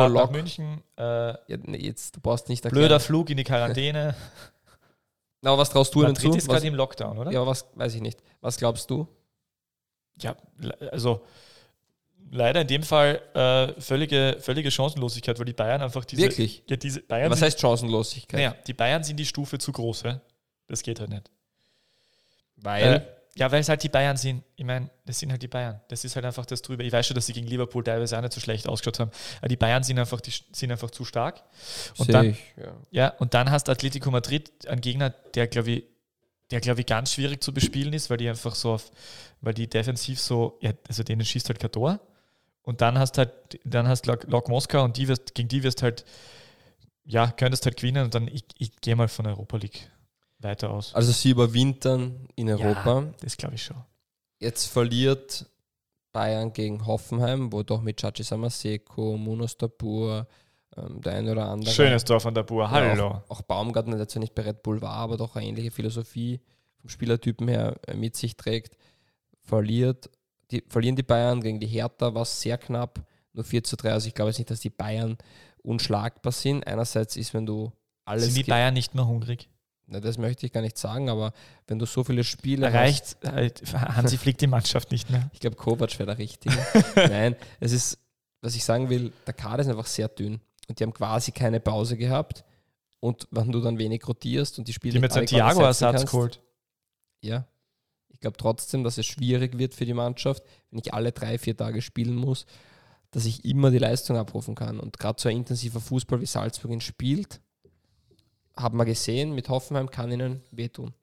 Lok. 0.10 0.32
München, 0.32 0.84
äh, 0.98 1.04
Ja, 1.04 1.38
nee, 1.64 1.78
jetzt, 1.78 2.16
du 2.16 2.20
brauchst 2.20 2.50
nicht 2.50 2.66
erklären. 2.66 2.82
blöder 2.84 3.00
Flug 3.00 3.30
in 3.30 3.38
die 3.38 3.44
Quarantäne. 3.46 4.14
Na, 5.42 5.58
was 5.58 5.70
traust 5.70 5.94
du 5.96 6.02
Madrid 6.02 6.20
zu? 6.34 6.38
ist 6.38 6.48
Was, 6.48 6.56
gerade 6.56 6.68
im 6.68 6.76
Lockdown, 6.76 7.18
oder? 7.18 7.32
ja, 7.32 7.46
was 7.46 7.66
weiß 7.76 7.96
ich 7.96 8.02
nicht. 8.02 8.20
Was 8.42 8.58
glaubst 8.58 8.90
du? 8.90 9.08
Ja, 10.22 10.36
also 10.92 11.22
leider 12.32 12.62
in 12.62 12.68
dem 12.68 12.84
Fall 12.84 13.22
äh, 13.34 13.80
völlige, 13.82 14.38
völlige 14.40 14.70
Chancenlosigkeit, 14.72 15.38
weil 15.40 15.46
die 15.46 15.54
Bayern 15.54 15.82
einfach 15.82 16.06
diese. 16.06 16.24
Wirklich? 16.24 16.64
Ja, 16.68 16.76
diese 16.76 17.02
Bayern 17.02 17.32
Was 17.32 17.40
sind, 17.40 17.46
heißt 17.48 17.60
Chancenlosigkeit? 17.60 18.38
naja, 18.38 18.56
die 18.68 18.74
Bayern 18.74 19.04
sind 19.04 19.18
die 19.18 19.26
Stufe 19.26 19.58
zu 19.58 19.72
groß, 19.72 20.04
ja? 20.04 20.22
Das 20.68 20.82
geht 20.82 21.00
halt 21.00 21.10
nicht. 21.10 21.30
Weil 22.64 22.84
Äh, 22.94 23.02
ja, 23.36 23.52
weil 23.52 23.62
es 23.62 23.70
halt 23.70 23.82
die 23.82 23.90
Bayern 23.90 24.16
sind. 24.16 24.44
Ich 24.56 24.64
meine, 24.64 24.90
das 25.06 25.20
sind 25.20 25.32
halt 25.32 25.42
die 25.42 25.48
Bayern. 25.48 25.82
Das 25.88 26.06
ist 26.06 26.16
halt 26.16 26.26
einfach 26.26 26.46
das 26.46 26.62
drüber. 26.62 26.84
Ich 26.84 26.94
weiß 26.94 27.08
schon, 27.08 27.16
dass 27.16 27.26
sie 27.26 27.34
gegen 27.34 27.48
Liverpool 27.48 27.84
teilweise 27.84 28.16
auch 28.18 28.22
nicht 28.22 28.34
so 28.34 28.40
schlecht 28.40 28.68
ausgeschaut 28.68 29.00
haben. 29.00 29.12
Aber 29.40 29.48
die 29.48 29.56
Bayern 29.56 29.84
sind 29.84 29.98
einfach, 29.98 30.22
die, 30.22 30.32
sind 30.52 30.72
einfach 30.72 30.92
zu 30.92 31.04
stark. 31.04 31.44
Und 31.98 32.14
dann, 32.14 32.28
ich, 32.28 32.38
ja. 32.58 32.74
ja, 32.92 33.08
und 33.18 33.34
dann 33.34 33.50
hast 33.50 33.70
Atletico 33.70 34.12
Madrid 34.12 34.52
einen 34.68 34.82
Gegner, 34.82 35.10
der 35.10 35.48
glaube 35.48 35.72
ich, 35.72 35.84
der 36.52 36.60
glaube 36.62 36.82
ich 36.82 36.86
ganz 36.86 37.14
schwierig 37.14 37.42
zu 37.42 37.54
bespielen 37.54 37.94
ist, 37.94 38.12
weil 38.12 38.18
die 38.18 38.30
einfach 38.30 38.54
so 38.54 38.74
auf, 38.74 38.92
weil 39.42 39.56
die 39.56 39.68
defensiv 39.68 40.20
so, 40.20 40.60
ja, 40.62 40.72
also 40.88 41.02
denen 41.02 41.26
schießt 41.26 41.50
halt 41.50 41.60
kein 41.60 41.72
Tor. 41.72 42.00
Und 42.62 42.82
dann 42.82 43.00
hast 43.00 43.18
halt, 43.18 43.32
dann 43.64 43.88
hast 43.88 44.06
Lok, 44.06 44.26
Lok 44.26 44.48
Moskau 44.48 44.84
und 44.84 44.96
die 44.96 45.08
wirst, 45.08 45.34
gegen 45.34 45.50
die 45.50 45.64
wirst 45.64 45.82
halt, 45.82 46.06
ja, 47.04 47.32
könntest 47.32 47.66
halt 47.66 47.78
gewinnen 47.78 48.06
und 48.06 48.14
dann, 48.14 48.28
ich, 48.28 48.46
ich 48.60 48.80
gehe 48.80 48.96
mal 48.96 49.08
von 49.08 49.26
Europa 49.26 49.58
League 49.58 49.90
weiter 50.44 50.72
aus. 50.72 50.94
Also 50.94 51.12
sie 51.12 51.32
überwintern 51.32 52.28
in 52.36 52.50
Europa. 52.50 53.02
Ja, 53.02 53.14
das 53.22 53.38
glaube 53.38 53.56
ich 53.56 53.64
schon. 53.64 53.78
Jetzt 54.40 54.66
verliert 54.68 55.46
Bayern 56.12 56.54
gegen 56.54 56.86
Hoffenheim, 56.86 57.52
wo 57.52 57.64
doch 57.64 57.82
mit 57.82 57.98
Chachi 57.98 58.24
Samaseko, 58.24 59.18
Munos 59.18 59.58
Tabur, 59.58 60.28
ähm, 60.78 61.02
der 61.02 61.14
eine 61.14 61.32
oder 61.32 61.48
andere. 61.48 61.74
Schönes 61.74 62.04
Tor 62.04 62.20
von 62.20 62.34
der 62.34 62.44
Bur. 62.44 62.70
Hallo. 62.70 62.96
Ja, 62.96 63.24
auch, 63.28 63.30
auch 63.30 63.42
Baumgartner, 63.42 63.98
der 63.98 64.08
zwar 64.08 64.22
nicht 64.22 64.36
bei 64.36 64.44
Red 64.44 64.64
Bull 64.64 64.82
war, 64.82 64.94
aber 64.94 65.18
doch 65.18 65.36
eine 65.36 65.48
ähnliche 65.48 65.72
Philosophie 65.72 66.40
vom 66.80 66.90
Spielertypen 66.90 67.48
her 67.48 67.80
äh, 67.88 67.96
mit 67.96 68.16
sich 68.16 68.36
trägt, 68.36 68.78
verliert. 69.42 70.10
Die, 70.52 70.64
verlieren 70.68 70.96
die 70.96 71.04
Bayern 71.04 71.42
gegen 71.42 71.60
die 71.60 71.68
Hertha, 71.68 72.14
war 72.14 72.26
sehr 72.26 72.58
knapp, 72.58 73.02
nur 73.34 73.44
4 73.44 73.64
zu 73.64 73.76
3. 73.76 73.94
Also 73.94 74.08
ich 74.08 74.14
glaube 74.14 74.30
jetzt 74.30 74.38
nicht, 74.38 74.52
dass 74.52 74.60
die 74.60 74.70
Bayern 74.70 75.18
unschlagbar 75.64 76.32
sind. 76.32 76.68
Einerseits 76.68 77.16
ist, 77.16 77.34
wenn 77.34 77.46
du 77.46 77.72
alles 78.06 78.26
Sind 78.26 78.46
die 78.46 78.50
Bayern 78.50 78.74
nicht 78.74 78.94
mehr 78.94 79.08
hungrig? 79.08 79.50
Na, 79.94 80.00
das 80.00 80.18
möchte 80.18 80.48
ich 80.48 80.52
gar 80.52 80.62
nicht 80.62 80.76
sagen, 80.76 81.08
aber 81.08 81.34
wenn 81.68 81.78
du 81.78 81.86
so 81.86 82.04
viele 82.04 82.24
Spiele 82.24 82.66
hast, 82.68 82.74
Reicht, 82.74 83.18
halt, 83.24 83.62
Hansi 83.74 84.18
fliegt 84.18 84.42
die 84.42 84.48
Mannschaft 84.48 84.92
nicht 84.92 85.12
mehr. 85.12 85.30
ich 85.34 85.40
glaube, 85.40 85.56
Kovac 85.56 86.00
wäre 86.00 86.08
der 86.08 86.18
Richtige. 86.18 86.58
Nein, 86.96 87.36
es 87.60 87.72
ist, 87.74 88.00
was 88.42 88.56
ich 88.56 88.64
sagen 88.66 88.90
will, 88.90 89.14
der 89.28 89.36
Kader 89.36 89.62
ist 89.62 89.68
einfach 89.70 89.86
sehr 89.86 90.08
dünn 90.08 90.42
und 90.68 90.80
die 90.80 90.84
haben 90.84 90.94
quasi 90.96 91.32
keine 91.32 91.60
Pause 91.60 91.96
gehabt. 91.96 92.44
Und 93.00 93.28
wenn 93.30 93.52
du 93.52 93.62
dann 93.62 93.78
wenig 93.78 94.08
rotierst 94.08 94.58
und 94.58 94.68
die 94.68 94.74
Spiele 94.74 94.94
Die 94.94 95.00
mit 95.00 95.12
Thiago-Ersatz 95.12 95.96
kannst- 95.98 96.12
geholt. 96.12 96.42
Ja. 97.22 97.46
Ich 98.10 98.20
glaube 98.20 98.38
trotzdem, 98.38 98.84
dass 98.84 98.98
es 98.98 99.06
schwierig 99.06 99.60
wird 99.60 99.76
für 99.76 99.86
die 99.86 99.94
Mannschaft, 99.94 100.42
wenn 100.72 100.80
ich 100.80 100.92
alle 100.94 101.12
drei, 101.12 101.38
vier 101.38 101.56
Tage 101.56 101.84
spielen 101.84 102.16
muss, 102.16 102.48
dass 103.12 103.26
ich 103.26 103.46
immer 103.46 103.70
die 103.70 103.78
Leistung 103.78 104.18
abrufen 104.18 104.56
kann. 104.56 104.80
Und 104.80 104.98
gerade 104.98 105.22
so 105.22 105.30
ein 105.30 105.38
intensiver 105.38 105.80
Fußball 105.82 106.20
wie 106.20 106.26
Salzburg 106.26 106.72
ihn 106.72 106.82
spielt, 106.82 107.42
haben 108.56 108.78
wir 108.78 108.86
gesehen, 108.86 109.34
mit 109.34 109.50
Hoffenheim 109.50 109.90
kann 109.90 110.12
ihnen 110.12 110.42
wehtun. 110.52 110.94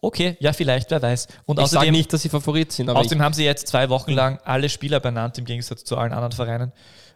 Okay, 0.00 0.36
ja, 0.40 0.52
vielleicht, 0.52 0.90
wer 0.90 1.02
weiß. 1.02 1.26
Und 1.44 1.58
ich 1.58 1.66
sage 1.66 1.78
außerdem, 1.80 1.92
nicht, 1.94 2.12
dass 2.12 2.22
sie 2.22 2.28
Favorit 2.28 2.70
sind, 2.72 2.88
außerdem 2.88 3.20
haben 3.22 3.34
sie 3.34 3.44
jetzt 3.44 3.66
zwei 3.66 3.88
Wochen 3.88 4.12
lang 4.12 4.38
alle 4.44 4.68
Spieler 4.68 5.00
benannt, 5.00 5.38
im 5.38 5.44
Gegensatz 5.44 5.84
zu 5.84 5.96
allen 5.96 6.12
anderen 6.12 6.32
Vereinen, 6.32 6.72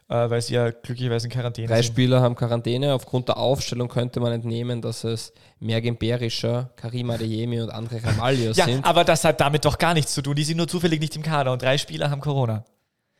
äh, 0.09 0.29
weil 0.29 0.41
sie 0.41 0.55
ja 0.55 0.71
glücklicherweise 0.71 1.27
in 1.27 1.31
Quarantäne 1.31 1.67
drei 1.69 1.81
sind. 1.81 1.93
Spieler 1.93 2.21
haben 2.21 2.35
Quarantäne. 2.35 2.93
Aufgrund 2.93 3.29
der 3.29 3.37
Aufstellung 3.37 3.87
könnte 3.87 4.19
man 4.19 4.33
entnehmen, 4.33 4.81
dass 4.81 5.05
es 5.05 5.31
Mergen 5.59 5.97
Berischer, 5.97 6.71
Karim 6.75 7.09
Adeyemi 7.11 7.61
und 7.61 7.73
André 7.73 8.03
Ramalho 8.05 8.51
Ja, 8.51 8.65
sind. 8.65 8.83
aber 8.85 9.05
das 9.05 9.23
hat 9.23 9.39
damit 9.39 9.63
doch 9.63 9.77
gar 9.77 9.93
nichts 9.93 10.13
zu 10.13 10.21
tun. 10.21 10.35
Die 10.35 10.43
sind 10.43 10.57
nur 10.57 10.67
zufällig 10.67 10.99
nicht 10.99 11.15
im 11.15 11.21
Kader 11.23 11.53
und 11.53 11.61
drei 11.61 11.77
Spieler 11.77 12.09
haben 12.09 12.19
Corona. 12.19 12.65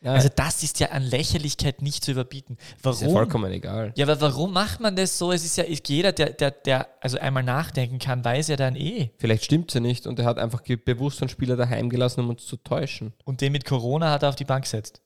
Ja, 0.02 0.14
Also 0.14 0.28
das 0.34 0.64
ist 0.64 0.80
ja 0.80 0.88
an 0.88 1.04
Lächerlichkeit 1.04 1.80
nicht 1.80 2.04
zu 2.04 2.10
überbieten. 2.10 2.56
Warum? 2.82 2.96
ist 2.96 3.02
ja 3.02 3.08
vollkommen 3.10 3.52
egal. 3.52 3.92
Ja, 3.94 4.04
aber 4.06 4.20
warum 4.20 4.52
macht 4.52 4.80
man 4.80 4.96
das 4.96 5.16
so? 5.16 5.30
Es 5.30 5.44
ist 5.44 5.56
ja 5.56 5.64
jeder, 5.64 6.10
der, 6.10 6.30
der, 6.30 6.50
der 6.50 6.88
also 7.00 7.18
einmal 7.18 7.44
nachdenken 7.44 8.00
kann, 8.00 8.24
weiß 8.24 8.48
ja 8.48 8.56
dann 8.56 8.74
eh. 8.74 9.10
Vielleicht 9.18 9.44
stimmt 9.44 9.70
sie 9.70 9.80
nicht 9.80 10.08
und 10.08 10.18
er 10.18 10.24
hat 10.24 10.38
einfach 10.38 10.62
bewusst 10.84 11.22
einen 11.22 11.28
Spieler 11.28 11.56
daheim 11.56 11.88
gelassen, 11.88 12.20
um 12.20 12.30
uns 12.30 12.44
zu 12.46 12.56
täuschen. 12.56 13.12
Und 13.24 13.40
den 13.40 13.52
mit 13.52 13.64
Corona 13.64 14.10
hat 14.10 14.24
er 14.24 14.30
auf 14.30 14.36
die 14.36 14.44
Bank 14.44 14.64
gesetzt. 14.64 15.00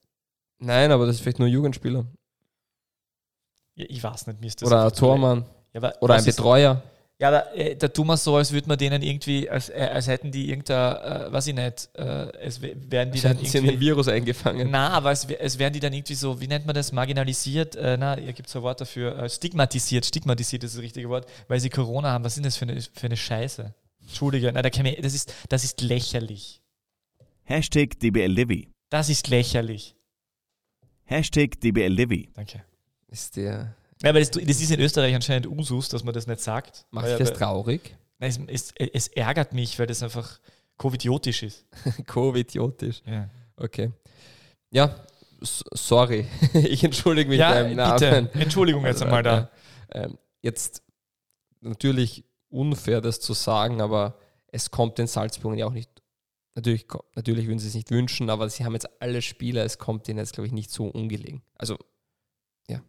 Nein, 0.58 0.90
aber 0.90 1.06
das 1.06 1.16
ist 1.16 1.22
vielleicht 1.22 1.38
nur 1.40 1.48
Jugendspieler. 1.48 2.06
Ja, 3.74 3.84
ich 3.88 4.02
weiß 4.02 4.28
nicht, 4.28 4.40
mir 4.40 4.46
ist 4.46 4.62
das 4.62 4.66
Oder 4.66 4.86
ein 4.86 4.92
Tormann. 4.92 5.44
Ja, 5.74 5.92
Oder 6.00 6.14
ein 6.14 6.24
Betreuer. 6.24 6.82
Ja, 7.18 7.40
äh, 7.54 7.74
da 7.76 7.88
tun 7.88 8.08
wir 8.08 8.16
so, 8.18 8.36
als 8.36 8.52
würde 8.52 8.68
man 8.68 8.76
denen 8.76 9.00
irgendwie, 9.00 9.48
als, 9.48 9.70
äh, 9.70 9.88
als 9.90 10.06
hätten 10.06 10.30
die 10.30 10.50
irgendein, 10.50 10.96
äh, 11.28 11.32
weiß 11.32 11.46
ich 11.46 11.54
nicht, 11.54 11.88
äh, 11.94 12.30
es 12.40 12.60
w- 12.60 12.76
werden 12.90 13.10
die 13.10 13.20
dann 13.22 13.36
hätten 13.38 13.46
sie 13.46 13.56
in 13.56 13.64
den 13.64 13.70
irgendwie. 13.72 13.86
Virus 13.86 14.08
eingefangen. 14.08 14.70
Na, 14.70 14.90
aber 14.90 15.12
es, 15.12 15.24
es 15.24 15.58
werden 15.58 15.72
die 15.72 15.80
dann 15.80 15.94
irgendwie 15.94 16.14
so, 16.14 16.38
wie 16.42 16.46
nennt 16.46 16.66
man 16.66 16.74
das, 16.74 16.92
marginalisiert, 16.92 17.74
äh, 17.76 17.96
na, 17.98 18.16
hier 18.18 18.34
gibt 18.34 18.50
es 18.50 18.56
ein 18.56 18.60
Wort 18.60 18.82
dafür, 18.82 19.18
äh, 19.18 19.30
stigmatisiert, 19.30 20.04
stigmatisiert 20.04 20.62
ist 20.64 20.74
das 20.76 20.82
richtige 20.82 21.08
Wort, 21.08 21.26
weil 21.48 21.58
sie 21.58 21.70
Corona 21.70 22.10
haben. 22.12 22.22
Was 22.22 22.34
sind 22.34 22.44
das 22.44 22.58
für 22.58 22.66
eine, 22.66 22.78
für 22.82 23.06
eine 23.06 23.16
Scheiße? 23.16 23.72
Entschuldige, 24.02 24.52
na, 24.52 24.60
da 24.60 24.68
kann 24.68 24.82
mir, 24.82 25.00
das, 25.00 25.14
ist, 25.14 25.32
das 25.48 25.64
ist 25.64 25.80
lächerlich. 25.80 26.60
Hashtag 27.44 27.98
DBLDevi. 27.98 28.68
Das 28.90 29.08
ist 29.08 29.28
lächerlich. 29.28 29.94
Hashtag 31.04 31.58
DBLDevi. 31.60 32.28
Danke. 32.34 32.62
Ist 33.08 33.36
der, 33.36 33.74
Ja, 34.02 34.10
aber 34.10 34.20
das, 34.20 34.30
das 34.30 34.60
ist 34.60 34.70
in 34.70 34.80
Österreich 34.80 35.14
anscheinend 35.14 35.46
Usus, 35.46 35.88
dass 35.88 36.04
man 36.04 36.12
das 36.14 36.26
nicht 36.26 36.40
sagt. 36.40 36.86
macht 36.90 37.06
dich 37.08 37.16
das 37.16 37.32
traurig? 37.32 37.96
Nein, 38.18 38.30
es, 38.48 38.72
es, 38.76 38.90
es 38.92 39.08
ärgert 39.08 39.52
mich, 39.52 39.78
weil 39.78 39.86
das 39.86 40.02
einfach 40.02 40.38
covidiotisch 40.76 41.42
ist. 41.42 41.64
Covid-idiotisch. 42.06 43.02
Ja, 43.06 43.28
Okay. 43.56 43.92
Ja, 44.70 44.94
sorry. 45.40 46.26
ich 46.52 46.84
entschuldige 46.84 47.30
mich 47.30 47.38
ja 47.38 47.52
beim 47.52 47.68
bitte. 47.68 47.76
Namen. 47.76 48.28
Entschuldigung 48.34 48.84
jetzt 48.84 49.02
einmal 49.02 49.22
da. 49.22 49.50
Ähm, 49.90 50.18
jetzt 50.42 50.82
natürlich 51.60 52.24
unfair, 52.50 53.00
das 53.00 53.20
zu 53.20 53.32
sagen, 53.32 53.80
aber 53.80 54.18
es 54.48 54.70
kommt 54.70 54.98
den 54.98 55.06
Salzburgern 55.06 55.58
ja 55.58 55.66
auch 55.66 55.72
nicht. 55.72 55.90
Natürlich, 56.54 56.86
natürlich 57.14 57.46
würden 57.46 57.58
sie 57.58 57.68
es 57.68 57.74
nicht 57.74 57.90
wünschen, 57.90 58.30
aber 58.30 58.48
sie 58.48 58.64
haben 58.64 58.72
jetzt 58.72 58.88
alle 59.00 59.20
Spieler, 59.20 59.64
es 59.64 59.78
kommt 59.78 60.08
ihnen 60.08 60.18
jetzt, 60.18 60.32
glaube 60.32 60.46
ich, 60.46 60.52
nicht 60.52 60.70
so 60.70 60.86
ungelegen. 60.86 61.42
Also, 61.54 61.76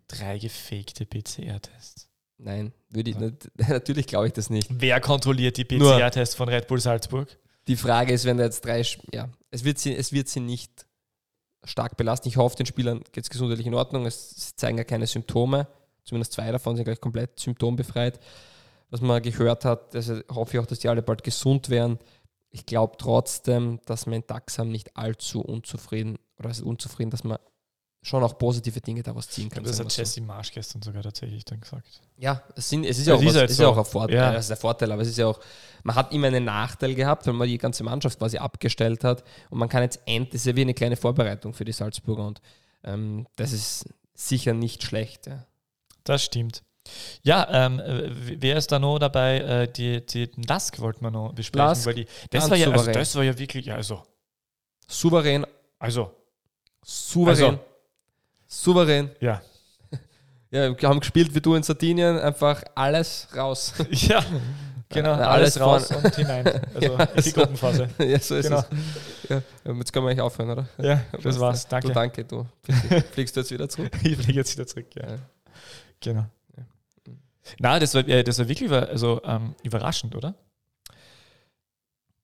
Drei 0.07 0.37
gefakte 0.39 1.05
PCR-Tests. 1.05 2.09
nein, 2.37 2.73
würde 2.89 3.11
ich 3.11 3.17
nicht, 3.17 3.49
natürlich 3.69 4.07
glaube 4.07 4.27
ich 4.27 4.33
das 4.33 4.49
nicht. 4.49 4.69
Wer 4.71 4.99
kontrolliert 5.01 5.57
die 5.57 5.65
PCR-Tests 5.65 6.35
von 6.35 6.49
Red 6.49 6.67
Bull 6.67 6.79
Salzburg? 6.79 7.37
Die 7.67 7.75
Frage 7.75 8.13
ist, 8.13 8.25
wenn 8.25 8.37
da 8.37 8.45
jetzt 8.45 8.63
drei, 8.63 8.83
ja, 9.13 9.29
es 9.51 9.63
wird 9.63 9.77
sie, 9.77 9.93
es 9.93 10.13
wird 10.13 10.29
sie 10.29 10.39
nicht 10.39 10.85
stark 11.65 11.97
belasten. 11.97 12.29
Ich 12.29 12.37
hoffe, 12.37 12.55
den 12.55 12.65
Spielern 12.65 13.03
geht 13.11 13.23
es 13.23 13.29
gesundheitlich 13.29 13.67
in 13.67 13.73
Ordnung. 13.73 14.05
Es 14.05 14.29
sie 14.29 14.55
zeigen 14.55 14.77
ja 14.77 14.83
keine 14.83 15.05
Symptome. 15.05 15.67
Zumindest 16.03 16.33
zwei 16.33 16.51
davon 16.51 16.75
sind 16.75 16.85
gleich 16.85 17.01
komplett 17.01 17.39
symptombefreit. 17.39 18.19
Was 18.89 19.01
man 19.01 19.21
gehört 19.21 19.65
hat, 19.65 19.93
also 19.93 20.21
hoffe 20.31 20.55
ich 20.55 20.63
auch, 20.63 20.65
dass 20.65 20.79
die 20.79 20.87
alle 20.87 21.01
bald 21.01 21.23
gesund 21.23 21.69
werden. 21.69 21.99
Ich 22.49 22.65
glaube 22.65 22.95
trotzdem, 22.97 23.81
dass 23.85 24.05
wir 24.05 24.13
in 24.13 24.23
Daxam 24.25 24.69
nicht 24.69 24.95
allzu 24.95 25.41
unzufrieden 25.41 26.17
oder 26.39 26.49
also 26.49 26.65
unzufrieden, 26.65 27.11
dass 27.11 27.25
man 27.25 27.37
schon 28.07 28.23
auch 28.23 28.37
positive 28.37 28.79
Dinge 28.79 29.03
daraus 29.03 29.29
ziehen 29.29 29.49
kann. 29.49 29.63
Das 29.63 29.79
hat. 29.79 29.95
Jesse 29.95 30.21
Marsch 30.21 30.51
gestern 30.51 30.81
sogar 30.81 31.03
tatsächlich 31.03 31.43
dann 31.43 31.59
gesagt. 31.59 31.85
Ja, 32.17 32.41
es, 32.55 32.69
sind, 32.69 32.85
es 32.85 32.97
ist 32.99 33.07
ja 33.07 33.15
auch, 33.15 33.19
ist 33.19 33.27
was, 33.27 33.35
halt 33.35 33.49
ist 33.49 33.59
ja 33.59 33.65
so. 33.65 33.71
auch 33.73 33.77
ein 33.77 33.85
Vorteil. 33.85 34.15
Ja. 34.15 34.33
Ist 34.33 34.49
ein 34.49 34.57
Vorteil, 34.57 34.91
aber 34.91 35.01
es 35.01 35.09
ist 35.09 35.17
ja 35.17 35.27
auch, 35.27 35.39
man 35.83 35.95
hat 35.95 36.13
immer 36.13 36.27
einen 36.27 36.45
Nachteil 36.45 36.95
gehabt, 36.95 37.27
weil 37.27 37.33
man 37.33 37.47
die 37.47 37.57
ganze 37.57 37.83
Mannschaft 37.83 38.17
quasi 38.17 38.37
abgestellt 38.37 39.03
hat 39.03 39.23
und 39.49 39.59
man 39.59 39.67
kann 39.67 39.83
jetzt 39.83 39.99
endlich, 40.05 40.31
das 40.31 40.41
ist 40.41 40.45
ja 40.47 40.55
wie 40.55 40.61
eine 40.61 40.73
kleine 40.73 40.95
Vorbereitung 40.95 41.53
für 41.53 41.65
die 41.65 41.73
Salzburger 41.73 42.25
und 42.25 42.41
ähm, 42.83 43.27
das 43.35 43.51
ist 43.51 43.85
sicher 44.13 44.53
nicht 44.53 44.83
schlecht. 44.83 45.27
Ja. 45.27 45.45
Das 46.05 46.23
stimmt. 46.23 46.63
Ja, 47.23 47.65
ähm, 47.65 47.81
äh, 47.81 48.09
wer 48.41 48.55
ist 48.55 48.71
da 48.71 48.79
noch 48.79 48.99
dabei? 48.99 49.39
Äh, 49.39 49.67
die, 49.67 50.05
die, 50.05 50.29
Lask 50.47 50.79
wollten 50.79 51.03
wir 51.03 51.11
noch 51.11 51.33
besprechen, 51.33 51.67
Lask, 51.67 51.85
weil 51.85 51.95
die, 51.95 52.07
das, 52.29 52.49
war 52.49 52.55
ja, 52.55 52.71
also, 52.71 52.89
das 52.89 53.15
war 53.15 53.23
ja 53.23 53.37
wirklich, 53.37 53.65
ja, 53.65 53.75
also, 53.75 54.03
Souverän, 54.87 55.45
also, 55.77 56.15
souverän, 56.85 57.55
Also. 57.55 57.59
Souverän. 58.47 59.10
ja. 59.19 59.41
Ja, 60.49 60.69
wir 60.81 60.88
haben 60.89 61.01
gespielt 61.01 61.36
wie 61.36 61.41
du 61.41 61.55
in 61.55 61.63
Sardinien, 61.63 62.17
einfach 62.17 62.63
alles 62.73 63.27
raus. 63.36 63.73
ja, 63.91 64.23
genau, 64.88 65.12
alles, 65.12 65.57
alles 65.57 65.91
raus 65.91 66.03
und 66.05 66.15
hinein. 66.15 66.47
Also 66.73 66.88
Ja, 66.93 67.03
in 67.03 67.21
die. 67.21 67.31
Gruppenphase. 67.33 67.89
ja, 67.99 68.17
so 68.19 68.36
ist 68.38 68.45
Genau. 68.47 68.60
es. 68.60 69.29
Ja, 69.29 69.41
jetzt 69.73 69.91
können 69.91 70.05
wir 70.05 70.12
eigentlich 70.12 70.21
aufhören, 70.21 70.51
oder? 70.51 70.67
Ja, 70.77 71.01
das 71.21 71.38
war's. 71.38 71.67
Danke. 71.67 71.89
Du, 71.89 71.93
danke, 71.93 72.23
du. 72.23 72.45
Fliegst 73.12 73.36
du 73.36 73.41
jetzt 73.41 73.51
wieder 73.51 73.67
zurück? 73.67 73.91
Ich 74.01 74.15
fliege 74.15 74.39
jetzt 74.39 74.53
wieder 74.57 74.65
zurück, 74.65 74.88
ja. 74.95 75.05
Ja. 75.10 75.15
Genau. 75.99 76.25
Ja. 76.55 76.63
Na, 77.60 77.79
das 77.79 77.93
war, 77.93 78.07
äh, 78.07 78.23
das 78.23 78.39
war 78.39 78.47
wirklich 78.47 78.71
also, 78.71 79.21
ähm, 79.25 79.53
überraschend, 79.63 80.15
oder? 80.15 80.33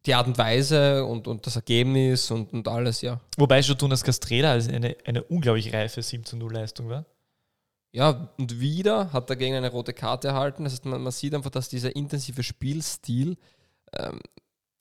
Die 0.05 0.13
Art 0.13 0.27
und 0.27 0.37
Weise 0.37 1.05
und, 1.05 1.27
und 1.27 1.45
das 1.45 1.55
Ergebnis 1.55 2.29
und, 2.29 2.51
und 2.53 2.67
alles, 2.67 3.01
ja. 3.01 3.21
Wobei 3.37 3.61
schon 3.61 3.77
Jonas 3.77 4.03
Castreda 4.03 4.51
also 4.51 4.71
eine, 4.71 4.97
eine 5.05 5.23
unglaublich 5.23 5.73
reife 5.73 6.01
7 6.01 6.25
zu 6.25 6.35
0 6.35 6.53
Leistung 6.53 6.89
war. 6.89 7.05
Ja, 7.91 8.29
und 8.37 8.59
wieder 8.59 9.13
hat 9.13 9.29
er 9.29 9.35
gegen 9.35 9.55
eine 9.55 9.69
rote 9.69 9.93
Karte 9.93 10.29
erhalten. 10.29 10.63
Das 10.63 10.73
heißt, 10.73 10.85
man, 10.85 11.01
man 11.01 11.11
sieht 11.11 11.35
einfach, 11.35 11.51
dass 11.51 11.69
dieser 11.69 11.95
intensive 11.95 12.41
Spielstil 12.41 13.37
ähm, 13.93 14.19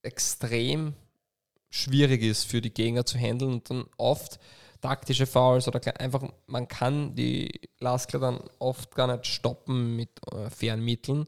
extrem 0.03 0.95
schwierig 1.71 2.23
ist 2.23 2.45
für 2.45 2.61
die 2.61 2.73
Gegner 2.73 3.05
zu 3.05 3.19
handeln 3.19 3.53
und 3.53 3.71
dann 3.71 3.85
oft 3.97 4.41
taktische 4.81 5.27
Fouls 5.27 5.69
oder 5.69 5.81
einfach, 6.01 6.23
man 6.47 6.69
kann 6.69 7.15
die 7.15 7.61
Laskler 7.79 8.21
dann 8.21 8.41
oft 8.59 8.95
gar 8.95 9.07
nicht 9.07 9.27
stoppen 9.27 9.95
mit 9.95 10.11
äh, 10.33 10.51
fairen 10.51 10.85
Mitteln 10.85 11.27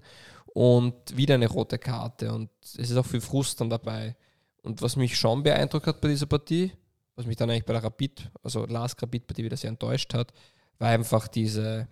und 0.55 0.95
wieder 1.17 1.35
eine 1.35 1.49
rote 1.49 1.79
Karte 1.79 2.33
und 2.33 2.49
es 2.63 2.91
ist 2.91 2.97
auch 2.97 3.05
viel 3.05 3.21
Frust 3.21 3.61
dann 3.61 3.69
dabei. 3.69 4.17
Und 4.63 4.81
was 4.81 4.97
mich 4.97 5.19
schon 5.19 5.43
beeindruckt 5.43 5.87
hat 5.87 6.01
bei 6.01 6.09
dieser 6.09 6.27
Partie, 6.27 6.73
was 7.17 7.27
mich 7.27 7.37
dann 7.37 7.51
eigentlich 7.51 7.67
bei 7.67 7.75
der 7.75 7.85
Rapid, 7.85 8.31
also 8.43 8.65
Lask 8.65 9.03
Rapid-Partie 9.03 9.45
wieder 9.45 9.57
sehr 9.57 9.71
enttäuscht 9.71 10.15
hat, 10.15 10.33
war 10.79 10.89
einfach 10.89 11.29
diese, 11.29 11.89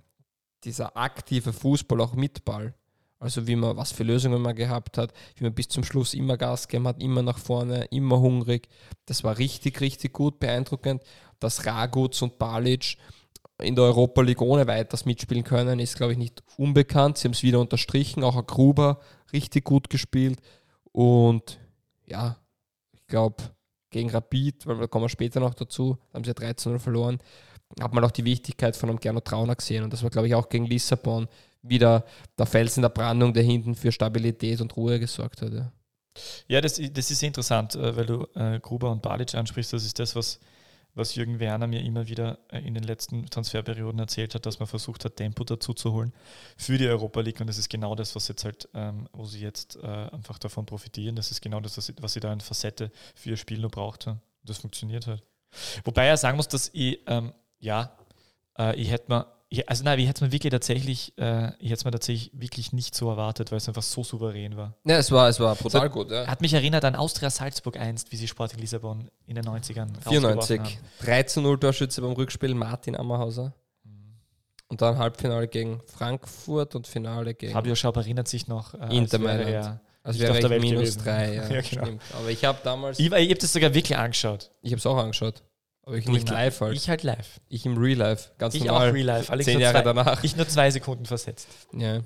dieser 0.64 0.96
aktive 0.96 1.53
Fußball 1.53 2.01
auch 2.01 2.14
mit 2.14 2.44
Ball. 2.44 2.72
Also 3.18 3.46
wie 3.46 3.57
man, 3.57 3.77
was 3.77 3.92
für 3.92 4.05
Lösungen 4.05 4.40
man 4.40 4.55
gehabt 4.55 4.96
hat, 4.96 5.12
wie 5.37 5.44
man 5.44 5.55
bis 5.55 5.68
zum 5.68 5.85
Schluss 5.85 6.14
immer 6.14 6.37
Gas 6.37 6.66
gegeben 6.66 6.88
hat, 6.88 7.03
immer 7.03 7.22
nach 7.22 7.38
vorne, 7.38 7.85
immer 7.90 8.20
hungrig. 8.20 8.68
Das 9.07 9.22
war 9.22 9.38
richtig, 9.38 9.81
richtig 9.81 10.12
gut, 10.12 10.40
beeindruckend. 10.40 11.03
Dass 11.38 11.66
Raguts 11.66 12.22
und 12.22 12.38
Balic 12.38 12.96
in 13.62 13.75
der 13.75 13.85
Europa 13.85 14.22
League 14.22 14.42
ohne 14.42 14.66
weiteres 14.66 15.05
mitspielen 15.05 15.44
können, 15.44 15.79
ist, 15.79 15.96
glaube 15.96 16.12
ich, 16.12 16.18
nicht 16.18 16.42
unbekannt. 16.57 17.18
Sie 17.18 17.27
haben 17.27 17.33
es 17.33 17.42
wieder 17.42 17.61
unterstrichen. 17.61 18.25
Auch 18.25 18.37
ein 18.37 18.46
Gruber 18.46 19.01
richtig 19.33 19.64
gut 19.64 19.90
gespielt. 19.90 20.40
Und 20.92 21.59
ja, 22.07 22.37
ich 22.92 23.07
glaube, 23.07 23.37
gegen 23.90 24.11
Rapid, 24.11 24.66
weil 24.66 24.79
da 24.79 24.87
kommen 24.87 25.05
wir 25.05 25.09
später 25.09 25.40
noch 25.40 25.55
dazu, 25.55 25.98
da 26.11 26.16
haben 26.16 26.25
sie 26.25 26.31
ja 26.31 26.35
13-0 26.35 26.79
verloren, 26.79 27.18
hat 27.81 27.94
man 27.94 28.05
auch 28.05 28.11
die 28.11 28.25
Wichtigkeit 28.25 28.77
von 28.77 28.88
einem 28.88 29.01
Gernot 29.01 29.25
Trauner 29.25 29.55
gesehen. 29.55 29.85
Und 29.85 29.92
das 29.92 30.03
war, 30.03 30.11
glaube 30.11 30.29
ich, 30.29 30.35
auch 30.35 30.48
gegen 30.48 30.66
Lissabon 30.66 31.29
wieder 31.62 32.05
der 32.38 32.46
Fels 32.46 32.77
in 32.77 32.83
der 32.83 32.88
Brandung, 32.88 33.33
der 33.33 33.42
hinten 33.42 33.75
für 33.75 33.92
Stabilität 33.92 34.61
und 34.61 34.77
Ruhe 34.77 34.98
gesorgt 34.98 35.42
hat. 35.42 35.53
Ja. 35.53 35.72
Ja, 36.46 36.61
das, 36.61 36.81
das 36.92 37.11
ist 37.11 37.22
interessant, 37.22 37.75
äh, 37.75 37.96
weil 37.96 38.07
du 38.07 38.27
äh, 38.35 38.61
Gruber 38.61 38.90
und 38.90 39.01
Balic 39.01 39.35
ansprichst. 39.35 39.73
Das 39.73 39.85
ist 39.85 39.98
das, 39.98 40.15
was, 40.15 40.40
was 40.94 41.14
Jürgen 41.14 41.40
Werner 41.40 41.66
mir 41.66 41.82
immer 41.82 42.08
wieder 42.08 42.38
äh, 42.48 42.60
in 42.60 42.74
den 42.74 42.84
letzten 42.84 43.26
Transferperioden 43.26 43.98
erzählt 43.98 44.34
hat, 44.34 44.46
dass 44.46 44.58
man 44.58 44.68
versucht 44.68 45.04
hat, 45.04 45.16
Tempo 45.16 45.44
dazu 45.44 45.72
zu 45.72 45.92
holen 45.92 46.12
für 46.56 46.78
die 46.78 46.86
Europa 46.86 47.20
League. 47.20 47.40
Und 47.40 47.46
das 47.46 47.58
ist 47.58 47.68
genau 47.68 47.94
das, 47.94 48.14
was 48.14 48.28
jetzt 48.28 48.44
halt, 48.44 48.68
ähm, 48.74 49.08
wo 49.12 49.24
sie 49.24 49.40
jetzt 49.40 49.76
äh, 49.76 49.86
einfach 49.86 50.38
davon 50.38 50.66
profitieren. 50.66 51.16
Das 51.16 51.30
ist 51.30 51.40
genau 51.40 51.60
das, 51.60 51.76
was 51.76 52.12
sie, 52.12 52.20
da 52.20 52.32
in 52.32 52.40
Facette 52.40 52.90
für 53.14 53.30
ihr 53.30 53.36
Spiel 53.36 53.60
noch 53.60 53.70
braucht. 53.70 54.06
Ja. 54.06 54.18
Das 54.44 54.58
funktioniert 54.58 55.06
halt. 55.06 55.22
Wobei 55.84 56.06
er 56.06 56.16
sagen 56.16 56.36
muss, 56.36 56.48
dass 56.48 56.70
ich, 56.72 57.00
ähm, 57.06 57.32
ja, 57.58 57.96
äh, 58.58 58.74
ich 58.76 58.90
hätte 58.90 59.10
mir 59.10 59.26
ich, 59.53 59.69
also 59.69 59.85
nein, 59.85 59.98
ich 59.98 60.09
hätte 60.09 60.17
es 60.17 60.21
mir 60.23 60.33
wirklich 60.33 60.50
tatsächlich, 60.50 61.13
äh, 61.19 61.48
ich 61.59 61.67
hätte 61.71 61.75
es 61.75 61.85
mir 61.85 61.90
tatsächlich 61.90 62.31
wirklich 62.33 62.73
nicht 62.73 62.94
so 62.94 63.11
erwartet, 63.11 63.50
weil 63.50 63.59
es 63.59 63.69
einfach 63.69 63.83
so 63.83 64.03
souverän 64.03 64.57
war. 64.57 64.75
Ja, 64.85 64.96
es 64.96 65.11
war, 65.11 65.29
es 65.29 65.38
war 65.40 65.55
brutal 65.55 65.90
gut. 65.90 66.11
Ja. 66.11 66.27
Hat 66.27 66.40
mich 66.40 66.55
erinnert 66.55 66.85
an 66.87 66.94
Austria 66.96 67.29
Salzburg 67.29 67.77
einst, 67.77 68.13
wie 68.13 68.17
sie 68.17 68.27
Sporting 68.27 68.59
Lissabon 68.61 69.11
in 69.27 69.35
den 69.35 69.44
90ern 69.44 69.88
94. 70.09 70.59
rausgeworfen 70.59 71.44
13-0 71.46 71.61
Torschütze 71.61 72.00
beim 72.00 72.13
Rückspiel 72.13 72.55
Martin 72.55 72.96
Ammerhauser. 72.96 73.53
Und 74.69 74.81
dann 74.81 74.96
Halbfinale 74.96 75.48
gegen 75.48 75.83
Frankfurt 75.85 76.75
und 76.75 76.87
Finale 76.87 77.35
gegen. 77.35 77.53
Fabio 77.53 77.75
Schaub 77.75 77.96
erinnert 77.98 78.29
sich 78.29 78.48
noch. 78.48 78.73
Äh, 78.73 78.96
Inter 78.96 79.19
Mailand. 79.19 79.81
also 80.03 80.19
wäre 80.19 80.40
der 80.40 80.50
ich 80.53 80.63
minus 80.63 80.81
gewesen. 80.81 81.03
drei. 81.05 81.35
Ja, 81.35 81.42
Ja, 81.42 81.48
genau. 81.48 81.63
stimmt. 81.85 82.03
Aber 82.19 82.31
ich 82.31 82.42
habe 82.46 82.59
damals. 82.65 82.98
Ich, 82.98 83.05
ich 83.05 83.13
habe 83.13 83.35
das 83.35 83.53
sogar 83.53 83.75
wirklich 83.75 83.98
angeschaut. 83.98 84.50
Ich 84.63 84.73
habe 84.73 84.79
es 84.79 84.87
auch 84.87 84.96
angeschaut. 84.96 85.42
Aber 85.85 85.96
ich 85.96 86.06
nicht 86.06 86.28
live 86.30 86.60
halt. 86.60 86.76
Ich 86.76 86.88
halt 86.88 87.02
live. 87.02 87.40
Ich 87.48 87.66
im 87.66 87.76
Real 87.76 87.98
Life. 87.98 88.30
Ganz 88.38 88.54
Ich 88.54 88.64
normal. 88.64 88.90
auch 88.90 88.94
real 88.94 89.06
life. 89.06 89.30
Allerdings 89.33 89.46
Zehn 89.52 89.60
Jahre 89.60 89.74
zwei, 89.78 89.83
danach. 89.83 90.22
Ich 90.24 90.37
nur 90.37 90.46
zwei 90.48 90.70
Sekunden 90.70 91.06
versetzt. 91.06 91.48
Ja. 91.72 92.00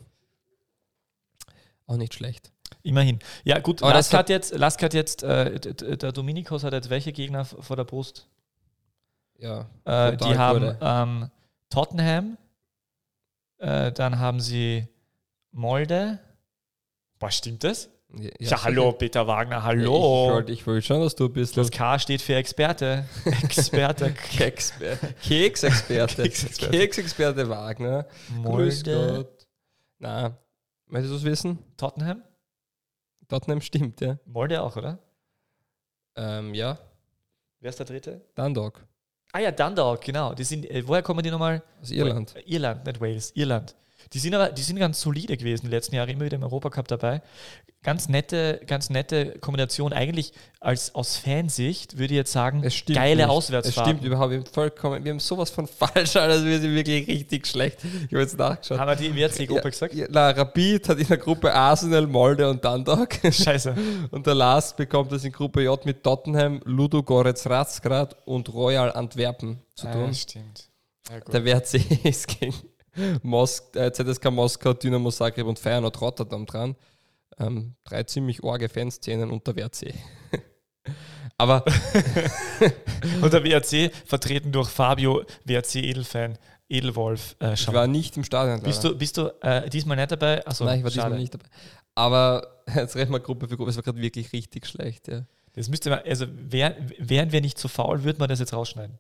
Auch 1.87 1.97
nicht 1.97 2.15
schlecht. 2.15 2.51
Immerhin. 2.83 3.19
Ja, 3.45 3.59
gut, 3.59 3.83
Aber 3.83 3.93
Lask 3.93 4.11
das 4.11 4.19
hat- 4.19 4.29
jetzt, 4.31 4.55
Lask 4.55 4.83
hat 4.83 4.95
jetzt 4.95 5.23
äh, 5.23 5.59
der 5.61 6.13
Dominikos 6.13 6.65
hat 6.65 6.73
jetzt 6.73 6.89
welche 6.91 7.13
Gegner 7.13 7.45
vor 7.45 7.77
der 7.77 7.85
Brust? 7.85 8.27
Ja. 9.39 9.69
Äh, 9.85 10.17
die 10.17 10.37
haben 10.39 10.77
ähm, 10.81 11.31
Tottenham, 11.69 12.39
äh, 13.59 13.93
dann 13.93 14.19
haben 14.19 14.41
sie 14.41 14.89
Molde. 15.53 16.19
Boah, 17.19 17.31
stimmt 17.31 17.63
das? 17.65 17.89
Ja, 18.19 18.31
Ja, 18.39 18.65
hallo, 18.65 18.93
Peter 18.93 19.27
Wagner, 19.27 19.63
hallo. 19.63 20.41
ich 20.47 20.67
wollte 20.67 20.87
schon, 20.87 21.01
dass 21.01 21.15
du 21.15 21.27
ein 21.27 21.33
bisschen. 21.33 21.63
das 21.63 21.71
K 21.71 21.99
steht 21.99 22.23
für 22.23 22.35
Experte. 22.35 23.05
Experte. 23.43 24.13
Keksexperte. 24.13 25.15
Keksexperte. 25.23 26.23
Keksexperte. 26.71 27.49
Wagner. 27.49 28.07
Grüß 28.43 28.85
Gott. 28.85 29.47
Na, 29.99 30.39
möchtest 30.87 31.13
du 31.13 31.17
es 31.19 31.25
wissen? 31.25 31.59
Tottenham? 31.77 32.23
Tottenham 33.29 33.61
stimmt, 33.61 34.01
ja. 34.01 34.19
Molde 34.25 34.63
auch, 34.63 34.77
oder? 34.77 34.99
Ähm, 36.17 36.55
ja, 36.55 36.79
Wer 37.61 37.71
ist 37.71 37.79
der 37.79 37.87
dritte? 37.87 38.25
Dundalk 38.35 38.87
Ah 39.33 39.41
ja, 39.41 39.51
Dundalk, 39.51 40.03
genau. 40.03 40.35
Die 40.35 40.45
sind, 40.45 40.71
äh, 40.71 40.87
woher 40.87 41.03
kommen 41.03 41.23
die 41.23 41.31
nochmal? 41.31 41.63
aus 41.83 41.91
Irland. 41.91 42.35
Irland, 42.47 42.87
nicht 42.87 43.01
Wales, 43.01 43.33
Irland. 43.35 43.75
Die 44.13 44.19
sind 44.19 44.35
aber, 44.35 44.51
die 44.51 44.63
sind 44.63 44.79
ganz 44.79 45.01
solide 45.01 45.37
gewesen, 45.37 45.67
die 45.67 45.71
letzten 45.71 45.95
Jahre 45.95 46.11
immer 46.11 46.25
wieder 46.25 46.37
im 46.37 46.43
Europacup 46.43 46.89
dabei. 46.89 47.23
Ganz 47.83 48.09
nette, 48.09 48.61
ganz 48.67 48.91
nette 48.91 49.39
Kombination. 49.39 49.93
Eigentlich 49.93 50.33
als 50.61 50.95
aus 50.95 51.17
Fansicht 51.19 51.99
würde 51.99 52.15
ich 52.15 52.19
jetzt 52.19 52.33
sagen, 52.33 52.63
Es 52.65 52.75
stimmt 52.75 52.99
geile 52.99 53.23
nicht. 53.23 53.29
Auswärtsfahrten. 53.29 53.93
Es 53.93 53.99
stimmt 53.99 54.05
überhaupt 54.05 54.31
wir 54.31 54.39
haben 54.39 54.47
vollkommen. 54.47 55.05
Wir 55.05 55.13
haben 55.13 55.21
sowas 55.21 55.51
von 55.51 55.67
falsch, 55.69 56.17
also 56.17 56.45
wir 56.45 56.59
sind 56.61 56.75
wirklich 56.75 57.07
richtig 57.07 57.47
schlecht. 57.47 57.79
Ich 57.85 58.13
habe 58.13 58.21
jetzt 58.21 58.37
nachgeschaut. 58.39 58.79
Haben 58.79 58.89
wir 58.89 58.97
die 58.97 59.07
im 59.07 59.17
WRC-Gruppe 59.17 59.71
gesagt? 59.71 59.95
Ja, 59.95 60.07
na, 60.11 60.31
Rapid 60.31 60.89
hat 60.89 60.99
in 60.99 61.07
der 61.07 61.19
Gruppe 61.19 61.53
Arsenal, 61.55 62.07
Molde 62.07 62.49
und 62.49 62.65
Dundalk. 62.65 63.21
Scheiße. 63.23 63.75
Und 64.11 64.27
der 64.27 64.35
Last 64.35 64.77
bekommt 64.77 65.13
das 65.13 65.25
in 65.25 65.33
Gruppe 65.33 65.63
J 65.63 65.85
mit 65.85 66.03
Tottenham, 66.03 66.61
Ludo 66.65 67.03
Goretz 67.03 67.47
Razgrad 67.47 68.17
und 68.25 68.53
Royal 68.53 68.93
Antwerpen 68.93 69.61
zu 69.75 69.87
tun. 69.91 70.09
Ah, 70.11 70.15
stimmt. 70.15 70.71
Ja. 71.11 71.21
Der 71.21 71.45
WRC 71.45 72.05
ist 72.05 72.27
gegen 72.29 72.55
Mos 73.23 73.71
äh, 73.75 73.93
ZSK 73.93 74.31
Moskau, 74.31 74.73
Dynamo 74.73 75.11
Zagreb 75.11 75.47
und 75.47 75.59
Feyenoord 75.59 76.01
Rotterdam 76.01 76.47
dran. 76.47 76.77
Ähm, 77.39 77.75
drei 77.85 78.03
ziemlich 78.05 78.43
orge 78.43 78.69
Fanszenen 78.69 79.31
und 79.31 79.47
der 79.47 79.57
WRC. 79.57 79.95
Aber 81.39 81.65
Und 83.23 83.33
der 83.33 83.45
WRC, 83.45 83.93
vertreten 84.05 84.53
durch 84.53 84.69
Fabio, 84.69 85.25
WRC-Edelfan, 85.45 86.39
Edelwolf. 86.69 87.37
Äh, 87.41 87.55
ich 87.55 87.73
war 87.73 87.87
nicht 87.87 88.17
im 88.17 88.25
Stadion. 88.25 88.63
bist 88.63 88.83
leider. 88.83 88.95
du, 88.95 88.99
bist 88.99 89.17
du 89.17 89.29
äh, 89.43 89.69
diesmal 89.69 89.97
nicht 89.97 90.11
dabei? 90.11 90.45
Achso, 90.47 90.65
Nein, 90.65 90.79
ich 90.79 90.85
war 90.85 90.91
schade. 90.91 91.07
diesmal 91.07 91.21
nicht 91.21 91.35
dabei. 91.35 91.47
Aber 91.95 92.63
jetzt 92.75 92.97
rechnen 92.97 93.13
wir 93.13 93.21
Gruppe 93.21 93.49
für 93.49 93.57
Gruppe. 93.57 93.71
Es 93.71 93.77
war 93.77 93.83
gerade 93.83 94.01
wirklich 94.01 94.33
richtig 94.33 94.67
schlecht. 94.67 95.09
Ja. 95.09 95.27
Das 95.53 95.69
müsste 95.69 95.91
man, 95.91 96.01
also 96.01 96.27
wär, 96.31 96.77
wären 96.99 97.33
wir 97.33 97.41
nicht 97.41 97.59
zu 97.59 97.69
faul, 97.69 98.05
würde 98.05 98.19
man 98.19 98.29
das 98.29 98.41
jetzt 98.41 98.53
rausschneiden. 98.53 98.99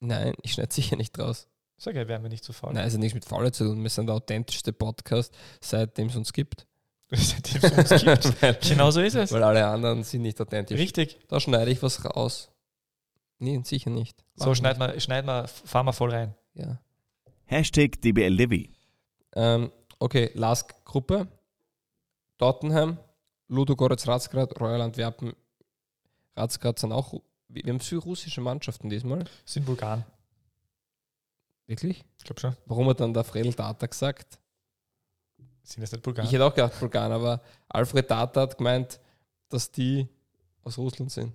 Nein, 0.00 0.34
ich 0.42 0.52
schneide 0.52 0.72
sicher 0.72 0.96
nicht 0.96 1.18
raus. 1.18 1.48
Sag 1.82 1.96
ja, 1.96 2.06
wären 2.06 2.22
wir 2.22 2.28
nicht 2.28 2.44
zu 2.44 2.52
faul. 2.52 2.72
Nein, 2.74 2.86
es 2.86 2.92
hat 2.92 3.00
nichts 3.00 3.12
mit 3.12 3.24
Faule 3.24 3.50
zu 3.50 3.64
tun. 3.64 3.82
Wir 3.82 3.90
sind 3.90 4.06
der 4.06 4.14
authentischste 4.14 4.72
Podcast, 4.72 5.34
seitdem 5.60 6.06
es 6.06 6.14
uns 6.14 6.32
gibt. 6.32 6.64
Seitdem 7.10 7.60
es 7.60 7.90
uns 7.90 8.04
gibt. 8.04 8.42
weil, 8.42 8.54
genau 8.54 8.92
so 8.92 9.00
ist 9.00 9.16
es. 9.16 9.32
weil 9.32 9.42
alle 9.42 9.66
anderen 9.66 10.04
sind 10.04 10.22
nicht 10.22 10.40
authentisch. 10.40 10.78
Richtig. 10.78 11.18
Da 11.26 11.40
schneide 11.40 11.72
ich 11.72 11.82
was 11.82 12.04
raus. 12.04 12.52
Nee, 13.40 13.60
sicher 13.64 13.90
nicht. 13.90 14.24
Mach 14.36 14.44
So, 14.44 14.52
ich 14.52 14.58
schneid 14.58 14.78
mal, 14.78 15.00
schneid 15.00 15.26
mal, 15.26 15.48
fahr 15.48 15.82
mal 15.82 15.90
voll 15.90 16.12
rein. 16.12 16.36
Ja. 16.54 16.80
Hashtag 17.46 18.00
DBLDW. 18.00 18.68
Ähm, 19.34 19.72
okay, 19.98 20.30
Lask-Gruppe. 20.34 21.26
Tottenham, 22.38 22.96
Ludo 23.48 23.74
Goretz 23.74 24.06
Razgrad, 24.06 24.60
Royal 24.60 24.82
Antwerpen. 24.82 25.32
Razgrad 26.36 26.78
sind 26.78 26.92
auch. 26.92 27.12
Wir 27.48 27.64
haben 27.72 27.80
viele 27.80 28.02
russische 28.02 28.40
Mannschaften 28.40 28.88
diesmal. 28.88 29.24
Sind 29.44 29.66
Bulgaren. 29.66 30.04
Wirklich? 31.66 32.04
Ich 32.18 32.24
glaube 32.24 32.40
schon. 32.40 32.56
Warum 32.66 32.88
hat 32.88 33.00
dann 33.00 33.14
der 33.14 33.24
Fredel 33.24 33.52
Data 33.52 33.86
gesagt? 33.86 34.38
Sind 35.62 35.82
das 35.82 35.92
nicht 35.92 36.02
Bulgaren? 36.02 36.26
Ich 36.26 36.32
hätte 36.32 36.44
auch 36.44 36.54
gedacht 36.54 36.78
Bulgaren, 36.78 37.12
aber 37.12 37.40
Alfred 37.68 38.10
Data 38.10 38.42
hat 38.42 38.58
gemeint, 38.58 39.00
dass 39.48 39.70
die 39.70 40.08
aus 40.64 40.76
Russland 40.78 41.10
sind. 41.10 41.32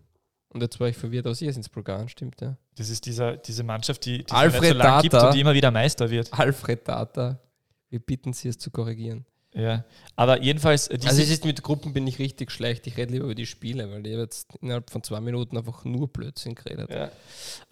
Und 0.49 0.61
jetzt 0.61 0.79
war 0.79 0.87
ich 0.87 0.97
verwirrt, 0.97 1.27
aus 1.27 1.41
ihr 1.41 1.51
sind 1.51 1.61
es 1.61 1.69
Bulgaren, 1.69 2.09
stimmt, 2.09 2.39
ja. 2.41 2.57
das 2.75 2.89
ist 2.89 3.05
dieser, 3.05 3.37
diese 3.37 3.63
Mannschaft, 3.63 4.05
die, 4.05 4.23
die 4.23 4.31
Alfred 4.31 4.71
so 4.71 4.77
lange 4.77 5.01
gibt 5.01 5.13
und 5.13 5.33
die 5.33 5.41
immer 5.41 5.53
wieder 5.53 5.71
Meister 5.71 6.09
wird. 6.09 6.33
Alfred 6.33 6.87
Data, 6.87 7.39
wir 7.89 7.99
bitten 7.99 8.33
Sie 8.33 8.47
es 8.47 8.57
zu 8.57 8.71
korrigieren. 8.71 9.25
Ja. 9.57 9.83
Aber 10.15 10.41
jedenfalls, 10.41 10.87
äh, 10.87 10.97
Also 11.05 11.21
es 11.21 11.29
ist 11.29 11.45
mit 11.45 11.61
Gruppen 11.61 11.93
bin 11.93 12.05
ich 12.07 12.19
richtig 12.19 12.51
schlecht. 12.51 12.87
Ich 12.87 12.97
rede 12.97 13.13
lieber 13.13 13.25
über 13.25 13.35
die 13.35 13.45
Spiele, 13.45 13.89
weil 13.91 14.03
die 14.03 14.11
jetzt 14.11 14.47
innerhalb 14.61 14.89
von 14.89 15.03
zwei 15.03 15.19
Minuten 15.19 15.57
einfach 15.57 15.85
nur 15.85 16.07
Blödsinn 16.07 16.55
geredet. 16.55 16.89
Ja. 16.89 17.11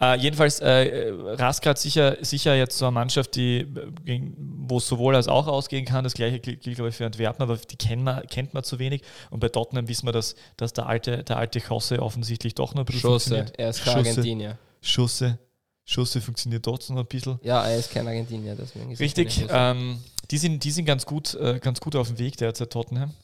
Äh, 0.00 0.18
jedenfalls, 0.18 0.60
äh, 0.60 1.10
Rasgrad 1.12 1.78
sicher, 1.78 2.16
sicher 2.20 2.54
jetzt 2.54 2.78
so 2.78 2.86
eine 2.86 2.92
Mannschaft, 2.92 3.34
die, 3.36 3.66
äh, 4.06 4.20
wo 4.36 4.78
es 4.78 4.86
sowohl 4.86 5.16
als 5.16 5.28
auch 5.28 5.46
ausgehen 5.46 5.84
kann. 5.84 6.04
Das 6.04 6.14
gleiche 6.14 6.38
gilt, 6.40 6.62
glaube 6.62 6.88
ich, 6.90 6.96
für 6.96 7.06
Antwerpen, 7.06 7.42
aber 7.42 7.56
die 7.56 7.76
kennt 7.76 8.02
man, 8.02 8.26
kennt 8.26 8.54
man 8.54 8.62
zu 8.62 8.78
wenig. 8.78 9.02
Und 9.30 9.40
bei 9.40 9.48
Tottenham 9.48 9.88
wissen 9.88 10.06
wir, 10.06 10.12
dass, 10.12 10.36
dass 10.56 10.72
der 10.72 10.86
alte, 10.86 11.24
der 11.24 11.38
alte 11.38 11.60
Chosse 11.60 12.00
offensichtlich 12.00 12.54
doch 12.54 12.74
noch 12.74 12.82
ein 12.82 12.86
bisschen 12.86 13.00
Schosse, 13.00 13.36
funktioniert. 13.36 13.58
er 13.58 13.70
ist. 13.70 13.88
Argentinier. 13.88 14.58
Schosse. 14.82 15.38
Schosse 15.86 16.20
funktioniert 16.20 16.64
trotzdem 16.64 16.96
noch 16.96 17.04
ein 17.04 17.08
bisschen. 17.08 17.38
Ja, 17.42 17.64
er 17.64 17.78
ist 17.78 17.92
kein 17.92 18.06
Argentinier, 18.06 18.56
deswegen 18.56 18.90
ist 18.90 19.00
Richtig. 19.00 19.46
Ähm, 19.48 20.02
die 20.30 20.38
sind, 20.38 20.64
die 20.64 20.72
sind 20.72 20.84
ganz, 20.84 21.06
gut, 21.06 21.34
äh, 21.34 21.60
ganz 21.60 21.80
gut 21.80 21.94
auf 21.94 22.08
dem 22.08 22.18
Weg 22.18 22.36
derzeit, 22.36 22.70
Tottenham. 22.70 23.14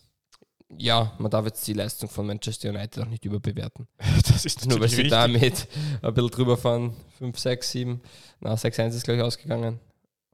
Ja, 0.79 1.13
man 1.19 1.31
darf 1.31 1.45
jetzt 1.45 1.67
die 1.67 1.73
Leistung 1.73 2.09
von 2.09 2.27
Manchester 2.27 2.71
United 2.71 3.03
auch 3.03 3.09
nicht 3.09 3.25
überbewerten. 3.25 3.89
Das 4.29 4.45
ist 4.45 4.65
Nur 4.67 4.81
weil 4.81 4.89
sie 4.89 5.03
richtig. 5.03 5.11
damit 5.11 5.69
ein 6.01 6.15
bisschen 6.15 6.31
drüber 6.31 6.57
fahren. 6.57 6.95
5, 7.19 7.39
6, 7.39 7.71
7. 7.71 8.01
Na, 8.41 8.55
6-1 8.55 8.89
ist 8.89 9.05
gleich 9.05 9.21
ausgegangen. 9.21 9.79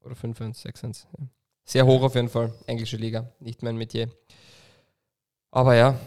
Oder 0.05 0.14
5-1, 0.14 0.64
6-1. 0.64 1.07
Ja. 1.18 1.26
Sehr 1.64 1.87
hoch 1.87 2.03
auf 2.03 2.14
jeden 2.14 2.29
Fall. 2.29 2.53
Englische 2.66 2.97
Liga, 2.97 3.33
nicht 3.41 3.62
mein 3.62 3.76
Metier. 3.76 4.11
Aber 5.51 5.74
ja, 5.74 5.99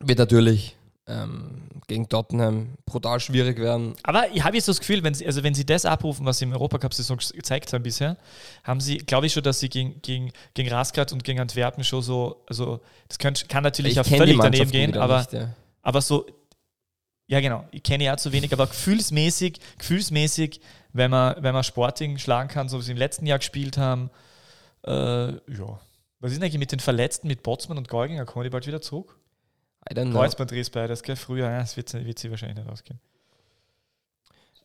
wird 0.00 0.18
natürlich 0.18 0.76
ähm, 1.06 1.68
gegen 1.86 2.08
Tottenham 2.08 2.74
brutal 2.86 3.20
schwierig 3.20 3.58
werden. 3.58 3.94
Aber 4.02 4.30
ich 4.32 4.42
habe 4.42 4.56
jetzt 4.56 4.68
das 4.68 4.80
Gefühl, 4.80 5.02
wenn 5.02 5.14
sie, 5.14 5.26
also 5.26 5.42
wenn 5.42 5.54
sie 5.54 5.66
das 5.66 5.84
abrufen, 5.84 6.24
was 6.24 6.38
sie 6.38 6.46
im 6.46 6.52
Europacup-Saison 6.52 7.18
gezeigt 7.34 7.72
haben 7.72 7.82
bisher, 7.82 8.16
haben 8.62 8.80
sie, 8.80 8.98
glaube 8.98 9.26
ich 9.26 9.32
schon, 9.32 9.42
dass 9.42 9.60
sie 9.60 9.68
gegen, 9.68 10.00
gegen, 10.00 10.32
gegen 10.54 10.70
Rasgrad 10.70 11.12
und 11.12 11.22
gegen 11.24 11.40
Antwerpen 11.40 11.84
schon 11.84 12.02
so, 12.02 12.42
also 12.48 12.80
das 13.08 13.18
kann, 13.18 13.34
kann 13.48 13.62
natürlich 13.62 14.00
auch 14.00 14.06
völlig 14.06 14.38
daneben 14.38 14.70
gehen, 14.70 14.96
aber, 14.96 15.18
Nicht, 15.18 15.32
ja. 15.34 15.54
aber 15.82 16.00
so, 16.00 16.26
ja 17.26 17.40
genau, 17.40 17.68
ich 17.70 17.82
kenne 17.82 18.04
ja 18.04 18.16
zu 18.16 18.32
wenig, 18.32 18.52
aber 18.52 18.66
gefühlsmäßig, 18.66 19.60
gefühlsmäßig, 19.78 20.60
wenn 20.92 21.10
man, 21.10 21.36
wenn 21.42 21.52
man 21.52 21.64
Sporting 21.64 22.18
schlagen 22.18 22.48
kann, 22.48 22.68
so 22.68 22.78
wie 22.78 22.82
sie 22.82 22.92
im 22.92 22.98
letzten 22.98 23.26
Jahr 23.26 23.38
gespielt 23.38 23.76
haben, 23.76 24.10
äh, 24.86 25.32
ja. 25.32 25.80
Was 26.20 26.32
ist 26.32 26.38
denn 26.38 26.44
eigentlich 26.44 26.58
mit 26.58 26.72
den 26.72 26.80
Verletzten, 26.80 27.28
mit 27.28 27.42
Botzmann 27.42 27.76
und 27.76 27.88
Geuginger? 27.88 28.24
Kommen 28.24 28.44
die 28.44 28.50
bald 28.50 28.66
wieder 28.66 28.80
zurück? 28.80 29.18
I 29.90 29.94
don't 29.94 30.10
know. 30.10 30.18
Kreuzbandriss 30.18 30.70
beides, 30.70 31.02
gell? 31.02 31.16
Früher, 31.16 31.48
das 31.48 31.76
wird, 31.76 31.92
wird 31.92 32.18
sie 32.18 32.30
wahrscheinlich 32.30 32.58
nicht 32.58 32.68
ausgehen. 32.70 33.00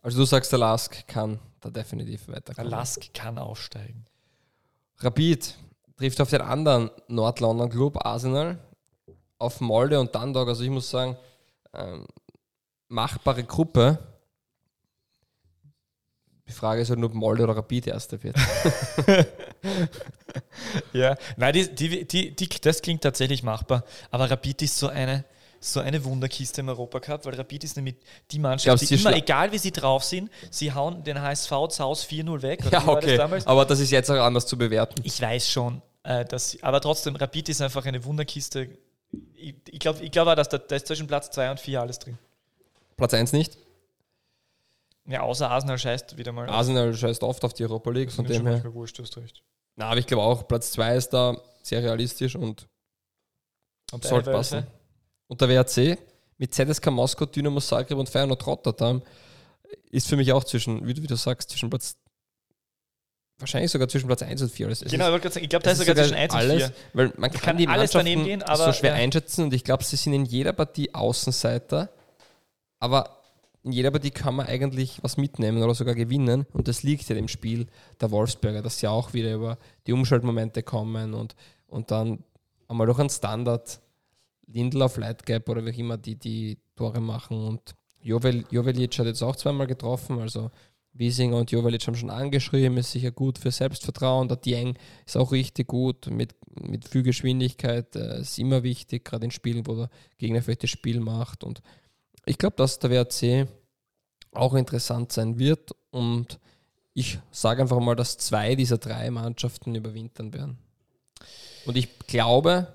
Also 0.01 0.17
du 0.17 0.25
sagst, 0.25 0.51
der 0.51 0.59
Lask 0.59 1.07
kann 1.07 1.39
da 1.59 1.69
definitiv 1.69 2.25
Der 2.25 2.35
weiterkommen. 2.35 2.71
Lask 2.71 3.13
kann 3.13 3.37
aufsteigen. 3.37 4.05
Rapid 4.99 5.57
trifft 5.97 6.21
auf 6.21 6.29
den 6.29 6.41
anderen 6.41 6.89
Nord-London-Club 7.07 8.05
Arsenal, 8.05 8.57
auf 9.37 9.59
Molde 9.59 9.99
und 9.99 10.15
Dundalk. 10.15 10.47
Also 10.47 10.63
ich 10.63 10.69
muss 10.69 10.89
sagen, 10.89 11.17
ähm, 11.73 12.05
machbare 12.87 13.43
Gruppe. 13.43 13.99
Die 16.49 16.53
Frage 16.53 16.81
ist 16.81 16.89
halt 16.89 16.99
nur, 16.99 17.09
ob 17.09 17.15
Molde 17.15 17.43
oder 17.43 17.55
Rapid 17.55 17.87
Erster 17.87 18.21
wird. 18.21 18.35
Ja, 20.93 21.15
nein, 21.37 21.53
die, 21.53 21.73
die, 21.73 22.05
die, 22.05 22.35
die, 22.35 22.49
das 22.61 22.81
klingt 22.81 23.01
tatsächlich 23.01 23.43
machbar. 23.43 23.83
Aber 24.11 24.29
Rapid 24.29 24.61
ist 24.63 24.77
so 24.77 24.87
eine, 24.87 25.25
so 25.59 25.79
eine 25.79 26.03
Wunderkiste 26.03 26.61
im 26.61 26.69
Europacup, 26.69 27.25
weil 27.25 27.35
Rapid 27.35 27.63
ist 27.63 27.75
nämlich 27.75 27.95
die 28.31 28.39
Mannschaft, 28.39 28.89
die 28.89 28.95
immer, 28.95 29.15
egal 29.15 29.51
wie 29.51 29.57
sie 29.57 29.71
drauf 29.71 30.03
sind, 30.03 30.29
sie 30.49 30.71
hauen 30.71 31.03
den 31.03 31.21
HSV 31.21 31.49
zu 31.69 31.83
Hause 31.83 32.07
4-0 32.07 32.41
weg. 32.41 32.63
Ja, 32.65 32.79
das 32.79 32.87
okay. 32.87 33.17
damals? 33.17 33.47
Aber 33.47 33.65
das 33.65 33.79
ist 33.79 33.91
jetzt 33.91 34.09
auch 34.09 34.15
anders 34.15 34.45
zu 34.45 34.57
bewerten. 34.57 35.01
Ich 35.03 35.21
weiß 35.21 35.49
schon, 35.49 35.81
äh, 36.03 36.25
dass, 36.25 36.57
aber 36.61 36.81
trotzdem, 36.81 37.15
Rapid 37.15 37.49
ist 37.49 37.61
einfach 37.61 37.85
eine 37.85 38.03
Wunderkiste. 38.03 38.69
Ich, 39.35 39.55
ich 39.69 39.79
glaube 39.79 40.03
ich 40.03 40.11
glaub 40.11 40.27
auch, 40.27 40.35
dass 40.35 40.49
da, 40.49 40.57
da 40.57 40.75
ist 40.75 40.87
zwischen 40.87 41.07
Platz 41.07 41.31
2 41.31 41.51
und 41.51 41.59
4 41.59 41.81
alles 41.81 41.99
drin. 41.99 42.17
Platz 42.97 43.13
1 43.13 43.33
nicht. 43.33 43.57
Ja, 45.09 45.21
außer 45.21 45.49
Arsenal 45.49 45.77
scheißt 45.77 46.17
wieder 46.17 46.31
mal. 46.31 46.47
Arsenal 46.47 46.93
scheißt 46.93 47.23
oft 47.23 47.43
auf 47.43 47.53
die 47.53 47.63
Europa 47.63 47.89
League, 47.89 48.11
von 48.11 48.25
Mir 48.27 48.35
schon 48.35 48.45
dem 48.45 48.61
her. 48.61 48.73
wurscht, 48.73 48.99
du 48.99 49.03
hast 49.03 49.17
recht. 49.17 49.43
Na, 49.75 49.87
aber 49.89 49.99
ich 49.99 50.05
glaube 50.05 50.21
auch, 50.21 50.47
Platz 50.47 50.71
2 50.71 50.95
ist 50.95 51.09
da 51.09 51.35
sehr 51.63 51.81
realistisch 51.81 52.35
und 52.35 52.67
Und 53.91 54.03
sollte 54.03 54.31
passen. 54.31 54.67
Und 55.27 55.41
der 55.41 55.49
WRC 55.49 55.97
mit 56.37 56.53
ZSK 56.53 56.91
Moskau, 56.91 57.25
Dynamo 57.25 57.59
Zagreb 57.59 57.97
und 57.97 58.07
Feyenoord 58.07 58.45
Rotterdam 58.45 59.01
ist 59.89 60.07
für 60.07 60.15
mich 60.15 60.31
auch 60.31 60.43
zwischen, 60.43 60.85
wie 60.85 60.93
du, 60.93 61.01
wie 61.01 61.07
du 61.07 61.15
sagst, 61.15 61.49
zwischen 61.49 61.69
Platz 61.69 61.97
wahrscheinlich 63.39 63.71
sogar 63.71 63.87
zwischen 63.87 64.07
Platz 64.07 64.21
1 64.21 64.41
und 64.41 64.51
4. 64.51 64.69
Es 64.69 64.81
Genau, 64.81 65.15
ich 65.15 65.23
sagen, 65.23 65.43
ich 65.43 65.49
glaube, 65.49 65.63
da 65.63 65.71
ist 65.71 65.79
sogar 65.79 65.95
zwischen 65.95 66.15
1 66.15 66.33
und 66.33 66.39
alles, 66.39 66.63
4. 66.65 66.73
weil 66.93 67.13
man 67.17 67.31
kann, 67.31 67.41
kann 67.41 67.57
die 67.57 67.67
alles 67.67 67.91
daneben 67.91 68.21
Mannschaften 68.21 68.39
gehen, 68.39 68.43
aber, 68.43 68.65
so 68.65 68.73
schwer 68.73 68.91
ja. 68.91 68.97
einschätzen 68.97 69.45
und 69.45 69.53
ich 69.53 69.63
glaube, 69.63 69.83
sie 69.83 69.95
sind 69.95 70.13
in 70.13 70.25
jeder 70.25 70.53
Partie 70.53 70.93
Außenseiter, 70.93 71.89
aber 72.79 73.18
in 73.63 73.71
jeder 73.71 73.91
Partie 73.91 74.11
kann 74.11 74.35
man 74.35 74.47
eigentlich 74.47 74.99
was 75.01 75.17
mitnehmen 75.17 75.61
oder 75.61 75.75
sogar 75.75 75.95
gewinnen 75.95 76.45
und 76.53 76.67
das 76.67 76.83
liegt 76.83 77.09
ja 77.09 77.15
dem 77.15 77.27
Spiel 77.27 77.67
der 77.99 78.11
Wolfsberger, 78.11 78.61
dass 78.61 78.79
sie 78.79 78.87
auch 78.87 79.13
wieder 79.13 79.33
über 79.33 79.57
die 79.85 79.93
Umschaltmomente 79.93 80.63
kommen 80.63 81.13
und, 81.13 81.35
und 81.67 81.91
dann 81.91 82.23
einmal 82.67 82.87
durch 82.87 82.99
einen 82.99 83.09
Standard 83.09 83.79
Lindl 84.47 84.81
auf 84.81 84.97
Lightgap 84.97 85.47
oder 85.49 85.65
wie 85.65 85.71
auch 85.71 85.77
immer 85.77 85.97
die 85.97 86.15
die 86.15 86.57
Tore 86.75 87.01
machen 87.01 87.37
und 87.45 87.75
Jovel, 88.01 88.45
Jovelic 88.49 88.97
hat 88.97 89.07
jetzt 89.07 89.21
auch 89.21 89.35
zweimal 89.35 89.67
getroffen, 89.67 90.19
also 90.19 90.51
Wiesinger 90.93 91.37
und 91.37 91.51
Jovelic 91.51 91.85
haben 91.85 91.95
schon 91.95 92.09
angeschrieben, 92.09 92.77
ist 92.77 92.91
sicher 92.91 93.11
gut 93.11 93.37
für 93.37 93.51
Selbstvertrauen. 93.51 94.27
Der 94.27 94.37
Dieng 94.37 94.77
ist 95.05 95.17
auch 95.17 95.31
richtig 95.31 95.67
gut 95.67 96.07
mit, 96.07 96.35
mit 96.61 96.87
viel 96.87 97.03
Geschwindigkeit, 97.03 97.95
äh, 97.95 98.21
ist 98.21 98.39
immer 98.39 98.63
wichtig, 98.63 99.05
gerade 99.05 99.25
in 99.25 99.31
Spielen, 99.31 99.65
wo 99.67 99.75
der 99.75 99.89
Gegner 100.17 100.41
vielleicht 100.41 100.63
das 100.63 100.71
Spiel 100.71 100.99
macht. 100.99 101.43
Und 101.43 101.61
ich 102.25 102.37
glaube, 102.37 102.55
dass 102.57 102.79
der 102.79 102.89
WRC 102.89 103.47
auch 104.31 104.53
interessant 104.53 105.11
sein 105.11 105.37
wird 105.39 105.71
und 105.91 106.39
ich 106.93 107.19
sage 107.31 107.61
einfach 107.61 107.79
mal, 107.79 107.95
dass 107.95 108.17
zwei 108.17 108.55
dieser 108.55 108.77
drei 108.77 109.09
Mannschaften 109.09 109.75
überwintern 109.75 110.33
werden. 110.33 110.57
Und 111.65 111.77
ich 111.77 111.99
glaube, 111.99 112.67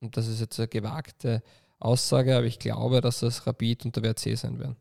und 0.00 0.16
das 0.16 0.26
ist 0.26 0.40
jetzt 0.40 0.58
eine 0.58 0.68
gewagte 0.68 1.42
Aussage, 1.78 2.36
aber 2.36 2.46
ich 2.46 2.58
glaube, 2.58 3.00
dass 3.00 3.20
das 3.20 3.46
Rapid 3.46 3.86
und 3.86 3.96
der 3.96 4.02
WRC 4.02 4.36
sein 4.36 4.58
werden. 4.58 4.76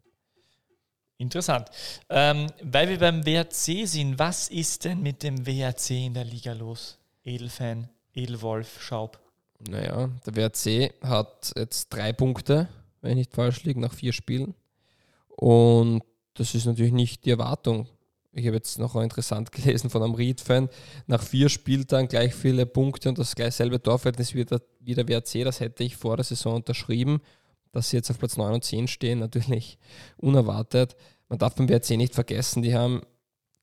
Interessant. 1.17 1.69
Ähm, 2.09 2.47
weil 2.61 2.89
wir 2.89 2.99
beim 2.99 3.25
WRC 3.25 3.87
sind, 3.87 4.19
was 4.19 4.49
ist 4.49 4.83
denn 4.83 5.01
mit 5.01 5.23
dem 5.23 5.45
WRC 5.45 5.91
in 5.91 6.13
der 6.13 6.25
Liga 6.25 6.53
los? 6.53 6.97
Edelfan, 7.23 7.89
Edelwolf, 8.13 8.81
Schaub. 8.81 9.19
Naja, 9.69 10.09
der 10.25 10.35
WRC 10.35 10.93
hat 11.01 11.53
jetzt 11.55 11.87
drei 11.89 12.11
Punkte, 12.11 12.67
wenn 13.03 13.11
ich 13.11 13.17
nicht 13.17 13.33
falsch 13.33 13.63
liege, 13.63 13.79
nach 13.79 13.93
vier 13.93 14.13
Spielen. 14.13 14.55
Und 15.27 16.01
das 16.35 16.55
ist 16.55 16.65
natürlich 16.65 16.93
nicht 16.93 17.25
die 17.25 17.31
Erwartung. 17.31 17.87
Ich 18.31 18.47
habe 18.47 18.55
jetzt 18.55 18.79
noch 18.79 18.95
interessant 18.95 19.51
gelesen 19.51 19.89
von 19.89 20.01
einem 20.01 20.15
Ried-Fan, 20.15 20.69
nach 21.05 21.21
vier 21.21 21.49
Spieltagen 21.49 22.07
gleich 22.07 22.33
viele 22.33 22.65
Punkte 22.65 23.09
und 23.09 23.19
das 23.19 23.35
gleich 23.35 23.57
Torverhältnis 23.57 24.33
wie 24.33 24.45
der, 24.45 24.61
wie 24.79 24.95
der 24.95 25.07
WRC, 25.07 25.43
das 25.43 25.59
hätte 25.59 25.83
ich 25.83 25.97
vor 25.97 26.15
der 26.15 26.23
Saison 26.23 26.55
unterschrieben. 26.55 27.19
Dass 27.73 27.89
sie 27.89 27.97
jetzt 27.97 28.09
auf 28.09 28.19
Platz 28.19 28.37
9 28.37 28.53
und 28.53 28.63
10 28.63 28.87
stehen, 28.87 29.19
natürlich 29.19 29.77
unerwartet. 30.17 30.95
Man 31.27 31.39
darf 31.39 31.55
beim 31.55 31.67
WRC 31.67 31.91
nicht 31.91 32.15
vergessen, 32.15 32.63
die 32.63 32.73
haben 32.73 33.01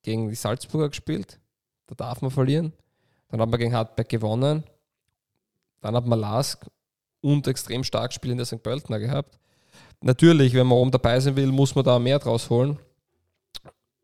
gegen 0.03 0.29
die 0.29 0.35
Salzburger 0.35 0.91
gespielt. 0.91 1.41
Da 1.87 1.95
darf 1.95 2.21
man 2.21 2.31
verlieren. 2.31 2.73
Dann 3.29 3.41
hat 3.41 3.49
man 3.49 3.59
gegen 3.59 3.73
Hartberg 3.73 4.09
gewonnen. 4.09 4.65
Dann 5.81 5.95
hat 5.95 6.07
man 6.07 6.21
Lask 6.21 6.67
und 7.21 7.47
extrem 7.47 7.85
stark 7.85 8.13
spielende 8.13 8.45
St. 8.45 8.63
Pöltener 8.63 8.99
gehabt. 8.99 9.39
Natürlich, 10.03 10.55
wenn 10.55 10.67
man 10.67 10.79
oben 10.79 10.91
dabei 10.91 11.21
sein 11.21 11.37
will, 11.37 11.49
muss 11.49 11.75
man 11.75 11.85
da 11.85 11.99
mehr 11.99 12.19
draus 12.19 12.49
holen. 12.49 12.79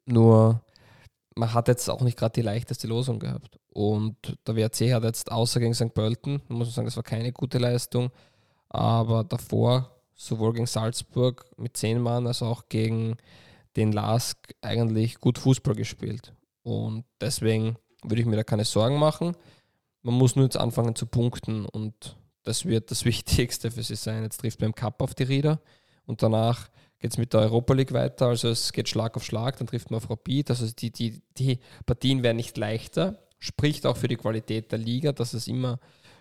Nur, 0.04 0.60
man 1.34 1.54
hat 1.54 1.68
jetzt 1.68 1.88
auch 1.88 2.02
nicht 2.02 2.18
gerade 2.18 2.34
die 2.34 2.42
leichteste 2.42 2.86
Losung 2.86 3.18
gehabt. 3.18 3.58
Und 3.70 4.16
der 4.46 4.56
WRC 4.56 4.92
hat 4.92 5.04
jetzt 5.04 5.30
außer 5.30 5.60
gegen 5.60 5.74
St. 5.74 5.92
Pölten, 5.92 6.42
muss 6.48 6.68
man 6.68 6.74
sagen, 6.74 6.86
das 6.86 6.96
war 6.96 7.02
keine 7.02 7.32
gute 7.32 7.58
Leistung, 7.58 8.10
aber 8.68 9.24
davor 9.24 9.90
sowohl 10.14 10.54
gegen 10.54 10.66
Salzburg 10.66 11.44
mit 11.56 11.76
10 11.76 12.00
Mann 12.00 12.26
als 12.26 12.42
auch 12.42 12.68
gegen 12.68 13.16
den 13.76 13.92
Lask 13.92 14.38
eigentlich 14.62 15.20
gut 15.20 15.38
Fußball 15.38 15.74
gespielt. 15.74 16.32
Und 16.62 17.04
deswegen 17.20 17.76
würde 18.02 18.20
ich 18.22 18.26
mir 18.26 18.36
da 18.36 18.44
keine 18.44 18.64
Sorgen 18.64 18.98
machen. 18.98 19.36
Man 20.02 20.14
muss 20.14 20.36
nur 20.36 20.46
jetzt 20.46 20.56
anfangen 20.56 20.94
zu 20.94 21.06
punkten 21.06 21.66
und 21.66 22.16
das 22.46 22.64
wird 22.64 22.90
das 22.90 23.04
Wichtigste 23.04 23.70
für 23.70 23.82
sie 23.82 23.96
sein. 23.96 24.22
Jetzt 24.22 24.38
trifft 24.40 24.60
man 24.60 24.70
im 24.70 24.74
Cup 24.74 25.02
auf 25.02 25.14
die 25.14 25.24
Rieder 25.24 25.60
und 26.06 26.22
danach 26.22 26.70
geht 26.98 27.12
es 27.12 27.18
mit 27.18 27.32
der 27.32 27.40
Europa 27.40 27.74
League 27.74 27.92
weiter. 27.92 28.28
Also 28.28 28.48
es 28.48 28.72
geht 28.72 28.88
Schlag 28.88 29.16
auf 29.16 29.24
Schlag, 29.24 29.58
dann 29.58 29.66
trifft 29.66 29.90
man 29.90 29.98
auf 29.98 30.08
Rapid. 30.08 30.50
Also 30.50 30.66
die, 30.70 30.90
die, 30.90 31.20
die 31.36 31.58
Partien 31.84 32.22
werden 32.22 32.36
nicht 32.36 32.56
leichter. 32.56 33.18
Spricht 33.38 33.84
auch 33.86 33.96
für 33.96 34.08
die 34.08 34.16
Qualität 34.16 34.72
der 34.72 34.78
Liga, 34.78 35.12
dass 35.12 35.34
es 35.34 35.46
immer 35.46 35.78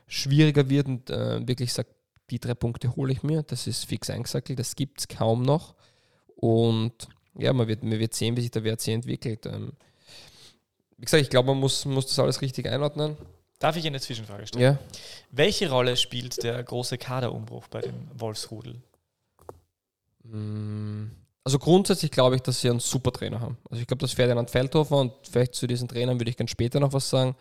schwieriger 0.07 0.69
wird 0.69 0.87
und 0.87 1.09
äh, 1.09 1.47
wirklich 1.47 1.73
sagt, 1.73 1.91
die 2.29 2.39
drei 2.39 2.55
Punkte 2.55 2.95
hole 2.95 3.13
ich 3.13 3.23
mir. 3.23 3.43
Das 3.43 3.67
ist 3.67 3.85
fix 3.85 4.09
eingesackelt, 4.09 4.59
das 4.59 4.75
gibt 4.75 4.99
es 4.99 5.07
kaum 5.07 5.43
noch. 5.43 5.75
Und 6.35 7.07
ja, 7.37 7.53
man 7.53 7.67
wird, 7.67 7.83
man 7.83 7.99
wird 7.99 8.13
sehen, 8.13 8.35
wie 8.35 8.41
sich 8.41 8.51
der 8.51 8.63
WRC 8.63 8.89
entwickelt. 8.89 9.45
Ähm, 9.45 9.73
wie 10.97 11.05
gesagt, 11.05 11.23
ich 11.23 11.29
glaube, 11.29 11.49
man 11.49 11.59
muss, 11.59 11.85
muss 11.85 12.07
das 12.07 12.19
alles 12.19 12.41
richtig 12.41 12.67
einordnen. 12.67 13.17
Darf 13.59 13.77
ich 13.77 13.87
eine 13.87 13.99
Zwischenfrage 13.99 14.47
stellen? 14.47 14.63
Ja. 14.63 14.79
Welche 15.31 15.69
Rolle 15.69 15.95
spielt 15.97 16.43
der 16.43 16.61
große 16.63 16.97
Kaderumbruch 16.97 17.67
bei 17.67 17.81
dem 17.81 17.95
Wolfsrudel? 18.17 18.81
Mm, 20.23 21.05
Also 21.43 21.59
grundsätzlich 21.59 22.11
glaube 22.11 22.35
ich, 22.35 22.41
dass 22.41 22.61
sie 22.61 22.69
einen 22.69 22.79
super 22.79 23.11
Trainer 23.11 23.39
haben. 23.39 23.57
Also 23.69 23.81
ich 23.81 23.87
glaube, 23.87 24.01
dass 24.01 24.13
Ferdinand 24.13 24.49
Feldhofer 24.49 24.97
und 24.97 25.13
vielleicht 25.29 25.53
zu 25.55 25.67
diesen 25.67 25.87
Trainern 25.87 26.19
würde 26.19 26.31
ich 26.31 26.37
ganz 26.37 26.49
später 26.51 26.79
noch 26.79 26.93
was 26.93 27.09
sagen, 27.09 27.35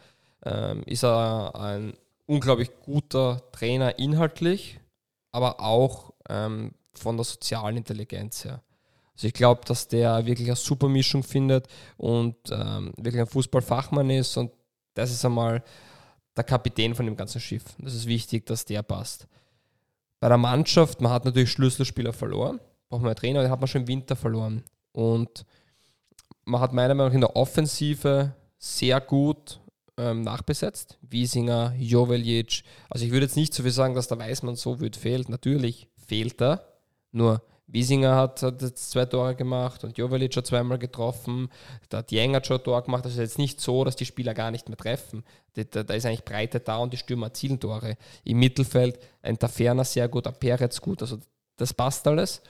ähm, 0.45 0.83
ist 0.85 1.05
er 1.05 1.55
ein 1.55 1.95
unglaublich 2.27 2.71
guter 2.85 3.43
Trainer 3.53 3.99
inhaltlich, 3.99 4.79
aber 5.33 5.61
auch 5.61 6.13
ähm, 6.29 6.73
von 6.95 7.17
der 7.17 7.25
sozialen 7.25 7.79
Intelligenz 7.79 8.45
her. 8.45 8.63
Also 9.15 9.27
ich 9.29 9.33
glaube, 9.33 9.63
dass 9.65 9.89
der 9.89 10.27
wirklich 10.27 10.49
eine 10.49 10.57
super 10.57 10.89
Mischung 10.89 11.23
findet 11.23 11.67
und 11.97 12.37
ähm, 12.51 12.93
wirklich 12.97 13.21
ein 13.23 13.27
Fußballfachmann 13.27 14.11
ist 14.11 14.37
und 14.37 14.53
das 14.95 15.11
ist 15.11 15.25
einmal 15.25 15.63
der 16.37 16.45
Kapitän 16.45 16.95
von 16.95 17.07
dem 17.07 17.17
ganzen 17.17 17.41
Schiff. 17.41 17.65
Das 17.79 17.95
ist 17.95 18.07
wichtig, 18.07 18.47
dass 18.47 18.65
der 18.65 18.83
passt. 18.83 19.27
Bei 20.21 20.29
der 20.29 20.39
Mannschaft, 20.39 21.01
man 21.01 21.13
hat 21.13 21.25
natürlich 21.25 21.51
Schlüsselspieler 21.53 22.13
verloren, 22.13 22.61
braucht 22.89 23.03
man 23.03 23.11
einen 23.11 23.17
Trainer, 23.17 23.43
den 23.43 23.51
hat 23.51 23.61
man 23.61 23.69
schon 23.69 23.83
im 23.83 23.89
Winter 23.89 24.17
verloren. 24.17 24.65
Und 24.93 25.45
man 26.45 26.61
hat 26.61 26.73
meiner 26.73 26.95
Meinung 26.95 27.11
nach 27.11 27.15
in 27.15 27.21
der 27.21 27.37
Offensive 27.37 28.35
sehr 28.59 29.01
gut 29.01 29.61
ähm, 29.97 30.23
nachbesetzt. 30.23 30.99
Wiesinger, 31.03 31.75
Joveljic. 31.79 32.65
Also 32.89 33.05
ich 33.05 33.13
würde 33.13 33.27
jetzt 33.27 33.37
nicht 33.37 33.55
so 33.55 33.63
viel 33.63 33.73
sagen, 33.73 33.95
dass 33.95 34.09
der 34.09 34.19
Weißmann 34.19 34.57
so 34.57 34.81
wüt 34.81 34.97
fehlt. 34.97 35.29
Natürlich 35.29 35.89
fehlt 35.97 36.41
er. 36.41 36.67
Nur 37.13 37.43
Wiesinger 37.67 38.15
hat, 38.15 38.43
hat 38.43 38.61
jetzt 38.61 38.91
zwei 38.91 39.07
Tore 39.07 39.35
gemacht 39.35 39.85
und 39.85 39.97
Jovelic 39.97 40.37
hat 40.37 40.47
zweimal 40.47 40.79
getroffen. 40.79 41.49
Dieng 42.11 42.35
hat 42.35 42.47
schon 42.47 42.59
ein 42.59 42.65
Tor 42.65 42.83
gemacht. 42.83 43.05
Also 43.05 43.21
jetzt 43.21 43.39
nicht 43.39 43.61
so, 43.61 43.85
dass 43.85 43.97
die 43.97 44.05
Spieler 44.05 44.35
gar 44.35 44.51
nicht 44.51 44.69
mehr 44.69 44.77
treffen. 44.77 45.25
Da, 45.55 45.65
da, 45.65 45.83
da 45.83 45.95
ist 45.95 46.05
eigentlich 46.05 46.25
Breite 46.25 46.61
da 46.61 46.77
und 46.79 46.93
die 46.93 46.99
Stürmer 46.99 47.27
erzielen 47.27 47.59
Tore. 47.59 47.97
Im 48.25 48.39
Mittelfeld 48.39 48.99
ein 49.23 49.39
Taferner 49.39 49.85
sehr 49.85 50.09
gut, 50.09 50.27
ein 50.27 50.35
Peretz 50.39 50.81
gut. 50.81 51.01
Also 51.01 51.19
das 51.57 51.73
passt 51.73 52.07
alles. 52.07 52.43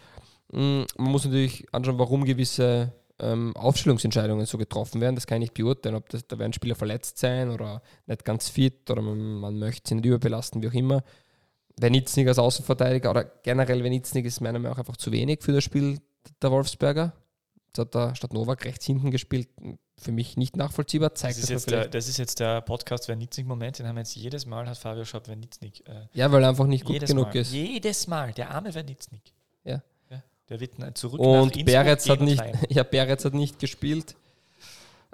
Mm, 0.53 0.83
Man 0.97 1.13
muss 1.13 1.25
natürlich 1.25 1.67
anschauen, 1.73 1.99
warum 1.99 2.25
gewisse 2.25 2.93
ähm, 3.21 3.57
Aufstellungsentscheidungen 3.57 4.47
so 4.47 4.59
getroffen 4.59 5.01
werden. 5.01 5.15
Das 5.15 5.27
kann 5.27 5.37
ich 5.37 5.51
nicht 5.51 5.55
beurteilen, 5.55 5.95
ob 5.95 6.09
das, 6.09 6.27
da 6.27 6.39
werden 6.39 6.53
Spieler 6.53 6.75
verletzt 6.75 7.19
sein 7.19 7.51
oder 7.51 7.83
nicht 8.07 8.25
ganz 8.25 8.49
fit 8.49 8.91
oder 8.91 9.03
man, 9.03 9.19
man 9.37 9.59
möchte 9.59 9.89
sie 9.89 9.95
nicht 9.95 10.07
überbelasten, 10.07 10.63
wie 10.63 10.69
auch 10.69 10.75
immer. 10.75 11.03
Wenitznig 11.81 12.29
als 12.29 12.39
Außenverteidiger 12.39 13.11
oder 13.11 13.25
generell 13.25 13.83
Wenitznig 13.83 14.27
ist 14.27 14.41
meiner 14.41 14.59
Meinung 14.59 14.73
nach 14.73 14.79
einfach 14.79 14.97
zu 14.97 15.11
wenig 15.13 15.43
für 15.43 15.53
das 15.53 15.65
Spiel 15.65 16.01
der 16.41 16.51
Wolfsberger. 16.51 17.13
Jetzt 17.67 17.79
hat 17.79 17.95
er 17.97 18.15
statt 18.15 18.33
Novak 18.33 18.65
rechts 18.65 18.87
hinten 18.87 19.11
gespielt. 19.11 19.49
Für 19.97 20.13
mich 20.13 20.37
nicht 20.37 20.57
nachvollziehbar. 20.57 21.11
Das 21.11 21.21
Zeigt 21.21 21.37
ist, 21.37 21.45
das, 21.45 21.51
jetzt 21.51 21.67
mir 21.71 21.77
der, 21.81 21.89
das 21.89 22.09
ist 22.09 22.19
jetzt 22.19 22.41
der 22.41 22.61
Podcast 22.61 23.09
Wernitzig-Moment, 23.09 23.79
den 23.79 23.87
haben 23.87 23.95
wir 23.97 24.01
jetzt 24.01 24.17
jedes 24.17 24.45
Mal, 24.45 24.69
hat 24.69 24.77
Fabio 24.77 25.05
Schaub 25.05 25.29
Wernitzig. 25.29 25.87
Äh, 25.89 26.07
Ja, 26.13 26.31
weil 26.33 26.43
er 26.43 26.49
einfach 26.49 26.67
nicht 26.67 26.85
gut 26.85 27.05
genug 27.07 27.27
Mal. 27.27 27.37
ist. 27.37 27.53
Jedes 27.53 28.07
Mal, 28.07 28.33
der 28.33 28.51
arme 28.51 28.75
Wernitzig. 28.75 29.33
Ja. 29.65 29.83
Der 30.49 30.61
wird 30.61 30.73
zurück 30.99 31.21
nach 31.21 31.27
Und 31.27 31.57
Innsbruck 31.57 31.65
Beretz 31.65 32.09
hat, 32.09 32.21
nicht, 32.21 32.43
ja, 32.69 32.83
Beretz 32.83 33.25
hat 33.25 33.35
nicht 33.35 33.59
gespielt. 33.59 34.15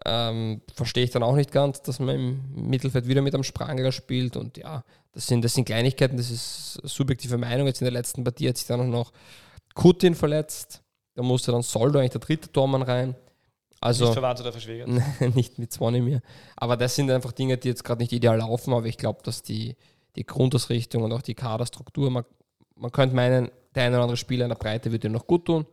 Ähm, 0.06 0.62
Verstehe 0.74 1.04
ich 1.04 1.10
dann 1.10 1.22
auch 1.22 1.36
nicht 1.36 1.52
ganz, 1.52 1.82
dass 1.82 1.98
man 1.98 2.14
im 2.14 2.68
Mittelfeld 2.68 3.06
wieder 3.06 3.22
mit 3.22 3.34
einem 3.34 3.44
Sprangler 3.44 3.92
spielt. 3.92 4.36
Und 4.36 4.56
ja, 4.56 4.84
das 5.12 5.26
sind, 5.26 5.44
das 5.44 5.54
sind 5.54 5.64
Kleinigkeiten, 5.64 6.16
das 6.16 6.30
ist 6.30 6.80
subjektive 6.84 7.38
Meinung. 7.38 7.66
Jetzt 7.66 7.80
in 7.80 7.86
der 7.86 7.92
letzten 7.92 8.24
Partie 8.24 8.48
hat 8.48 8.56
sich 8.56 8.66
dann 8.66 8.80
auch 8.80 8.86
noch 8.86 9.12
Kutin 9.74 10.14
verletzt. 10.14 10.82
Da 11.14 11.22
musste 11.22 11.52
dann 11.52 11.62
Soldo 11.62 11.98
eigentlich 11.98 12.12
der 12.12 12.20
dritte 12.20 12.50
Tormann 12.50 12.82
rein. 12.82 13.14
Also, 13.80 14.04
nicht 14.04 14.14
verwandt 14.14 14.40
oder 14.40 14.52
verschwägert. 14.52 14.88
nicht 15.34 15.58
mit 15.58 15.72
Zwonimir. 15.72 16.20
Aber 16.56 16.76
das 16.76 16.94
sind 16.94 17.10
einfach 17.10 17.32
Dinge, 17.32 17.56
die 17.56 17.68
jetzt 17.68 17.82
gerade 17.82 18.02
nicht 18.02 18.12
ideal 18.12 18.38
laufen, 18.38 18.74
aber 18.74 18.86
ich 18.86 18.98
glaube, 18.98 19.20
dass 19.24 19.42
die, 19.42 19.76
die 20.16 20.24
Grundausrichtung 20.24 21.02
und 21.02 21.12
auch 21.12 21.22
die 21.22 21.34
Kaderstruktur, 21.34 22.10
man, 22.10 22.24
man 22.76 22.92
könnte 22.92 23.16
meinen, 23.16 23.50
der 23.74 23.84
eine 23.84 23.96
oder 23.96 24.02
andere 24.02 24.16
Spieler 24.18 24.44
in 24.44 24.50
der 24.50 24.56
Breite 24.56 24.92
wird 24.92 25.04
dir 25.04 25.10
noch 25.10 25.26
gut 25.26 25.46
tun. 25.46 25.66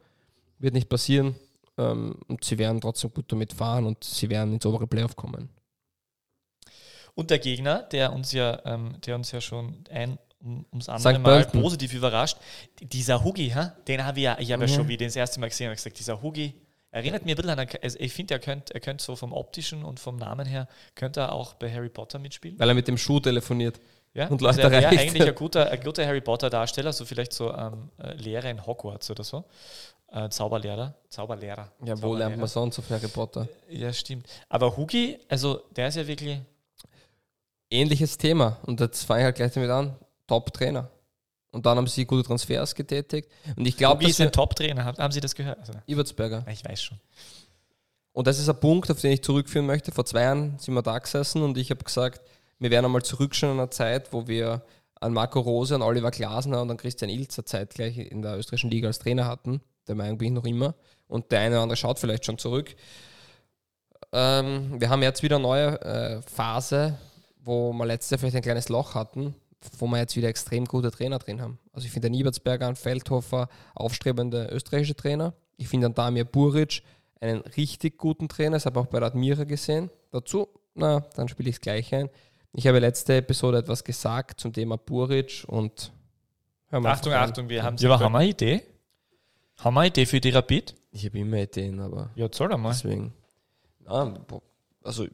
Wird 0.59 0.73
nicht 0.73 0.89
passieren. 0.89 1.36
Ähm, 1.78 2.19
und 2.28 2.43
sie 2.43 2.57
werden 2.57 2.82
trotzdem 2.82 3.13
gut 3.13 3.32
damit 3.32 3.53
fahren 3.53 3.86
und 3.86 4.03
sie 4.03 4.30
werden 4.30 4.53
ins 4.53 4.65
obere 4.65 4.88
Playoff 4.88 5.15
kommen. 5.15 5.49
Und 7.13 7.30
der 7.30 7.39
Gegner, 7.39 7.84
der 7.84 8.13
uns 8.13 8.32
ja, 8.32 8.61
ähm, 8.65 8.95
der 9.05 9.15
uns 9.15 9.32
ja 9.32 9.41
schon 9.41 9.84
ein 9.89 10.19
um, 10.39 10.65
ums 10.71 10.88
andere 10.88 11.19
Mal 11.19 11.39
Bölten. 11.39 11.61
positiv 11.61 11.93
überrascht, 11.93 12.38
dieser 12.80 13.23
Hugi, 13.23 13.53
den 13.88 14.05
habe 14.05 14.19
ich 14.19 14.23
ja, 14.23 14.38
ich 14.39 14.51
habe 14.51 14.65
ja. 14.65 14.69
ja 14.69 14.75
schon 14.75 14.88
wie 14.88 14.97
das 14.97 15.15
erste 15.15 15.39
Mal 15.39 15.49
gesehen, 15.49 15.67
habe 15.67 15.75
gesagt, 15.75 15.97
dieser 15.97 16.21
Hugi 16.21 16.53
erinnert 16.91 17.25
mir 17.25 17.32
ein 17.32 17.36
bisschen 17.36 17.59
an, 17.59 17.67
also 17.82 17.99
ich 17.99 18.13
finde, 18.13 18.36
er 18.36 18.39
könnte 18.39 18.73
er 18.73 18.80
könnt 18.80 19.01
so 19.01 19.15
vom 19.15 19.34
optischen 19.34 19.84
und 19.84 19.99
vom 19.99 20.17
Namen 20.17 20.45
her, 20.45 20.67
könnte 20.95 21.21
er 21.21 21.32
auch 21.32 21.55
bei 21.55 21.71
Harry 21.73 21.89
Potter 21.89 22.19
mitspielen. 22.19 22.59
Weil 22.59 22.69
er 22.69 22.75
mit 22.75 22.88
dem 22.88 22.97
Schuh 22.97 23.19
telefoniert. 23.19 23.80
Ja, 24.13 24.28
und 24.30 24.41
Leute 24.41 24.63
also 24.63 24.75
er 24.75 24.82
wäre 24.82 24.88
eigentlich 24.88 25.28
ein 25.28 25.36
guter, 25.36 25.69
ein 25.69 25.80
guter 25.80 26.05
Harry 26.05 26.21
Potter-Darsteller, 26.21 26.91
so 26.91 27.05
vielleicht 27.05 27.34
so 27.34 27.53
ähm, 27.53 27.89
äh, 27.99 28.13
Lehrer 28.13 28.49
in 28.49 28.65
Hogwarts 28.65 29.11
oder 29.11 29.23
so. 29.23 29.45
Äh, 30.10 30.30
Zauberlehrer. 30.30 30.95
Zauberlehrer. 31.10 31.72
Ja, 31.84 32.01
wo 32.01 32.16
lernt 32.16 32.38
man 32.38 32.47
sonst 32.47 32.80
auf 32.80 32.89
Harry 32.89 33.08
Potter? 33.08 33.47
Ja, 33.70 33.91
stimmt. 33.91 34.28
Aber 34.47 34.76
Hugi, 34.76 35.20
also 35.28 35.62
der 35.76 35.89
ist 35.89 35.95
ja 35.95 36.08
wirklich. 36.08 36.39
Ähnliches 37.70 38.18
Thema. 38.18 38.58
Und 38.66 38.80
jetzt 38.80 39.03
fange 39.03 39.22
ich 39.22 39.26
halt 39.26 39.36
gleich 39.36 39.53
damit 39.53 39.70
an. 39.70 39.95
Top-Trainer. 40.26 40.89
Und 41.51 41.66
dann 41.66 41.78
haben 41.78 41.88
sie 41.88 42.05
gute 42.05 42.24
Transfers 42.24 42.74
getätigt. 42.74 43.30
Und 43.58 43.68
ich 43.68 43.76
glaube, 43.76 44.01
Hugi 44.01 44.12
ist 44.12 44.22
ein 44.22 44.32
Top-Trainer. 44.32 44.86
Haben 44.86 45.12
Sie 45.12 45.20
das 45.20 45.36
gehört? 45.36 45.60
Also, 45.60 45.74
Ibertsberger. 45.86 46.45
Ich 46.49 46.64
weiß 46.64 46.82
schon. 46.82 46.97
Und 48.14 48.26
das 48.26 48.39
ist 48.39 48.49
ein 48.49 48.60
Punkt, 48.60 48.89
auf 48.89 49.01
den 49.01 49.12
ich 49.12 49.22
zurückführen 49.22 49.68
möchte. 49.68 49.91
Vor 49.91 50.05
zwei 50.05 50.24
Jahren 50.24 50.58
sind 50.60 50.74
wir 50.74 50.82
da 50.82 50.97
gesessen 50.97 51.41
und 51.43 51.58
ich 51.58 51.70
habe 51.70 51.84
gesagt, 51.84 52.22
wir 52.60 52.72
werden 52.72 52.86
einmal 52.86 53.03
zurückschauen 53.03 53.53
in 53.53 53.60
einer 53.60 53.70
Zeit, 53.70 54.12
wo 54.14 54.28
wir 54.28 54.64
an 54.99 55.14
Marco 55.14 55.39
Rose, 55.39 55.76
an 55.76 55.82
Oliver 55.82 56.10
Glasner 56.10 56.62
und 56.62 56.72
an 56.72 56.78
Christian 56.78 57.10
Ilzer 57.10 57.45
zeitgleich 57.45 57.97
in 57.97 58.22
der 58.22 58.38
österreichischen 58.38 58.72
Liga 58.72 58.88
als 58.88 58.99
Trainer 58.99 59.26
hatten. 59.26 59.62
Der 59.88 59.95
Meinung 59.95 60.17
bin 60.17 60.27
ich 60.27 60.33
noch 60.33 60.45
immer. 60.45 60.75
Und 61.07 61.31
der 61.31 61.39
eine 61.39 61.55
oder 61.55 61.63
andere 61.63 61.77
schaut 61.77 61.99
vielleicht 61.99 62.25
schon 62.25 62.38
zurück. 62.38 62.75
Ähm, 64.11 64.79
wir 64.79 64.89
haben 64.89 65.01
jetzt 65.01 65.23
wieder 65.23 65.35
eine 65.38 65.43
neue 65.43 65.81
äh, 65.81 66.21
Phase, 66.21 66.97
wo 67.43 67.73
wir 67.73 67.85
letztes 67.85 68.11
Jahr 68.11 68.19
vielleicht 68.19 68.35
ein 68.38 68.41
kleines 68.41 68.69
Loch 68.69 68.95
hatten, 68.95 69.35
wo 69.79 69.88
wir 69.88 69.97
jetzt 69.97 70.15
wieder 70.15 70.29
extrem 70.29 70.65
gute 70.65 70.91
Trainer 70.91 71.19
drin 71.19 71.41
haben. 71.41 71.59
Also 71.73 71.85
ich 71.85 71.91
finde 71.91 72.07
den 72.07 72.13
Niebertsberger, 72.13 72.67
ein 72.67 72.75
Feldhofer, 72.75 73.49
aufstrebende 73.75 74.47
österreichische 74.51 74.95
Trainer. 74.95 75.33
Ich 75.57 75.67
finde 75.67 75.85
dann 75.85 75.93
Damir 75.93 76.25
Buric 76.25 76.83
einen 77.19 77.41
richtig 77.41 77.97
guten 77.97 78.29
Trainer, 78.29 78.57
das 78.57 78.65
habe 78.65 78.79
ich 78.79 78.85
auch 78.85 78.89
bei 78.89 78.99
der 78.99 79.07
Admira 79.07 79.43
gesehen. 79.43 79.89
Dazu, 80.11 80.47
na, 80.75 81.01
dann 81.15 81.27
spiele 81.27 81.49
ich 81.49 81.55
es 81.55 81.61
gleich 81.61 81.93
ein. 81.93 82.09
Ich 82.53 82.67
habe 82.67 82.79
letzte 82.79 83.17
Episode 83.17 83.59
etwas 83.59 83.83
gesagt 83.83 84.39
zum 84.39 84.53
Thema 84.53 84.77
Buric 84.77 85.43
und 85.47 85.91
Achtung, 86.69 87.13
Achtung, 87.13 87.49
wir 87.49 87.63
haben 87.63 87.77
ja, 87.77 87.99
haben 87.99 88.11
wir 88.11 88.19
eine 88.19 88.29
Idee? 88.29 88.61
Haben 89.58 89.74
wir 89.74 89.82
eine 89.82 89.89
Idee 89.89 90.05
für 90.05 90.22
die 90.22 90.30
Rapid? 90.30 90.76
Ich 90.91 91.05
habe 91.05 91.20
immer 91.20 91.38
Ideen, 91.38 91.80
aber. 91.80 92.12
Ja, 92.16 92.28
soll 92.32 92.53
einmal. 92.53 92.74
Deswegen. 92.74 93.14
Ja, 93.86 94.14
also, 94.84 95.08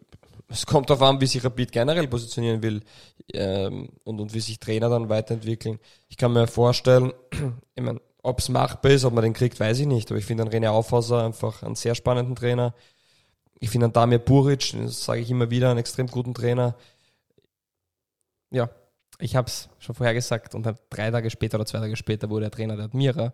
es 0.49 0.65
kommt 0.65 0.89
darauf 0.89 1.01
an, 1.01 1.21
wie 1.21 1.25
sich 1.25 1.43
Rapid 1.43 1.71
generell 1.71 2.07
positionieren 2.07 2.61
will 2.61 2.81
ähm, 3.33 3.89
und, 4.03 4.19
und 4.19 4.33
wie 4.33 4.39
sich 4.39 4.59
Trainer 4.59 4.89
dann 4.89 5.09
weiterentwickeln. 5.09 5.79
Ich 6.09 6.17
kann 6.17 6.33
mir 6.33 6.47
vorstellen, 6.47 7.13
ich 7.75 7.83
meine, 7.83 8.01
ob 8.21 8.39
es 8.39 8.49
machbar 8.49 8.91
ist, 8.91 9.05
ob 9.05 9.13
man 9.13 9.23
den 9.23 9.33
kriegt, 9.33 9.59
weiß 9.59 9.79
ich 9.79 9.87
nicht. 9.87 10.11
Aber 10.11 10.19
ich 10.19 10.25
finde 10.25 10.43
René 10.43 10.69
Aufhauser 10.69 11.23
einfach 11.25 11.63
einen 11.63 11.75
sehr 11.75 11.95
spannenden 11.95 12.35
Trainer. 12.35 12.73
Ich 13.59 13.69
finde 13.69 13.89
Damir 13.89 14.19
Buric, 14.19 14.73
das 14.77 15.03
sage 15.03 15.21
ich 15.21 15.29
immer 15.29 15.49
wieder, 15.49 15.69
einen 15.69 15.79
extrem 15.79 16.07
guten 16.07 16.33
Trainer. 16.33 16.75
Ja, 18.51 18.69
ich 19.19 19.35
habe 19.35 19.47
es 19.47 19.69
schon 19.79 19.95
vorher 19.95 20.13
gesagt 20.13 20.53
und 20.53 20.67
drei 20.89 21.11
Tage 21.11 21.29
später 21.29 21.55
oder 21.55 21.65
zwei 21.65 21.79
Tage 21.79 21.95
später 21.95 22.29
wurde 22.29 22.45
er 22.45 22.51
Trainer 22.51 22.75
der 22.75 22.85
Admira 22.85 23.33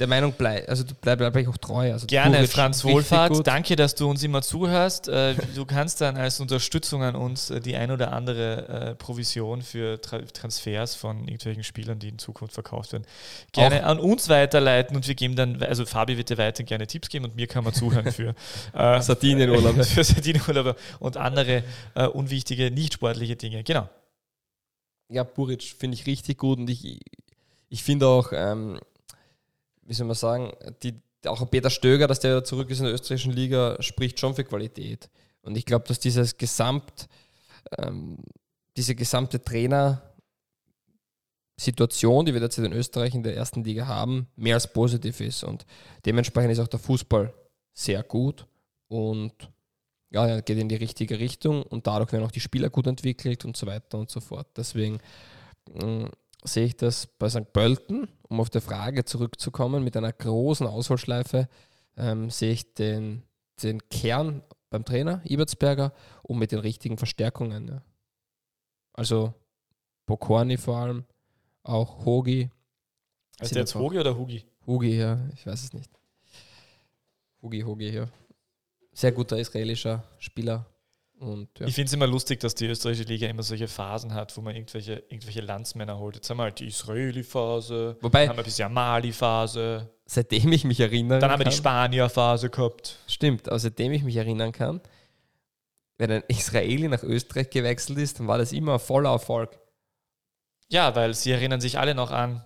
der 0.00 0.06
Meinung 0.06 0.32
bleib, 0.36 0.66
also 0.66 0.82
du 0.82 0.94
bleib, 0.94 1.18
bleib 1.18 1.36
ich 1.36 1.46
auch 1.46 1.58
treu. 1.58 1.92
Also 1.92 2.06
Gerne, 2.06 2.48
Franz 2.48 2.82
Wohlfahrt. 2.84 3.46
Danke, 3.46 3.76
dass 3.76 3.94
du 3.94 4.08
uns 4.08 4.22
immer 4.22 4.40
zuhörst. 4.40 5.08
Äh, 5.08 5.34
du 5.54 5.66
kannst 5.66 6.00
dann 6.00 6.16
als 6.16 6.40
Unterstützung 6.40 7.02
an 7.02 7.14
uns 7.14 7.50
äh, 7.50 7.60
die 7.60 7.76
ein 7.76 7.90
oder 7.90 8.12
andere 8.12 8.68
äh, 8.68 8.94
Provision 8.94 9.60
für 9.60 10.00
Transfers 10.00 10.94
von 10.94 11.28
irgendwelchen 11.28 11.64
Spielern, 11.64 11.98
die 11.98 12.08
in 12.08 12.18
Zukunft 12.18 12.54
verkauft 12.54 12.92
werden, 12.92 13.04
gerne 13.52 13.84
auch 13.84 13.90
an 13.90 13.98
uns 13.98 14.30
weiterleiten 14.30 14.96
und 14.96 15.06
wir 15.06 15.14
geben 15.14 15.36
dann, 15.36 15.62
also 15.62 15.84
Fabi 15.84 16.16
wird 16.16 16.30
dir 16.30 16.38
weiter 16.38 16.64
gerne 16.64 16.86
Tipps 16.86 17.10
geben 17.10 17.26
und 17.26 17.36
mir 17.36 17.46
kann 17.46 17.62
man 17.62 17.74
zuhören 17.74 18.10
für 18.10 18.34
äh, 18.72 19.02
Sardinienurlaub. 19.02 19.84
für 19.84 20.02
Sardinienurlaub 20.02 20.78
und 20.98 21.18
andere 21.18 21.62
äh, 21.94 22.06
unwichtige, 22.06 22.70
nicht 22.70 22.94
sportliche 22.94 23.36
Dinge. 23.36 23.62
Genau. 23.64 23.86
Ja, 25.10 25.24
Buric 25.24 25.62
finde 25.62 25.96
ich 25.96 26.06
richtig 26.06 26.38
gut 26.38 26.58
und 26.58 26.70
ich, 26.70 27.00
ich 27.68 27.82
finde 27.82 28.06
auch, 28.06 28.32
ähm, 28.32 28.80
wie 29.82 29.94
soll 29.94 30.06
man 30.06 30.16
sagen, 30.16 30.52
die, 30.82 31.00
auch 31.26 31.50
Peter 31.50 31.70
Stöger, 31.70 32.06
dass 32.06 32.20
der 32.20 32.44
zurück 32.44 32.70
ist 32.70 32.78
in 32.78 32.84
der 32.84 32.94
österreichischen 32.94 33.32
Liga, 33.32 33.76
spricht 33.80 34.20
schon 34.20 34.34
für 34.34 34.44
Qualität. 34.44 35.10
Und 35.42 35.56
ich 35.56 35.66
glaube, 35.66 35.88
dass 35.88 35.98
dieses 35.98 36.36
Gesamt, 36.36 37.08
ähm, 37.78 38.18
diese 38.76 38.94
gesamte 38.94 39.42
Trainer-Situation, 39.42 42.26
die 42.26 42.32
wir 42.32 42.40
derzeit 42.40 42.66
in 42.66 42.72
Österreich 42.72 43.14
in 43.14 43.22
der 43.22 43.36
ersten 43.36 43.62
Liga 43.64 43.86
haben, 43.86 44.28
mehr 44.36 44.54
als 44.54 44.72
positiv 44.72 45.20
ist. 45.20 45.44
Und 45.44 45.66
dementsprechend 46.04 46.52
ist 46.52 46.60
auch 46.60 46.68
der 46.68 46.80
Fußball 46.80 47.32
sehr 47.72 48.02
gut 48.02 48.46
und 48.88 49.50
ja, 50.10 50.40
geht 50.40 50.58
in 50.58 50.68
die 50.68 50.76
richtige 50.76 51.18
Richtung 51.18 51.62
und 51.62 51.86
dadurch 51.86 52.12
werden 52.12 52.24
auch 52.24 52.32
die 52.32 52.40
Spieler 52.40 52.68
gut 52.68 52.86
entwickelt 52.86 53.44
und 53.44 53.56
so 53.56 53.66
weiter 53.66 53.98
und 53.98 54.10
so 54.10 54.20
fort. 54.20 54.48
Deswegen 54.56 54.98
mm, 55.72 56.06
sehe 56.44 56.66
ich 56.66 56.76
das 56.76 57.06
bei 57.06 57.28
St. 57.28 57.52
Pölten, 57.52 58.08
um 58.28 58.40
auf 58.40 58.50
die 58.50 58.60
Frage 58.60 59.04
zurückzukommen, 59.04 59.84
mit 59.84 59.96
einer 59.96 60.12
großen 60.12 60.66
Auswahlschleife 60.66 61.48
ähm, 61.96 62.30
sehe 62.30 62.52
ich 62.52 62.74
den, 62.74 63.22
den 63.62 63.86
Kern 63.88 64.42
beim 64.70 64.84
Trainer 64.84 65.20
Ibertsberger 65.24 65.92
und 66.22 66.38
mit 66.38 66.52
den 66.52 66.60
richtigen 66.60 66.96
Verstärkungen. 66.96 67.68
Ja. 67.68 67.82
Also 68.92 69.34
Bokorni 70.06 70.56
vor 70.56 70.78
allem, 70.78 71.04
auch 71.62 72.04
Hogi. 72.04 72.50
Ist 73.40 73.54
der 73.54 73.62
jetzt 73.62 73.74
Hogi 73.74 73.98
oder 73.98 74.16
Hugi? 74.16 74.44
Hugi, 74.66 74.98
ja, 74.98 75.18
ich 75.34 75.46
weiß 75.46 75.64
es 75.64 75.72
nicht. 75.72 75.90
Hugi, 77.42 77.60
Hugi, 77.62 77.90
ja. 77.90 78.08
Sehr 78.92 79.12
guter 79.12 79.38
israelischer 79.38 80.04
Spieler, 80.18 80.66
und, 81.20 81.58
ja. 81.58 81.66
Ich 81.66 81.74
finde 81.74 81.88
es 81.88 81.92
immer 81.92 82.06
lustig, 82.06 82.40
dass 82.40 82.54
die 82.54 82.66
österreichische 82.66 83.06
Liga 83.06 83.28
immer 83.28 83.42
solche 83.42 83.68
Phasen 83.68 84.14
hat, 84.14 84.36
wo 84.36 84.40
man 84.40 84.56
irgendwelche, 84.56 85.04
irgendwelche 85.08 85.42
Landsmänner 85.42 85.98
holt. 85.98 86.16
Jetzt 86.16 86.30
haben 86.30 86.38
wir 86.38 86.44
halt 86.44 86.58
die 86.58 86.66
Israeli-Phase, 86.66 87.96
Wobei, 88.00 88.20
dann 88.20 88.30
haben 88.30 88.38
wir 88.38 88.44
bisher 88.44 88.68
Mali-Phase. 88.68 89.90
Seitdem 90.06 90.50
ich 90.52 90.64
mich 90.64 90.80
erinnere. 90.80 91.18
Dann 91.18 91.30
haben 91.30 91.40
wir 91.40 91.44
die 91.44 91.56
Spanier-Phase 91.56 92.48
gehabt. 92.48 92.96
Stimmt, 93.06 93.48
aber 93.48 93.58
seitdem 93.58 93.92
ich 93.92 94.02
mich 94.02 94.16
erinnern 94.16 94.52
kann, 94.52 94.80
wenn 95.98 96.10
ein 96.10 96.22
Israeli 96.28 96.88
nach 96.88 97.02
Österreich 97.02 97.50
gewechselt 97.50 97.98
ist, 97.98 98.18
dann 98.18 98.26
war 98.26 98.38
das 98.38 98.52
immer 98.52 98.74
ein 98.74 98.80
voller 98.80 99.10
Erfolg. 99.10 99.58
Ja, 100.68 100.96
weil 100.96 101.12
sie 101.14 101.32
erinnern 101.32 101.60
sich 101.60 101.78
alle 101.78 101.94
noch 101.94 102.10
an 102.10 102.42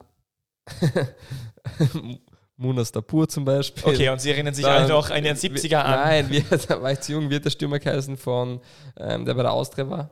Munas 2.64 2.90
Dapur 2.90 3.28
zum 3.28 3.44
Beispiel. 3.44 3.84
Okay, 3.84 4.08
und 4.08 4.20
Sie 4.20 4.30
erinnern 4.30 4.54
sich 4.54 4.66
alle 4.66 4.88
noch 4.88 5.10
an 5.10 5.22
den 5.22 5.36
70er 5.36 5.76
an? 5.76 6.00
Nein, 6.00 6.30
wir, 6.30 6.42
da 6.68 6.80
war 6.80 6.92
ich 6.92 7.00
zu 7.00 7.12
jung, 7.12 7.28
wird 7.30 7.44
der 7.44 7.50
Stürmer 7.50 7.78
geheißen 7.78 8.16
von, 8.16 8.60
ähm, 8.98 9.24
der 9.24 9.34
bei 9.34 9.42
der 9.42 9.52
Austria 9.52 9.88
war, 9.88 10.10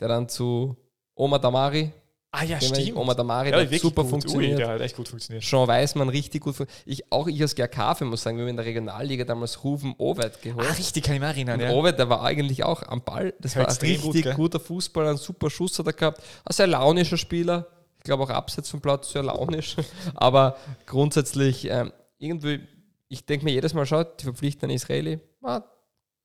der 0.00 0.08
dann 0.08 0.28
zu 0.28 0.76
Oma 1.14 1.38
Damari. 1.38 1.92
Ah 2.30 2.44
ja, 2.44 2.60
stimmt. 2.60 2.94
Oma 2.94 3.14
Damari, 3.14 3.50
ja, 3.50 3.64
der 3.64 3.78
super 3.78 4.02
gut. 4.02 4.10
funktioniert. 4.10 4.52
Ui, 4.52 4.56
der 4.58 4.68
hat 4.68 4.80
echt 4.82 4.96
gut 4.96 5.08
funktioniert. 5.08 5.42
Jean 5.42 5.66
Weismann, 5.66 6.10
richtig 6.10 6.42
gut 6.42 6.56
ich 6.84 7.10
Auch 7.10 7.26
ich 7.26 7.40
als 7.40 7.54
GRK 7.54 8.02
muss 8.02 8.22
sagen, 8.22 8.36
wir 8.36 8.42
haben 8.44 8.50
in 8.50 8.56
der 8.56 8.66
Regionalliga 8.66 9.24
damals 9.24 9.64
Rufen 9.64 9.94
Ovet 9.96 10.42
geholt. 10.42 10.66
Ah, 10.68 10.72
richtig, 10.74 11.04
kann 11.04 11.14
ich 11.14 11.20
mich 11.20 11.28
erinnern. 11.28 11.58
Und 11.58 11.66
ja. 11.66 11.72
Ovet, 11.72 11.98
der 11.98 12.10
war 12.10 12.22
eigentlich 12.22 12.64
auch 12.64 12.82
am 12.82 13.02
Ball. 13.02 13.32
Das 13.40 13.56
war 13.56 13.66
ein 13.66 13.76
richtig 13.76 14.24
gut, 14.24 14.34
guter 14.34 14.60
Fußballer, 14.60 15.10
ein 15.10 15.16
super 15.16 15.48
Schuss 15.48 15.78
hat 15.78 15.86
er 15.86 15.94
gehabt. 15.94 16.20
Ein 16.44 16.52
sehr 16.52 16.66
launischer 16.66 17.16
Spieler 17.16 17.66
glaube 18.08 18.24
auch 18.24 18.30
abseits 18.30 18.70
vom 18.70 18.80
Platz 18.80 19.12
sehr 19.12 19.22
launisch. 19.22 19.76
Aber 20.14 20.56
grundsätzlich 20.86 21.68
ähm, 21.70 21.92
irgendwie, 22.18 22.66
ich 23.08 23.24
denke 23.26 23.44
mir 23.44 23.52
jedes 23.52 23.74
Mal, 23.74 23.86
schaut, 23.86 24.20
die 24.20 24.24
verpflichten 24.24 24.64
einen 24.64 24.76
Israeli, 24.76 25.20
ah, 25.42 25.62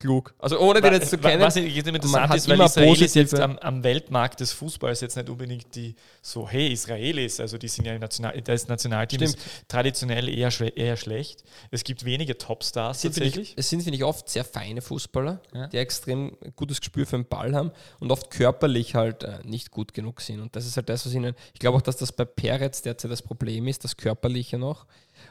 klug. 0.03 0.33
Also 0.37 0.59
ohne 0.59 0.81
den 0.81 0.93
jetzt 0.93 1.09
zu 1.09 1.17
kennen. 1.17 1.41
Was 1.41 1.55
interessant 1.55 2.29
hat 2.29 2.37
ist, 2.37 2.47
weil 2.47 2.55
immer 2.55 2.65
Israelis 2.65 3.13
jetzt 3.13 3.31
positive- 3.31 3.43
am, 3.43 3.57
am 3.59 3.83
Weltmarkt 3.83 4.39
des 4.41 4.51
Fußballs 4.51 4.99
jetzt 5.01 5.15
nicht 5.15 5.29
unbedingt 5.29 5.73
die 5.75 5.95
so, 6.21 6.47
hey, 6.47 6.71
Israelis, 6.71 7.39
also 7.39 7.57
die 7.57 7.67
sind 7.69 7.85
ja 7.85 7.97
National, 7.97 8.39
das 8.41 8.67
Nationalteam 8.67 9.21
ist 9.21 9.37
traditionell 9.67 10.27
eher, 10.29 10.51
eher 10.77 10.97
schlecht. 10.97 11.43
Es 11.71 11.83
gibt 11.83 12.03
wenige 12.05 12.37
Topstars 12.37 12.97
Es 12.97 13.01
sind, 13.01 13.15
tatsächlich. 13.15 13.51
ich, 13.51 13.57
es 13.57 13.69
sind, 13.69 13.81
finde 13.81 13.97
ich, 13.97 14.03
oft 14.03 14.29
sehr 14.29 14.43
feine 14.43 14.81
Fußballer, 14.81 15.41
Ja. 15.53 15.67
die 15.67 15.77
extrem 15.77 16.35
gutes 16.55 16.79
Gespür 16.81 17.05
für 17.05 17.15
den 17.17 17.25
Ball 17.27 17.55
haben 17.55 17.71
und 17.99 18.11
oft 18.11 18.29
körperlich 18.29 18.95
halt 18.95 19.23
äh, 19.23 19.39
nicht 19.45 19.71
gut 19.71 19.93
genug 19.93 20.19
sind. 20.21 20.41
Und 20.41 20.55
das 20.55 20.65
ist 20.65 20.75
halt 20.75 20.89
das, 20.89 21.05
was 21.05 21.13
ihnen. 21.13 21.33
Ich 21.53 21.59
glaube 21.59 21.77
auch, 21.77 21.81
dass 21.81 21.95
das 21.97 22.11
bei 22.11 22.25
Peretz 22.25 22.81
derzeit 22.81 23.09
das 23.09 23.21
Problem 23.21 23.67
ist, 23.67 23.83
das 23.85 23.95
Körperliche 23.95 24.57
noch. 24.57 24.85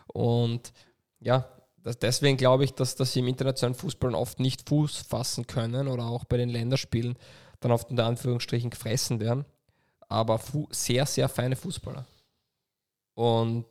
Und 0.06 0.72
ja, 1.20 1.46
das, 1.82 1.98
deswegen 1.98 2.36
glaube 2.36 2.64
ich, 2.64 2.74
dass, 2.74 2.94
dass 2.94 3.12
sie 3.12 3.20
im 3.20 3.28
internationalen 3.28 3.74
Fußball 3.74 4.14
oft 4.14 4.40
nicht 4.40 4.68
Fuß 4.68 4.98
fassen 4.98 5.46
können 5.46 5.88
oder 5.88 6.04
auch 6.04 6.24
bei 6.24 6.36
den 6.36 6.48
Länderspielen 6.48 7.16
dann 7.60 7.72
oft 7.72 7.90
unter 7.90 8.06
Anführungsstrichen 8.06 8.70
gefressen 8.70 9.20
werden. 9.20 9.44
Aber 10.08 10.40
sehr, 10.70 11.06
sehr 11.06 11.28
feine 11.28 11.56
Fußballer. 11.56 12.06
Und 13.14 13.66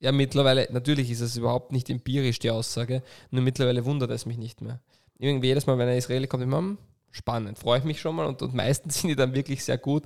ja, 0.00 0.12
mittlerweile, 0.12 0.68
natürlich 0.70 1.10
ist 1.10 1.20
es 1.20 1.36
überhaupt 1.36 1.72
nicht 1.72 1.88
empirisch 1.90 2.38
die 2.38 2.50
Aussage, 2.50 3.02
nur 3.30 3.42
mittlerweile 3.42 3.84
wundert 3.84 4.10
es 4.10 4.26
mich 4.26 4.36
nicht 4.36 4.60
mehr. 4.60 4.80
Irgendwie 5.18 5.48
jedes 5.48 5.66
Mal, 5.66 5.78
wenn 5.78 5.88
ein 5.88 5.96
Israeli 5.96 6.26
kommt, 6.26 6.42
immer 6.42 6.58
hm, 6.58 6.78
spannend, 7.10 7.58
freue 7.58 7.78
ich 7.78 7.84
mich 7.84 8.00
schon 8.00 8.16
mal 8.16 8.26
und, 8.26 8.42
und 8.42 8.54
meistens 8.54 8.94
sind 9.00 9.08
die 9.08 9.16
dann 9.16 9.34
wirklich 9.34 9.64
sehr 9.64 9.78
gut. 9.78 10.04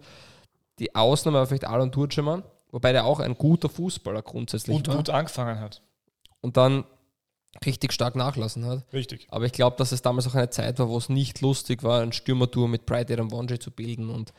Die 0.78 0.94
Ausnahme 0.94 1.38
war 1.38 1.46
vielleicht 1.46 1.66
Alon 1.66 1.90
Turceman, 1.90 2.44
wobei 2.70 2.92
der 2.92 3.06
auch 3.06 3.20
ein 3.20 3.36
guter 3.36 3.68
Fußballer 3.68 4.22
grundsätzlich 4.22 4.76
Und 4.76 4.86
war 4.88 4.96
gut 4.96 5.10
angefangen 5.10 5.58
hat. 5.58 5.82
und 6.40 6.56
dann 6.56 6.84
richtig 7.64 7.92
stark 7.92 8.14
nachlassen 8.14 8.64
hat. 8.66 8.84
Richtig. 8.92 9.26
Aber 9.30 9.46
ich 9.46 9.52
glaube, 9.52 9.76
dass 9.76 9.92
es 9.92 10.02
damals 10.02 10.26
auch 10.26 10.34
eine 10.34 10.50
Zeit 10.50 10.78
war, 10.78 10.88
wo 10.88 10.98
es 10.98 11.08
nicht 11.08 11.40
lustig 11.40 11.82
war, 11.82 12.02
ein 12.02 12.12
Stürmertour 12.12 12.68
mit 12.68 12.86
Bright 12.86 13.10
Adam 13.10 13.30
Wonji 13.30 13.58
zu 13.58 13.70
bilden 13.70 14.10
und 14.10 14.32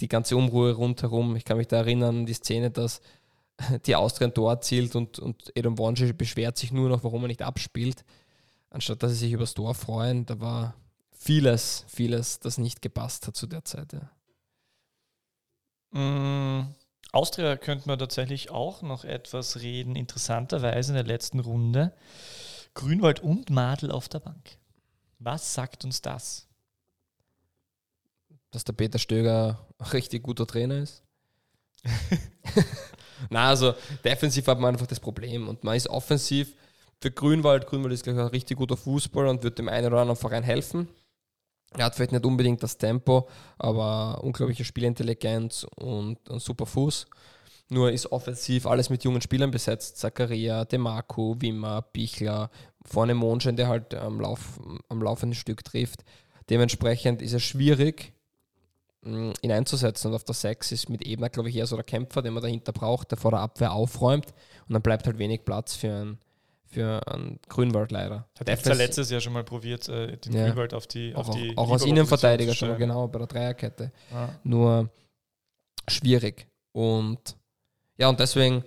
die 0.00 0.08
ganze 0.08 0.36
Unruhe 0.36 0.72
rundherum. 0.72 1.36
Ich 1.36 1.44
kann 1.44 1.56
mich 1.56 1.68
da 1.68 1.78
erinnern 1.78 2.18
an 2.18 2.26
die 2.26 2.34
Szene, 2.34 2.70
dass 2.70 3.00
die 3.86 3.96
Austria 3.96 4.28
ein 4.28 4.34
Tor 4.34 4.52
erzielt 4.52 4.94
und, 4.96 5.18
und 5.18 5.52
Adam 5.56 5.78
Wonji 5.78 6.12
beschwert 6.12 6.58
sich 6.58 6.72
nur 6.72 6.88
noch, 6.88 7.04
warum 7.04 7.22
er 7.24 7.28
nicht 7.28 7.42
abspielt, 7.42 8.04
anstatt 8.70 9.02
dass 9.02 9.12
sie 9.12 9.18
sich 9.18 9.32
übers 9.32 9.54
Tor 9.54 9.74
freuen. 9.74 10.26
Da 10.26 10.40
war 10.40 10.74
vieles, 11.10 11.84
vieles, 11.88 12.40
das 12.40 12.58
nicht 12.58 12.82
gepasst 12.82 13.26
hat 13.26 13.36
zu 13.36 13.46
der 13.46 13.64
Zeit. 13.64 13.92
Ja. 13.92 14.10
Mm, 15.98 16.74
Austria 17.12 17.56
könnte 17.56 17.88
man 17.88 17.98
tatsächlich 17.98 18.50
auch 18.50 18.82
noch 18.82 19.04
etwas 19.04 19.60
reden. 19.60 19.96
Interessanterweise 19.96 20.92
in 20.92 20.96
der 20.96 21.04
letzten 21.04 21.40
Runde. 21.40 21.92
Grünwald 22.74 23.20
und 23.20 23.50
Madel 23.50 23.90
auf 23.90 24.08
der 24.08 24.20
Bank. 24.20 24.58
Was 25.18 25.54
sagt 25.54 25.84
uns 25.84 26.02
das? 26.02 26.46
Dass 28.50 28.64
der 28.64 28.74
Peter 28.74 28.98
Stöger 28.98 29.66
ein 29.78 29.86
richtig 29.86 30.22
guter 30.22 30.46
Trainer 30.46 30.78
ist. 30.78 31.02
Na, 33.30 33.48
also 33.48 33.74
defensiv 34.04 34.46
hat 34.46 34.60
man 34.60 34.74
einfach 34.74 34.86
das 34.86 35.00
Problem 35.00 35.48
und 35.48 35.64
man 35.64 35.76
ist 35.76 35.88
offensiv 35.88 36.54
für 37.00 37.10
Grünwald. 37.10 37.66
Grünwald 37.66 37.94
ist 37.94 38.04
gleich 38.04 38.16
ein 38.16 38.26
richtig 38.26 38.58
guter 38.58 38.76
Fußballer 38.76 39.30
und 39.30 39.42
wird 39.42 39.58
dem 39.58 39.68
einen 39.68 39.86
oder 39.86 40.00
anderen 40.00 40.20
Verein 40.20 40.42
helfen. 40.42 40.88
Er 41.76 41.86
hat 41.86 41.94
vielleicht 41.94 42.12
nicht 42.12 42.24
unbedingt 42.24 42.62
das 42.62 42.78
Tempo, 42.78 43.28
aber 43.58 44.22
unglaubliche 44.22 44.64
Spielintelligenz 44.64 45.66
und 45.76 46.18
ein 46.30 46.38
super 46.38 46.66
Fuß. 46.66 47.06
Nur 47.68 47.90
ist 47.90 48.12
offensiv 48.12 48.66
alles 48.66 48.90
mit 48.90 49.02
jungen 49.02 49.20
Spielern 49.20 49.50
besetzt. 49.50 49.98
Zakaria, 49.98 50.64
Demarco, 50.64 51.36
Wimmer, 51.40 51.82
Bichler, 51.82 52.50
vorne 52.84 53.14
Mondschein, 53.14 53.56
der 53.56 53.68
halt 53.68 53.94
am, 53.94 54.20
Lauf, 54.20 54.60
am 54.88 55.02
laufenden 55.02 55.34
Stück 55.34 55.64
trifft. 55.64 56.04
Dementsprechend 56.48 57.22
ist 57.22 57.32
es 57.32 57.42
schwierig, 57.42 58.12
mh, 59.02 59.32
ihn 59.42 59.50
einzusetzen. 59.50 60.08
Und 60.08 60.14
auf 60.14 60.22
der 60.22 60.36
6 60.36 60.70
ist 60.70 60.88
mit 60.88 61.04
Ebner, 61.04 61.28
glaube 61.28 61.48
ich, 61.48 61.56
eher 61.56 61.66
so 61.66 61.74
der 61.74 61.84
Kämpfer, 61.84 62.22
den 62.22 62.34
man 62.34 62.42
dahinter 62.42 62.72
braucht, 62.72 63.10
der 63.10 63.18
vor 63.18 63.32
der 63.32 63.40
Abwehr 63.40 63.72
aufräumt. 63.72 64.32
Und 64.68 64.72
dann 64.72 64.82
bleibt 64.82 65.06
halt 65.06 65.18
wenig 65.18 65.44
Platz 65.44 65.74
für 65.74 65.92
einen, 65.92 66.18
für 66.68 67.06
einen 67.08 67.38
Grünwald 67.48 67.92
leider. 67.92 68.28
Hat 68.38 68.48
er 68.48 68.56
Defensiv- 68.56 68.78
letztes 68.78 69.10
Jahr 69.10 69.20
schon 69.20 69.32
mal 69.32 69.44
probiert, 69.44 69.88
äh, 69.88 70.16
den 70.16 70.32
Ja. 70.32 70.46
Grünwald 70.46 70.74
auf 70.74 70.86
die, 70.86 71.14
auf 71.14 71.28
auch, 71.28 71.34
die 71.34 71.56
auch 71.56 71.70
als 71.70 71.84
Innenverteidiger 71.84 72.54
schon 72.54 72.68
mal, 72.68 72.76
genau, 72.76 73.08
bei 73.08 73.18
der 73.18 73.28
Dreierkette. 73.28 73.92
Ja. 74.10 74.38
Nur 74.44 74.90
schwierig. 75.88 76.46
Und 76.72 77.36
ja, 77.98 78.08
und 78.08 78.20
deswegen, 78.20 78.64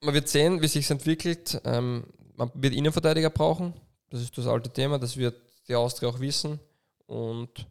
man 0.00 0.14
wird 0.14 0.28
sehen, 0.28 0.62
wie 0.62 0.68
sich 0.68 0.90
entwickelt. 0.90 1.60
Ähm, 1.64 2.04
man 2.36 2.50
wird 2.54 2.74
Innenverteidiger 2.74 3.30
brauchen. 3.30 3.74
Das 4.10 4.20
ist 4.20 4.36
das 4.38 4.46
alte 4.46 4.70
Thema, 4.70 4.98
das 4.98 5.16
wird 5.16 5.34
die 5.68 5.74
Austria 5.74 6.08
auch 6.08 6.20
wissen. 6.20 6.60
Und 7.06 7.66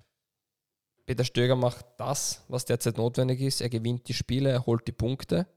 Peter 1.05 1.23
Stöger 1.23 1.55
macht 1.55 1.85
das, 1.97 2.43
was 2.47 2.65
derzeit 2.65 2.97
notwendig 2.97 3.41
ist. 3.41 3.61
Er 3.61 3.69
gewinnt 3.69 4.07
die 4.07 4.13
Spiele, 4.13 4.49
er 4.51 4.65
holt 4.65 4.87
die 4.87 4.91
Punkte. 4.91 5.47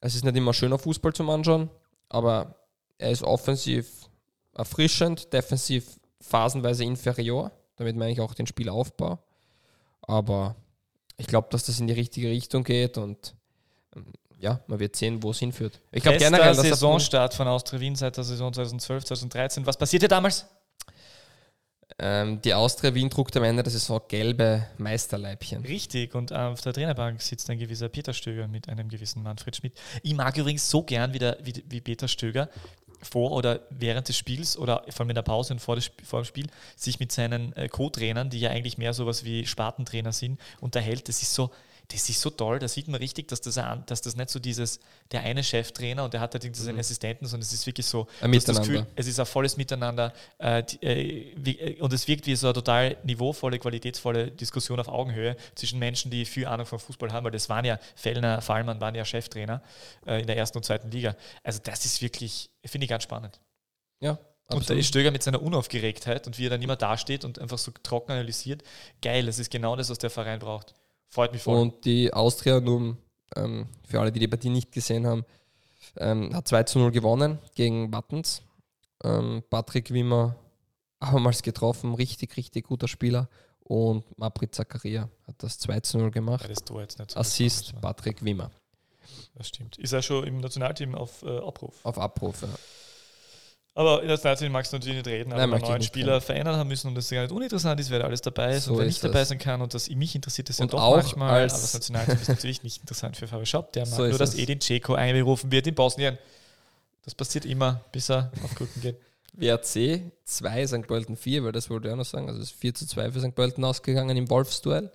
Es 0.00 0.14
ist 0.14 0.24
nicht 0.24 0.36
immer 0.36 0.52
schöner 0.52 0.78
Fußball 0.78 1.12
zum 1.14 1.30
Anschauen, 1.30 1.70
aber 2.08 2.54
er 2.98 3.10
ist 3.10 3.22
offensiv 3.22 4.08
erfrischend, 4.54 5.32
defensiv 5.32 5.98
phasenweise 6.20 6.84
inferior. 6.84 7.50
Damit 7.76 7.96
meine 7.96 8.12
ich 8.12 8.20
auch 8.20 8.34
den 8.34 8.46
Spielaufbau. 8.46 9.18
Aber 10.02 10.56
ich 11.16 11.26
glaube, 11.26 11.48
dass 11.50 11.64
das 11.64 11.80
in 11.80 11.86
die 11.86 11.94
richtige 11.94 12.28
Richtung 12.28 12.64
geht 12.64 12.98
und 12.98 13.34
ähm, 13.96 14.06
ja, 14.38 14.60
man 14.66 14.78
wird 14.78 14.96
sehen, 14.96 15.22
wo 15.22 15.30
es 15.30 15.38
hinführt. 15.38 15.80
Ich 15.90 16.02
glaube 16.02 16.18
generell, 16.18 16.54
dass 16.54 16.60
der 16.60 16.74
Saisonstart 16.74 17.34
von 17.34 17.48
Austria 17.48 17.80
Wien 17.80 17.96
seit 17.96 18.16
der 18.16 18.24
Saison 18.24 18.52
2012, 18.52 19.04
2013. 19.04 19.66
Was 19.66 19.76
passierte 19.76 20.08
damals? 20.08 20.46
ähm, 21.98 22.40
die 22.42 22.54
Austria 22.54 22.94
Wien 22.94 23.08
druckt 23.08 23.36
am 23.36 23.44
Ende 23.44 23.62
der 23.62 23.70
Saison 23.70 24.00
gelbe 24.08 24.66
Meisterleibchen. 24.78 25.64
Richtig, 25.64 26.14
und 26.14 26.32
auf 26.32 26.60
der 26.60 26.72
Trainerbank 26.72 27.22
sitzt 27.22 27.48
ein 27.50 27.58
gewisser 27.58 27.88
Peter 27.88 28.12
Stöger 28.12 28.48
mit 28.48 28.68
einem 28.68 28.88
gewissen 28.88 29.22
Manfred 29.22 29.56
Schmidt. 29.56 29.78
Ich 30.02 30.14
mag 30.14 30.36
übrigens 30.36 30.68
so 30.68 30.82
gern 30.82 31.12
wieder, 31.12 31.36
wie, 31.42 31.64
wie 31.68 31.80
Peter 31.80 32.08
Stöger 32.08 32.48
vor 33.04 33.32
oder 33.32 33.60
während 33.70 34.08
des 34.08 34.16
Spiels 34.16 34.58
oder 34.58 34.84
vor 34.88 35.00
allem 35.00 35.10
in 35.10 35.14
der 35.14 35.22
Pause 35.22 35.54
und 35.54 35.60
vor, 35.60 35.78
vor 36.02 36.22
dem 36.22 36.24
Spiel 36.24 36.46
sich 36.76 36.98
mit 37.00 37.12
seinen 37.12 37.54
äh, 37.54 37.68
Co-Trainern, 37.68 38.30
die 38.30 38.40
ja 38.40 38.50
eigentlich 38.50 38.78
mehr 38.78 38.92
sowas 38.94 39.24
wie 39.24 39.46
Spartentrainer 39.46 40.12
sind, 40.12 40.40
unterhält. 40.60 41.08
Das 41.08 41.22
ist 41.22 41.34
so, 41.34 41.50
das 41.88 42.08
ist 42.08 42.20
so 42.20 42.30
toll, 42.30 42.58
da 42.58 42.66
sieht 42.66 42.88
man 42.88 42.98
richtig, 42.98 43.28
dass 43.28 43.40
das, 43.42 43.58
ein- 43.58 43.84
dass 43.86 44.00
das 44.00 44.16
nicht 44.16 44.30
so 44.30 44.38
dieses, 44.38 44.80
der 45.12 45.20
eine 45.20 45.44
Cheftrainer 45.44 46.04
und 46.04 46.14
der 46.14 46.20
hat 46.20 46.32
halt 46.34 46.42
irgendwie 46.44 46.62
seine 46.62 46.80
Assistenten, 46.80 47.26
sondern 47.26 47.42
es 47.42 47.52
ist 47.52 47.66
wirklich 47.66 47.84
so, 47.86 48.06
Ein 48.22 48.32
das 48.32 48.46
Miteinander. 48.48 48.86
es 48.96 49.06
ist 49.06 49.20
ein 49.20 49.26
volles 49.26 49.56
Miteinander 49.58 50.12
äh, 50.38 50.62
die, 50.62 50.82
äh, 50.82 51.32
wie, 51.36 51.58
äh, 51.58 51.80
und 51.80 51.92
es 51.92 52.08
wirkt 52.08 52.26
wie 52.26 52.34
so 52.36 52.46
eine 52.46 52.54
total 52.54 52.96
niveauvolle, 53.04 53.58
qualitätsvolle 53.58 54.30
Diskussion 54.30 54.80
auf 54.80 54.88
Augenhöhe 54.88 55.36
zwischen 55.54 55.78
Menschen, 55.78 56.10
die 56.10 56.24
viel 56.24 56.46
Ahnung 56.46 56.64
vom 56.66 56.78
Fußball 56.78 57.12
haben, 57.12 57.24
weil 57.24 57.32
das 57.32 57.48
waren 57.50 57.64
ja 57.66 57.78
Fellner, 57.96 58.40
Fallmann 58.40 58.80
waren 58.80 58.94
ja 58.94 59.04
Cheftrainer 59.04 59.62
äh, 60.06 60.20
in 60.20 60.26
der 60.26 60.36
ersten 60.38 60.56
und 60.58 60.64
zweiten 60.64 60.90
Liga. 60.90 61.14
Also 61.42 61.60
das 61.62 61.84
ist 61.84 62.00
wirklich, 62.00 62.50
finde 62.64 62.86
ich 62.86 62.90
ganz 62.90 63.02
spannend. 63.02 63.40
Ja, 64.00 64.12
Und 64.12 64.18
da 64.48 64.56
absolut. 64.56 64.80
ist 64.80 64.88
Stöger 64.88 65.10
mit 65.10 65.22
seiner 65.22 65.42
Unaufgeregtheit 65.42 66.26
und 66.26 66.38
wie 66.38 66.46
er 66.46 66.50
dann 66.50 66.62
immer 66.62 66.76
dasteht 66.76 67.24
und 67.26 67.38
einfach 67.38 67.58
so 67.58 67.72
trocken 67.82 68.12
analysiert. 68.12 68.62
Geil, 69.02 69.26
das 69.26 69.38
ist 69.38 69.50
genau 69.50 69.76
das, 69.76 69.90
was 69.90 69.98
der 69.98 70.10
Verein 70.10 70.38
braucht. 70.38 70.74
Freut 71.14 71.32
mich 71.32 71.42
voll. 71.42 71.56
Und 71.60 71.84
die 71.84 72.12
Austria, 72.12 72.58
nun, 72.58 72.96
ähm, 73.36 73.68
für 73.86 74.00
alle, 74.00 74.10
die 74.10 74.18
die 74.18 74.26
Partie 74.26 74.48
nicht 74.50 74.72
gesehen 74.72 75.06
haben, 75.06 75.24
ähm, 75.96 76.34
hat 76.34 76.48
2 76.48 76.64
zu 76.64 76.80
0 76.80 76.90
gewonnen 76.90 77.38
gegen 77.54 77.92
Wattens. 77.92 78.42
Ähm, 79.04 79.44
Patrick 79.48 79.92
Wimmer 79.92 80.34
abermals 80.98 81.42
getroffen, 81.42 81.94
richtig, 81.94 82.36
richtig 82.36 82.66
guter 82.66 82.88
Spieler. 82.88 83.28
Und 83.60 84.02
Maprit 84.18 84.56
Zakaria 84.56 85.08
hat 85.28 85.36
das 85.38 85.58
2 85.60 85.80
zu 85.80 85.98
0 85.98 86.06
Weil 86.06 86.10
gemacht. 86.10 86.50
das 86.50 86.64
Tor 86.64 86.80
jetzt 86.80 86.98
nicht 86.98 87.12
so 87.12 87.20
Assist. 87.20 87.80
Patrick 87.80 88.24
Wimmer 88.24 88.50
Das 89.36 89.48
stimmt. 89.48 89.78
Ist 89.78 89.92
er 89.92 90.02
schon 90.02 90.24
im 90.26 90.38
Nationalteam 90.38 90.96
auf 90.96 91.22
äh, 91.22 91.38
Abruf. 91.38 91.76
auf 91.84 91.96
Abruf. 91.96 92.42
Ja. 92.42 92.48
Aber 93.76 94.02
in 94.02 94.06
der 94.06 94.14
Nationalteam 94.16 94.52
magst 94.52 94.72
du 94.72 94.76
natürlich 94.76 94.98
nicht 94.98 95.06
reden, 95.08 95.32
aber 95.32 95.46
Nein, 95.48 95.60
ich 95.62 95.68
neuen 95.68 95.82
Spieler 95.82 96.14
reden. 96.14 96.24
verändert 96.24 96.56
haben 96.56 96.68
müssen 96.68 96.86
und 96.88 96.94
das 96.94 97.10
gar 97.10 97.22
nicht 97.22 97.32
uninteressant 97.32 97.80
ist, 97.80 97.90
wer 97.90 97.98
da 97.98 98.04
alles 98.06 98.20
dabei 98.20 98.54
ist 98.54 98.66
So 98.66 98.72
und 98.72 98.78
wer 98.78 98.86
nicht 98.86 99.02
dabei 99.02 99.24
sein 99.24 99.38
kann. 99.38 99.60
Und 99.62 99.74
das 99.74 99.90
mich 99.90 100.14
interessiert 100.14 100.48
das 100.48 100.58
ja 100.58 100.62
Und 100.62 100.72
doch 100.72 100.80
auch 100.80 100.96
manchmal, 100.96 101.40
als- 101.40 101.54
aber 101.54 101.62
das 101.62 101.74
Nationalteam 101.74 102.20
ist 102.20 102.28
natürlich 102.28 102.62
nicht 102.62 102.80
interessant 102.82 103.16
für 103.16 103.26
Fabi 103.26 103.46
Schaub. 103.46 103.72
Der 103.72 103.84
mag 103.86 103.94
So 103.96 104.02
nur, 104.02 104.10
ist 104.12 104.18
dass. 104.20 104.34
Edin 104.36 104.60
Dzeko 104.60 104.94
einberufen 104.94 105.50
wird 105.50 105.66
in 105.66 105.74
Bosnien. 105.74 106.18
Das 107.04 107.16
passiert 107.16 107.44
immer, 107.46 107.80
bis 107.90 108.08
er 108.10 108.30
auf 108.44 108.54
Krücken 108.54 108.80
geht. 108.80 108.96
WRC 109.32 110.02
2, 110.24 110.66
St. 110.68 110.86
Pölten 110.86 111.16
4, 111.16 111.42
weil 111.42 111.50
das 111.50 111.68
wollte 111.68 111.88
ich 111.88 111.92
auch 111.92 111.98
noch 111.98 112.04
sagen. 112.04 112.28
Also 112.28 112.40
es 112.40 112.52
ist 112.52 112.60
4 112.60 112.74
zu 112.74 112.86
2 112.86 113.10
für 113.10 113.20
St. 113.20 113.34
Pölten 113.34 113.64
ausgegangen 113.64 114.16
im 114.16 114.30
Wolfsduell. 114.30 114.92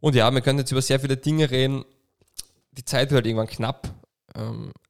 Und 0.00 0.14
ja, 0.14 0.30
wir 0.30 0.40
können 0.40 0.58
jetzt 0.58 0.70
über 0.72 0.80
sehr 0.80 0.98
viele 1.00 1.18
Dinge 1.18 1.50
reden. 1.50 1.84
Die 2.72 2.84
Zeit 2.84 3.10
wird 3.10 3.16
halt 3.18 3.26
irgendwann 3.26 3.46
knapp. 3.46 3.88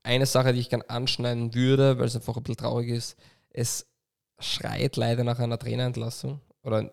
Eine 0.07 0.27
Sache, 0.27 0.53
die 0.53 0.61
ich 0.61 0.71
gerne 0.71 0.89
anschneiden 0.89 1.53
würde, 1.55 1.99
weil 1.99 2.07
es 2.07 2.15
einfach 2.15 2.37
ein 2.37 2.43
bisschen 2.45 2.59
traurig 2.59 2.91
ist, 2.91 3.17
es 3.51 3.87
schreit 4.39 4.97
leider 4.97 5.25
nach 5.25 5.41
einer 5.41 5.59
Trainerentlassung. 5.59 6.41
Oder 6.63 6.93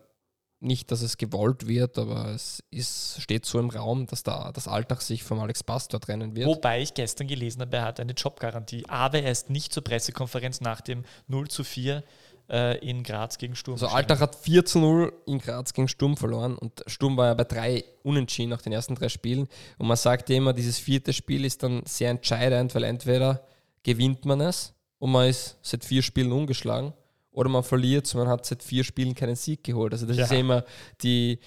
nicht, 0.60 0.90
dass 0.90 1.02
es 1.02 1.16
gewollt 1.16 1.68
wird, 1.68 1.98
aber 1.98 2.28
es 2.28 2.64
ist, 2.70 3.20
steht 3.20 3.44
so 3.46 3.60
im 3.60 3.70
Raum, 3.70 4.06
dass 4.06 4.22
da 4.22 4.50
das 4.52 4.66
Alltag 4.66 5.02
sich 5.02 5.22
vom 5.22 5.38
Alex 5.38 5.62
Pastor 5.62 6.00
trennen 6.00 6.34
wird. 6.34 6.48
Wobei 6.48 6.80
ich 6.80 6.94
gestern 6.94 7.28
gelesen 7.28 7.60
habe, 7.60 7.76
er 7.76 7.84
hat 7.84 8.00
eine 8.00 8.12
Jobgarantie. 8.12 8.84
Aber 8.88 9.20
er 9.20 9.30
ist 9.30 9.50
nicht 9.50 9.72
zur 9.72 9.84
Pressekonferenz 9.84 10.60
nach 10.60 10.80
dem 10.80 11.04
0 11.28 11.48
zu 11.48 11.64
4 11.64 12.02
äh, 12.50 12.78
in 12.86 13.02
Graz 13.02 13.38
gegen 13.38 13.56
Sturm. 13.56 13.74
Also 13.74 13.86
Alltag 13.88 14.20
hat 14.20 14.34
4 14.36 14.64
zu 14.64 14.78
0 14.80 15.12
in 15.26 15.38
Graz 15.38 15.72
gegen 15.72 15.88
Sturm 15.88 16.16
verloren 16.16 16.56
und 16.56 16.82
Sturm 16.86 17.16
war 17.16 17.26
ja 17.26 17.34
bei 17.34 17.44
drei 17.44 17.84
Unentschieden 18.02 18.50
nach 18.50 18.62
den 18.62 18.72
ersten 18.72 18.94
drei 18.94 19.08
Spielen. 19.08 19.48
Und 19.78 19.86
man 19.86 19.96
sagt 19.96 20.28
ja 20.30 20.36
immer, 20.36 20.52
dieses 20.52 20.78
vierte 20.78 21.12
Spiel 21.12 21.44
ist 21.44 21.62
dann 21.62 21.82
sehr 21.86 22.10
entscheidend, 22.10 22.74
weil 22.74 22.84
entweder 22.84 23.42
gewinnt 23.82 24.24
man 24.24 24.40
es 24.40 24.74
und 24.98 25.12
man 25.12 25.28
ist 25.28 25.56
seit 25.62 25.84
vier 25.84 26.02
Spielen 26.02 26.32
ungeschlagen 26.32 26.92
oder 27.32 27.48
man 27.48 27.62
verliert 27.64 28.12
und 28.14 28.20
man 28.20 28.28
hat 28.28 28.44
seit 28.46 28.62
vier 28.62 28.84
Spielen 28.84 29.14
keinen 29.14 29.36
Sieg 29.36 29.64
geholt. 29.64 29.92
Also 29.92 30.06
das 30.06 30.16
Ja. 30.16 30.24
ist 30.24 30.32
ja 30.32 30.38
immer 30.38 30.64
die 31.02 31.38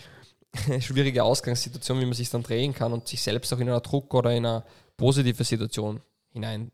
schwierige 0.80 1.24
Ausgangssituation, 1.24 2.00
wie 2.00 2.06
man 2.06 2.14
sich 2.14 2.30
dann 2.30 2.44
drehen 2.44 2.74
kann 2.74 2.92
und 2.94 3.08
sich 3.08 3.22
selbst 3.22 3.54
auch 3.54 3.60
in 3.60 3.70
einer 3.70 3.82
Druck 3.82 4.14
oder 4.14 4.32
in 4.36 4.46
eine 4.46 4.64
positive 4.98 5.44
Situation 5.44 6.02
hinein 6.32 6.72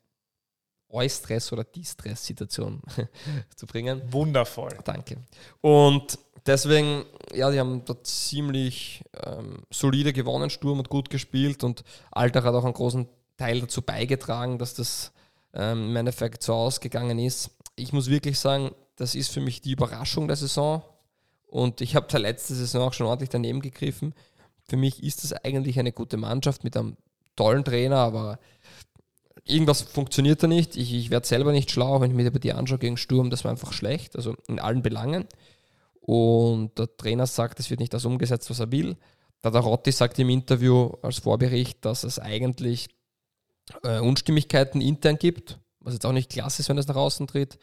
Eustress 0.93 1.51
oder 1.51 1.63
Distress-Situation 1.63 2.81
zu 3.55 3.65
bringen. 3.65 4.01
Wundervoll. 4.11 4.77
Danke. 4.83 5.17
Und 5.61 6.17
deswegen, 6.45 7.05
ja, 7.33 7.51
die 7.51 7.59
haben 7.59 7.83
da 7.85 7.95
ziemlich 8.03 9.03
ähm, 9.25 9.63
solide 9.69 10.13
gewonnen, 10.13 10.49
Sturm 10.49 10.79
und 10.79 10.89
gut 10.89 11.09
gespielt 11.09 11.63
und 11.63 11.83
Alltag 12.11 12.45
hat 12.45 12.53
auch 12.53 12.65
einen 12.65 12.73
großen 12.73 13.07
Teil 13.37 13.61
dazu 13.61 13.81
beigetragen, 13.81 14.57
dass 14.57 14.75
das 14.75 15.11
ähm, 15.53 15.89
im 15.89 15.95
Endeffekt 15.95 16.43
so 16.43 16.53
ausgegangen 16.53 17.19
ist. 17.19 17.51
Ich 17.75 17.93
muss 17.93 18.09
wirklich 18.09 18.39
sagen, 18.39 18.71
das 18.95 19.15
ist 19.15 19.31
für 19.31 19.41
mich 19.41 19.61
die 19.61 19.71
Überraschung 19.71 20.27
der 20.27 20.37
Saison 20.37 20.83
und 21.47 21.81
ich 21.81 21.95
habe 21.95 22.07
der 22.07 22.19
letzte 22.19 22.53
Saison 22.53 22.87
auch 22.87 22.93
schon 22.93 23.07
ordentlich 23.07 23.29
daneben 23.29 23.61
gegriffen. 23.61 24.13
Für 24.67 24.77
mich 24.77 25.03
ist 25.03 25.23
das 25.23 25.33
eigentlich 25.33 25.79
eine 25.79 25.91
gute 25.91 26.17
Mannschaft 26.17 26.63
mit 26.63 26.77
einem 26.77 26.95
tollen 27.35 27.65
Trainer, 27.65 27.97
aber 27.97 28.39
irgendwas 29.45 29.81
funktioniert 29.81 30.41
da 30.43 30.47
nicht. 30.47 30.75
Ich, 30.75 30.93
ich 30.93 31.09
werde 31.09 31.27
selber 31.27 31.51
nicht 31.51 31.71
schlau, 31.71 32.01
wenn 32.01 32.11
ich 32.11 32.17
mir 32.17 32.29
die 32.31 32.53
anschaue 32.53 32.79
gegen 32.79 32.97
Sturm, 32.97 33.29
das 33.29 33.43
war 33.43 33.51
einfach 33.51 33.73
schlecht, 33.73 34.15
also 34.15 34.35
in 34.47 34.59
allen 34.59 34.81
Belangen. 34.81 35.25
Und 35.99 36.77
der 36.77 36.95
Trainer 36.97 37.27
sagt, 37.27 37.59
es 37.59 37.69
wird 37.69 37.79
nicht 37.79 37.93
das 37.93 38.05
umgesetzt, 38.05 38.49
was 38.49 38.59
er 38.59 38.71
will. 38.71 38.97
Der 39.43 39.51
Darotti 39.51 39.91
sagt 39.91 40.19
im 40.19 40.29
Interview 40.29 40.91
als 41.01 41.19
Vorbericht, 41.19 41.83
dass 41.85 42.03
es 42.03 42.19
eigentlich 42.19 42.87
äh, 43.83 43.99
Unstimmigkeiten 43.99 44.81
intern 44.81 45.17
gibt, 45.17 45.59
was 45.79 45.93
jetzt 45.93 46.05
auch 46.05 46.13
nicht 46.13 46.31
klasse 46.31 46.61
ist, 46.61 46.69
wenn 46.69 46.77
es 46.77 46.87
nach 46.87 46.95
außen 46.95 47.27
tritt. 47.27 47.57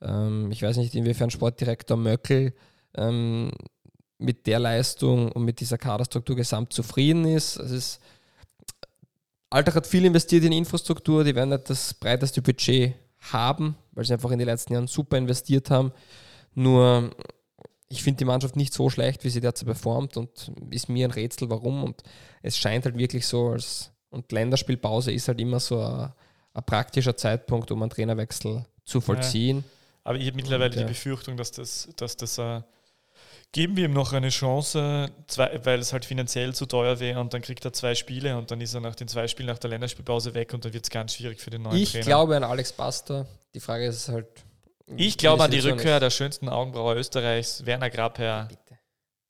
Ähm, 0.00 0.50
ich 0.50 0.62
weiß 0.62 0.76
nicht, 0.76 0.94
inwiefern 0.94 1.30
Sportdirektor 1.30 1.96
Möckel 1.96 2.54
ähm, 2.94 3.52
mit 4.18 4.46
der 4.46 4.58
Leistung 4.58 5.30
und 5.32 5.44
mit 5.44 5.60
dieser 5.60 5.78
Kaderstruktur 5.78 6.36
gesamt 6.36 6.72
zufrieden 6.72 7.24
ist. 7.24 7.56
Es 7.56 7.70
ist 7.70 8.00
Alltag 9.52 9.74
hat 9.74 9.86
viel 9.86 10.04
investiert 10.04 10.44
in 10.44 10.52
Infrastruktur, 10.52 11.24
die 11.24 11.34
werden 11.34 11.50
nicht 11.50 11.68
das 11.68 11.94
breiteste 11.94 12.40
Budget 12.42 12.94
haben, 13.32 13.76
weil 13.92 14.04
sie 14.04 14.14
einfach 14.14 14.30
in 14.30 14.38
den 14.38 14.48
letzten 14.48 14.72
Jahren 14.72 14.86
super 14.86 15.16
investiert 15.18 15.70
haben. 15.70 15.92
Nur 16.54 17.10
ich 17.88 18.02
finde 18.02 18.18
die 18.18 18.24
Mannschaft 18.24 18.56
nicht 18.56 18.72
so 18.72 18.88
schlecht, 18.88 19.24
wie 19.24 19.28
sie 19.28 19.40
derzeit 19.40 19.66
performt 19.66 20.16
und 20.16 20.50
ist 20.70 20.88
mir 20.88 21.06
ein 21.06 21.10
Rätsel, 21.10 21.50
warum. 21.50 21.84
Und 21.84 22.02
es 22.40 22.56
scheint 22.56 22.86
halt 22.86 22.96
wirklich 22.96 23.26
so, 23.26 23.50
als 23.50 23.90
und 24.08 24.30
Länderspielpause 24.32 25.12
ist 25.12 25.28
halt 25.28 25.40
immer 25.40 25.60
so 25.60 25.82
ein, 25.82 26.12
ein 26.54 26.64
praktischer 26.64 27.16
Zeitpunkt, 27.16 27.70
um 27.70 27.82
einen 27.82 27.90
Trainerwechsel 27.90 28.64
zu 28.84 29.00
vollziehen. 29.00 29.64
Aber 30.04 30.18
ich 30.18 30.26
habe 30.26 30.36
mittlerweile 30.36 30.70
Und, 30.70 30.76
ja. 30.76 30.82
die 30.82 30.88
Befürchtung, 30.88 31.36
dass 31.36 31.52
das, 31.52 31.88
dass 31.96 32.16
das 32.16 32.38
äh, 32.38 32.62
geben 33.52 33.76
wir 33.76 33.84
ihm 33.84 33.92
noch 33.92 34.12
eine 34.12 34.30
Chance, 34.30 35.10
zwei, 35.26 35.60
weil 35.64 35.78
es 35.78 35.92
halt 35.92 36.04
finanziell 36.06 36.54
zu 36.54 36.66
teuer 36.66 36.98
wäre 37.00 37.20
und 37.20 37.34
dann 37.34 37.42
kriegt 37.42 37.64
er 37.64 37.72
zwei 37.72 37.94
Spiele 37.94 38.36
und 38.36 38.50
dann 38.50 38.60
ist 38.60 38.74
er 38.74 38.80
nach 38.80 38.94
den 38.94 39.08
zwei 39.08 39.28
Spielen 39.28 39.48
nach 39.48 39.58
der 39.58 39.70
Länderspielpause 39.70 40.34
weg 40.34 40.54
und 40.54 40.64
dann 40.64 40.72
wird 40.72 40.84
es 40.84 40.90
ganz 40.90 41.14
schwierig 41.14 41.40
für 41.40 41.50
den 41.50 41.62
neuen 41.62 41.76
Ich 41.76 41.92
Trainer. 41.92 42.04
glaube 42.06 42.36
an 42.36 42.44
Alex 42.44 42.72
Basta. 42.72 43.26
Die 43.54 43.60
Frage 43.60 43.86
ist 43.86 44.08
halt. 44.08 44.26
ich 44.96 45.18
glaube 45.18 45.44
an 45.44 45.50
die 45.50 45.58
Rückkehr 45.60 45.96
ist. 45.96 46.02
der 46.02 46.10
schönsten 46.10 46.48
Augenbraue 46.48 46.94
Österreichs, 46.96 47.64
Werner 47.66 47.90
Grabherr, 47.90 48.46
Bitte. 48.48 48.78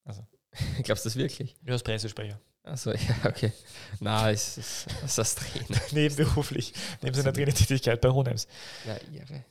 Also. 0.05 0.25
Glaubst 0.85 1.05
du 1.05 1.09
das 1.09 1.17
wirklich? 1.17 1.57
ja, 1.67 1.73
als 1.73 1.83
Pressesprecher. 1.83 2.39
Also 2.65 2.93
ja, 2.93 3.17
okay. 3.25 3.53
Na, 3.99 4.31
ist, 4.31 4.57
es 4.57 4.87
ist 5.05 5.19
das 5.19 5.35
Trainer. 5.35 5.81
Nebenberuflich, 5.91 6.73
neben 7.03 7.17
seiner 7.17 7.33
Trainertätigkeit 7.33 8.01
bei 8.01 8.11
Hohenems. 8.11 8.47
Ja, 8.87 8.95
irre. 9.13 9.45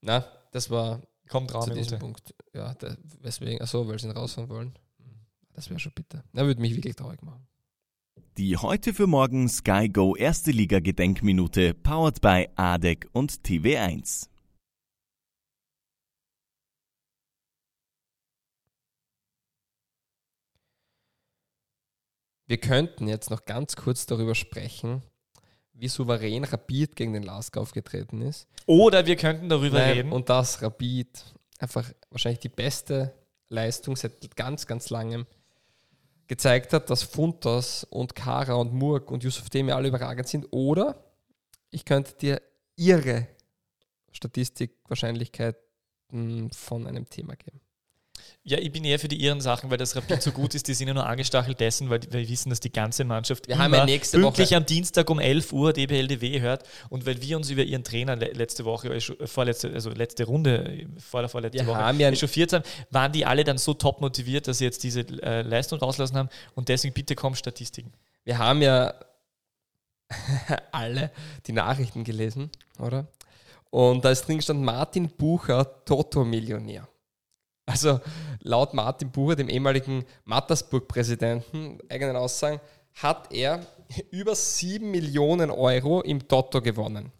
Na, 0.00 0.24
das 0.52 0.70
war 0.70 1.02
Kommt 1.28 1.50
zu 1.50 1.56
Raum 1.56 1.74
diesem 1.74 1.98
Punkt. 1.98 2.34
Ja, 2.52 2.74
da, 2.74 2.96
weswegen, 3.20 3.60
achso, 3.60 3.86
weil 3.88 3.98
sie 3.98 4.06
ihn 4.08 4.12
rausfahren 4.12 4.50
wollen. 4.50 4.78
Das 5.54 5.70
wäre 5.70 5.78
schon 5.78 5.92
bitter. 5.94 6.24
Da 6.32 6.46
würde 6.46 6.60
mich 6.60 6.74
wirklich 6.74 6.96
traurig 6.96 7.22
machen. 7.22 7.46
Die 8.38 8.56
heute 8.56 8.94
für 8.94 9.06
morgen 9.06 9.48
Sky 9.48 9.88
Go 9.88 10.16
Erste 10.16 10.50
Liga 10.50 10.80
Gedenkminute 10.80 11.74
powered 11.74 12.20
by 12.20 12.48
ADEC 12.56 13.08
und 13.12 13.32
TV1. 13.44 14.28
Wir 22.46 22.58
könnten 22.58 23.08
jetzt 23.08 23.30
noch 23.30 23.44
ganz 23.46 23.76
kurz 23.76 24.04
darüber 24.04 24.34
sprechen, 24.34 25.02
wie 25.82 25.88
souverän 25.88 26.44
Rapid 26.44 26.94
gegen 26.94 27.12
den 27.12 27.24
Lask 27.24 27.56
aufgetreten 27.56 28.22
ist. 28.22 28.46
Oder 28.66 29.04
wir 29.04 29.16
könnten 29.16 29.48
darüber 29.48 29.80
Nein, 29.80 29.94
reden. 29.94 30.12
Und 30.12 30.28
dass 30.28 30.62
Rapid 30.62 31.08
einfach 31.58 31.90
wahrscheinlich 32.08 32.38
die 32.38 32.48
beste 32.48 33.12
Leistung 33.48 33.96
seit 33.96 34.36
ganz, 34.36 34.68
ganz 34.68 34.90
langem 34.90 35.26
gezeigt 36.28 36.72
hat, 36.72 36.88
dass 36.88 37.02
Funtas 37.02 37.82
und 37.82 38.14
Kara 38.14 38.54
und 38.54 38.72
Murk 38.72 39.10
und 39.10 39.24
Yusuf 39.24 39.50
Demi 39.50 39.72
alle 39.72 39.88
überragend 39.88 40.28
sind. 40.28 40.46
Oder 40.52 41.02
ich 41.70 41.84
könnte 41.84 42.14
dir 42.14 42.40
ihre 42.76 43.26
Statistikwahrscheinlichkeiten 44.12 46.52
von 46.52 46.86
einem 46.86 47.10
Thema 47.10 47.34
geben. 47.34 47.60
Ja, 48.44 48.58
ich 48.58 48.72
bin 48.72 48.82
eher 48.84 48.98
für 48.98 49.06
die 49.06 49.18
ihren 49.18 49.40
Sachen, 49.40 49.70
weil 49.70 49.78
das 49.78 49.94
Rapid 49.94 50.20
so 50.20 50.32
gut 50.32 50.56
ist. 50.56 50.66
Die 50.66 50.74
sind 50.74 50.88
ja 50.88 50.94
nur 50.94 51.06
angestachelt 51.06 51.60
dessen, 51.60 51.90
weil 51.90 52.00
wir 52.10 52.28
wissen, 52.28 52.50
dass 52.50 52.58
die 52.58 52.72
ganze 52.72 53.04
Mannschaft 53.04 53.46
Wir 53.46 53.54
ja 53.54 53.66
immer 53.66 53.84
nächste 53.84 54.18
pünktlich 54.18 54.48
Woche- 54.48 54.56
am 54.56 54.66
Dienstag 54.66 55.08
um 55.10 55.20
11 55.20 55.52
Uhr 55.52 55.72
DBLDW 55.72 56.40
hört. 56.40 56.64
Und 56.90 57.06
weil 57.06 57.22
wir 57.22 57.36
uns 57.36 57.50
über 57.50 57.62
ihren 57.62 57.84
Trainer 57.84 58.16
le 58.16 58.32
letzte 58.32 58.64
Woche, 58.64 58.88
äh, 58.88 58.96
äh, 58.96 59.26
vorletzte, 59.28 59.72
also 59.72 59.90
letzte 59.90 60.24
Runde, 60.24 60.88
vor 60.98 61.20
der 61.20 61.28
vorletzte 61.28 61.60
Wir 61.60 61.68
Woche, 61.68 61.78
haben 61.78 62.00
ja- 62.00 62.10
echauffiert 62.10 62.52
haben, 62.52 62.64
waren 62.90 63.12
die 63.12 63.24
alle 63.24 63.44
dann 63.44 63.58
so 63.58 63.74
top 63.74 64.00
motiviert, 64.00 64.48
dass 64.48 64.58
sie 64.58 64.64
jetzt 64.64 64.82
diese 64.82 65.02
äh, 65.22 65.42
Leistung 65.42 65.78
rauslassen 65.78 66.16
haben. 66.16 66.28
Und 66.56 66.68
deswegen 66.68 66.94
bitte 66.94 67.14
kommen 67.14 67.36
Statistiken. 67.36 67.92
Wir 68.24 68.38
haben 68.38 68.60
ja 68.60 68.92
alle 70.72 71.12
die 71.46 71.52
Nachrichten 71.52 72.02
gelesen, 72.02 72.50
oder? 72.80 73.06
Und 73.70 74.04
da 74.04 74.10
ist 74.10 74.26
drin 74.26 74.38
gestanden, 74.38 74.64
Martin 74.64 75.08
Bucher, 75.10 75.84
Toto-Millionär. 75.84 76.88
Also 77.66 78.00
laut 78.40 78.74
Martin 78.74 79.10
Bucher, 79.10 79.36
dem 79.36 79.48
ehemaligen 79.48 80.04
Mattersburg-Präsidenten, 80.24 81.78
eigenen 81.88 82.16
Aussagen, 82.16 82.60
hat 82.94 83.32
er 83.32 83.64
über 84.10 84.34
7 84.34 84.90
Millionen 84.90 85.50
Euro 85.50 86.00
im 86.00 86.26
Toto 86.26 86.60
gewonnen. 86.60 87.12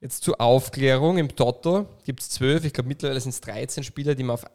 Jetzt 0.00 0.24
zur 0.24 0.40
Aufklärung, 0.40 1.18
im 1.18 1.34
Toto 1.36 1.86
gibt 2.04 2.20
es 2.20 2.30
12, 2.30 2.64
ich 2.64 2.72
glaube 2.72 2.88
mittlerweile 2.88 3.20
sind 3.20 3.30
es 3.30 3.40
13 3.42 3.84
Spieler, 3.84 4.14
die 4.14 4.22
man 4.22 4.34
auf 4.34 4.46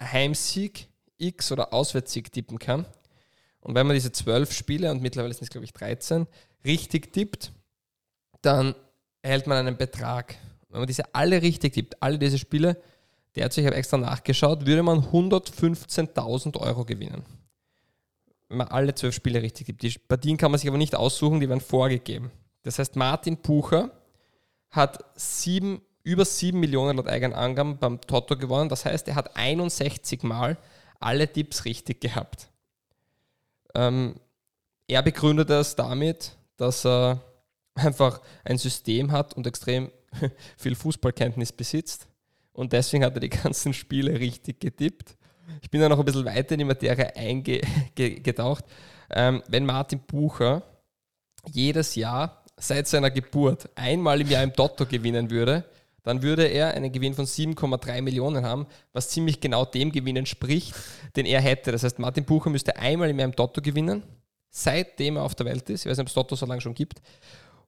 Heimsieg, 0.00 0.88
X 1.18 1.52
oder 1.52 1.74
Auswärtssieg 1.74 2.32
tippen 2.32 2.58
kann. 2.58 2.86
Und 3.60 3.74
wenn 3.74 3.86
man 3.86 3.94
diese 3.94 4.12
12 4.12 4.52
Spiele, 4.52 4.90
und 4.90 5.02
mittlerweile 5.02 5.34
sind 5.34 5.44
es 5.44 5.50
glaube 5.50 5.64
ich 5.64 5.72
13, 5.72 6.26
richtig 6.64 7.12
tippt, 7.12 7.52
dann 8.40 8.74
erhält 9.20 9.46
man 9.46 9.58
einen 9.58 9.76
Betrag. 9.76 10.36
Wenn 10.70 10.80
man 10.80 10.86
diese 10.86 11.14
alle 11.14 11.42
richtig 11.42 11.74
tippt, 11.74 12.02
alle 12.02 12.18
diese 12.18 12.38
Spiele, 12.38 12.80
derzeit, 13.36 13.62
ich 13.62 13.66
habe 13.66 13.76
extra 13.76 13.96
nachgeschaut, 13.96 14.66
würde 14.66 14.82
man 14.82 15.00
115.000 15.00 16.58
Euro 16.60 16.84
gewinnen. 16.84 17.24
Wenn 18.48 18.58
man 18.58 18.68
alle 18.68 18.94
zwölf 18.94 19.14
Spiele 19.14 19.42
richtig 19.42 19.66
tippt. 19.66 19.82
Die 19.82 19.98
Partien 20.06 20.36
kann 20.36 20.50
man 20.50 20.58
sich 20.58 20.68
aber 20.68 20.78
nicht 20.78 20.94
aussuchen, 20.94 21.40
die 21.40 21.48
werden 21.48 21.60
vorgegeben. 21.60 22.30
Das 22.62 22.78
heißt, 22.78 22.96
Martin 22.96 23.36
Pucher 23.36 23.90
hat 24.70 25.04
sieben, 25.14 25.80
über 26.02 26.24
7 26.24 26.58
Millionen 26.58 26.96
laut 26.96 27.08
eigenen 27.08 27.34
Angaben 27.34 27.78
beim 27.78 28.00
Toto 28.00 28.36
gewonnen. 28.36 28.68
Das 28.68 28.84
heißt, 28.84 29.08
er 29.08 29.14
hat 29.14 29.36
61 29.36 30.22
Mal 30.22 30.58
alle 31.00 31.30
Tipps 31.30 31.64
richtig 31.64 32.00
gehabt. 32.00 32.48
Ähm, 33.74 34.20
er 34.86 35.02
begründet 35.02 35.50
das 35.50 35.76
damit, 35.76 36.36
dass 36.56 36.84
er 36.84 37.22
einfach 37.74 38.20
ein 38.44 38.58
System 38.58 39.12
hat 39.12 39.34
und 39.34 39.46
extrem 39.46 39.90
viel 40.56 40.74
Fußballkenntnis 40.74 41.52
besitzt. 41.52 42.06
Und 42.54 42.72
deswegen 42.72 43.04
hat 43.04 43.14
er 43.14 43.20
die 43.20 43.28
ganzen 43.42 43.74
Spiele 43.74 44.18
richtig 44.18 44.60
getippt. 44.60 45.16
Ich 45.60 45.70
bin 45.70 45.80
da 45.80 45.88
noch 45.88 45.98
ein 45.98 46.04
bisschen 46.04 46.24
weiter 46.24 46.52
in 46.52 46.60
die 46.60 46.64
Materie 46.64 47.14
eingetaucht. 47.14 48.64
Ähm, 49.10 49.42
wenn 49.48 49.66
Martin 49.66 50.00
Bucher 50.00 50.62
jedes 51.52 51.94
Jahr 51.94 52.42
seit 52.56 52.88
seiner 52.88 53.10
Geburt 53.10 53.68
einmal 53.74 54.20
im 54.22 54.28
Jahr 54.28 54.42
im 54.42 54.52
Lotto 54.56 54.86
gewinnen 54.86 55.30
würde, 55.30 55.64
dann 56.04 56.22
würde 56.22 56.46
er 56.46 56.74
einen 56.74 56.90
Gewinn 56.92 57.14
von 57.14 57.26
7,3 57.26 58.02
Millionen 58.02 58.44
haben, 58.44 58.66
was 58.92 59.08
ziemlich 59.08 59.40
genau 59.40 59.64
dem 59.64 59.92
Gewinn 59.92 60.16
entspricht, 60.16 60.74
den 61.16 61.26
er 61.26 61.40
hätte. 61.40 61.70
Das 61.70 61.82
heißt, 61.82 61.98
Martin 61.98 62.24
Bucher 62.24 62.50
müsste 62.50 62.76
einmal 62.76 63.10
im 63.10 63.18
Jahr 63.18 63.28
im 63.28 63.34
Lotto 63.36 63.60
gewinnen, 63.60 64.02
seitdem 64.50 65.16
er 65.16 65.22
auf 65.22 65.34
der 65.34 65.46
Welt 65.46 65.68
ist. 65.70 65.84
Ich 65.84 65.90
weiß 65.90 65.98
nicht, 65.98 66.04
ob 66.04 66.08
es 66.08 66.14
Lotto 66.14 66.36
so 66.36 66.46
lange 66.46 66.60
schon 66.60 66.74
gibt, 66.74 67.00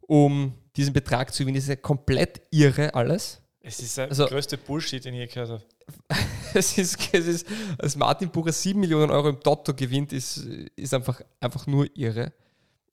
um 0.01 0.55
diesen 0.76 0.93
Betrag 0.93 1.32
zu 1.32 1.43
gewinnen. 1.43 1.57
Das 1.57 1.64
ist 1.64 1.70
ja 1.70 1.76
komplett 1.76 2.43
irre 2.51 2.95
alles. 2.95 3.43
Es 3.67 3.81
ist 3.81 3.99
der 3.99 4.09
Also- 4.09 4.27
größte 4.27 4.57
Bullshit, 4.59 5.05
den 5.05 5.14
ich 5.14 5.21
je 5.21 5.27
gehört 5.27 5.51
habe. 5.51 5.62
es 6.55 6.79
ist, 6.79 6.97
es 7.12 7.27
ist, 7.27 7.47
dass 7.79 7.97
Martin 7.97 8.31
Bucher 8.31 8.53
7 8.53 8.79
Millionen 8.79 9.11
Euro 9.11 9.31
im 9.31 9.39
Lotto 9.45 9.75
gewinnt, 9.75 10.12
ist, 10.12 10.37
ist 10.77 10.95
einfach, 10.95 11.21
einfach 11.41 11.67
nur 11.67 11.89
irre. 11.97 12.33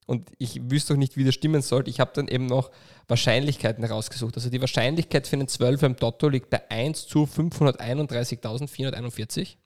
Und 0.07 0.32
ich 0.39 0.59
wüsste 0.71 0.93
auch 0.93 0.97
nicht, 0.97 1.15
wie 1.15 1.24
das 1.24 1.36
stimmen 1.36 1.61
sollte. 1.61 1.91
Ich 1.91 1.99
habe 1.99 2.09
dann 2.15 2.28
eben 2.28 2.47
noch 2.47 2.71
Wahrscheinlichkeiten 3.07 3.84
herausgesucht. 3.84 4.36
Also 4.36 4.49
die 4.49 4.61
Wahrscheinlichkeit 4.61 5.28
für 5.28 5.36
einen 5.36 5.47
12 5.47 5.84
im 5.84 5.95
Lotto 5.99 6.28
liegt 6.28 6.49
bei 6.49 6.71
1 6.71 7.05
zu 7.07 7.26
531.441. 7.26 9.57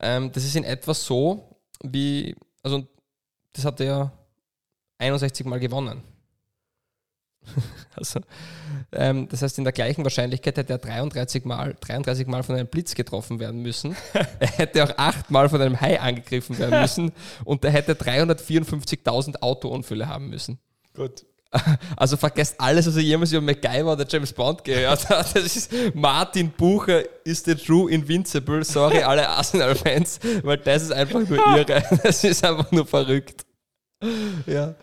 Ähm, 0.00 0.32
das 0.32 0.44
ist 0.44 0.56
in 0.56 0.64
etwa 0.64 0.94
so, 0.94 1.58
wie, 1.84 2.34
also 2.62 2.86
das 3.52 3.66
hat 3.66 3.80
er 3.80 3.86
ja 3.86 4.10
61 4.96 5.44
Mal 5.46 5.60
gewonnen. 5.60 6.02
also, 7.96 8.20
ähm, 8.92 9.28
das 9.28 9.42
heißt, 9.42 9.58
in 9.58 9.64
der 9.64 9.72
gleichen 9.72 10.04
Wahrscheinlichkeit 10.04 10.56
hätte 10.56 10.72
er 10.72 10.78
33 10.78 11.44
Mal, 11.44 11.76
33 11.80 12.26
Mal 12.26 12.42
von 12.42 12.56
einem 12.56 12.66
Blitz 12.66 12.94
getroffen 12.94 13.38
werden 13.40 13.62
müssen. 13.62 13.96
er 14.40 14.48
hätte 14.48 14.84
auch 14.84 14.96
8 14.96 15.30
Mal 15.30 15.48
von 15.48 15.60
einem 15.60 15.80
Hai 15.80 16.00
angegriffen 16.00 16.58
werden 16.58 16.80
müssen 16.80 17.12
und 17.44 17.64
er 17.64 17.70
hätte 17.70 17.94
354.000 17.94 19.42
Autounfälle 19.42 20.08
haben 20.08 20.28
müssen. 20.28 20.58
Gut. 20.94 21.24
Also 21.96 22.16
vergesst 22.16 22.54
alles, 22.58 22.86
was 22.86 22.96
ihr 22.96 23.02
jemals 23.02 23.30
über 23.32 23.42
MacGyver 23.42 23.92
oder 23.92 24.06
James 24.08 24.32
Bond 24.32 24.64
gehört 24.64 25.08
habt. 25.10 25.36
Das 25.36 25.54
ist 25.56 25.70
Martin 25.94 26.50
Bucher 26.50 27.02
ist 27.24 27.44
the 27.44 27.54
true 27.54 27.90
Invincible. 27.90 28.64
Sorry, 28.64 28.98
alle 29.02 29.28
Arsenal-Fans, 29.28 30.20
weil 30.42 30.56
das 30.58 30.84
ist 30.84 30.92
einfach 30.92 31.20
nur 31.20 31.38
irre. 31.56 31.82
Das 32.02 32.24
ist 32.24 32.44
einfach 32.44 32.70
nur 32.72 32.86
verrückt. 32.86 33.44
Ja. 34.46 34.74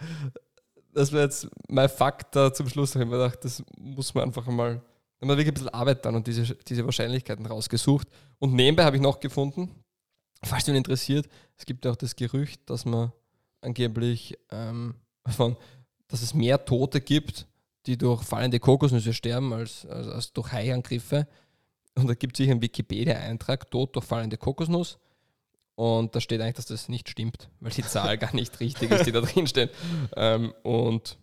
Das 0.93 1.11
wäre 1.11 1.23
jetzt 1.23 1.47
mein 1.67 1.89
Fakt 1.89 2.35
da 2.35 2.53
zum 2.53 2.67
Schluss. 2.67 2.91
Da 2.91 2.99
habe 2.99 3.09
ich 3.09 3.11
gedacht, 3.11 3.45
das 3.45 3.63
muss 3.77 4.13
man 4.13 4.25
einfach 4.25 4.45
mal. 4.47 4.75
Da 4.75 5.25
haben 5.25 5.29
wir 5.29 5.37
wirklich 5.37 5.49
ein 5.49 5.53
bisschen 5.53 5.69
Arbeit 5.69 6.05
dann 6.05 6.15
und 6.15 6.25
diese, 6.25 6.55
diese 6.55 6.85
Wahrscheinlichkeiten 6.85 7.45
rausgesucht. 7.45 8.07
Und 8.39 8.53
nebenbei 8.53 8.85
habe 8.85 8.95
ich 8.95 9.01
noch 9.01 9.19
gefunden, 9.19 9.69
falls 10.43 10.65
du 10.65 10.71
ihn 10.71 10.77
interessiert, 10.77 11.27
es 11.57 11.65
gibt 11.65 11.83
ja 11.85 11.91
auch 11.91 11.97
das 11.97 12.15
Gerücht, 12.15 12.69
dass 12.69 12.85
man 12.85 13.11
angeblich 13.61 14.37
ähm, 14.51 14.95
von 15.27 15.57
dass 16.09 16.21
es 16.23 16.33
mehr 16.33 16.65
Tote 16.65 16.99
gibt, 16.99 17.47
die 17.85 17.97
durch 17.97 18.23
fallende 18.23 18.59
Kokosnüsse 18.59 19.13
sterben, 19.13 19.53
als, 19.53 19.85
als, 19.85 20.07
als 20.07 20.33
durch 20.33 20.51
Haiangriffe. 20.51 21.27
Und 21.95 22.07
da 22.07 22.13
gibt 22.15 22.33
es 22.33 22.37
sich 22.39 22.51
einen 22.51 22.61
Wikipedia-Eintrag, 22.61 23.69
Tod 23.71 23.95
durch 23.95 24.05
fallende 24.05 24.37
Kokosnuss. 24.37 24.97
Und 25.79 26.13
da 26.13 26.19
steht 26.19 26.41
eigentlich, 26.41 26.57
dass 26.57 26.65
das 26.65 26.89
nicht 26.89 27.07
stimmt, 27.07 27.47
weil 27.61 27.71
die 27.71 27.83
Zahl 27.83 28.17
gar 28.17 28.35
nicht 28.35 28.59
richtig 28.59 28.91
ist, 28.91 29.05
die 29.05 29.13
da 29.13 29.21
drin 29.21 29.47
steht. 29.47 29.71
Ähm, 30.17 30.53
und 30.61 31.17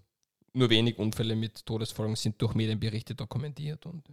nur 0.54 0.70
wenig 0.70 0.98
Unfälle 0.98 1.36
mit 1.36 1.66
Todesfolgen 1.66 2.16
sind 2.16 2.40
durch 2.40 2.54
Medienberichte 2.54 3.14
dokumentiert. 3.14 3.84
Und, 3.84 4.04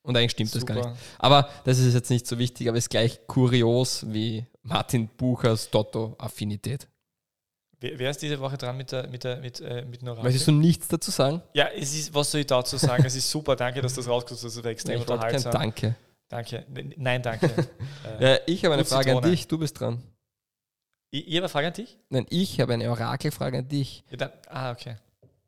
und 0.00 0.16
eigentlich 0.16 0.30
stimmt 0.30 0.54
das 0.54 0.64
gar 0.64 0.76
nicht. 0.76 0.88
Aber 1.18 1.50
das 1.64 1.78
ist 1.78 1.92
jetzt 1.92 2.08
nicht 2.08 2.26
so 2.26 2.38
wichtig, 2.38 2.70
aber 2.70 2.78
ist 2.78 2.88
gleich 2.88 3.26
kurios 3.26 4.06
wie 4.08 4.46
Martin 4.62 5.08
Buchers 5.08 5.68
Dotto-Affinität. 5.68 6.88
Wer, 7.78 7.98
wer 7.98 8.10
ist 8.10 8.22
diese 8.22 8.40
Woche 8.40 8.56
dran 8.56 8.78
mit 8.78 8.92
der 8.92 9.06
mit 9.08 9.24
der 9.24 9.36
mit, 9.36 9.60
äh, 9.60 9.84
mit 9.84 10.00
dem 10.00 10.08
Orakel? 10.08 10.24
Möchtest 10.24 10.48
du 10.48 10.52
nichts 10.52 10.88
dazu 10.88 11.10
sagen? 11.10 11.42
Ja, 11.52 11.68
es 11.68 11.94
ist, 11.94 12.14
was 12.14 12.30
soll 12.30 12.40
ich 12.40 12.46
dazu 12.46 12.78
sagen? 12.78 13.04
Es 13.04 13.14
ist 13.14 13.30
super, 13.30 13.54
danke, 13.54 13.82
dass 13.82 13.92
du 13.92 14.00
das 14.00 14.08
rausgesucht 14.08 14.42
hast. 14.42 14.56
Das 14.56 14.64
war 14.64 14.70
extrem 14.70 15.02
ich 15.02 15.06
wollte 15.06 15.20
kein 15.20 15.36
unterhaltsam. 15.36 15.52
Danke. 15.52 15.96
Danke. 16.28 16.66
Nein, 16.96 17.22
danke. 17.22 17.46
äh, 18.18 18.32
Ja, 18.34 18.38
ich 18.46 18.64
habe 18.64 18.74
eine 18.74 18.84
Frage 18.84 19.10
an 19.10 19.16
Zitrone. 19.18 19.30
dich, 19.30 19.46
du 19.48 19.58
bist 19.58 19.78
dran. 19.80 20.02
ich, 21.10 21.26
ich 21.28 21.34
habe 21.34 21.44
eine 21.44 21.48
Frage 21.48 21.66
an 21.68 21.72
dich? 21.74 21.98
Nein, 22.08 22.26
ich 22.30 22.60
habe 22.60 22.74
eine 22.74 22.90
Orakelfrage 22.90 23.58
an 23.58 23.68
dich. 23.68 24.04
Ja, 24.10 24.16
dann, 24.16 24.32
ah, 24.48 24.72
okay. 24.72 24.96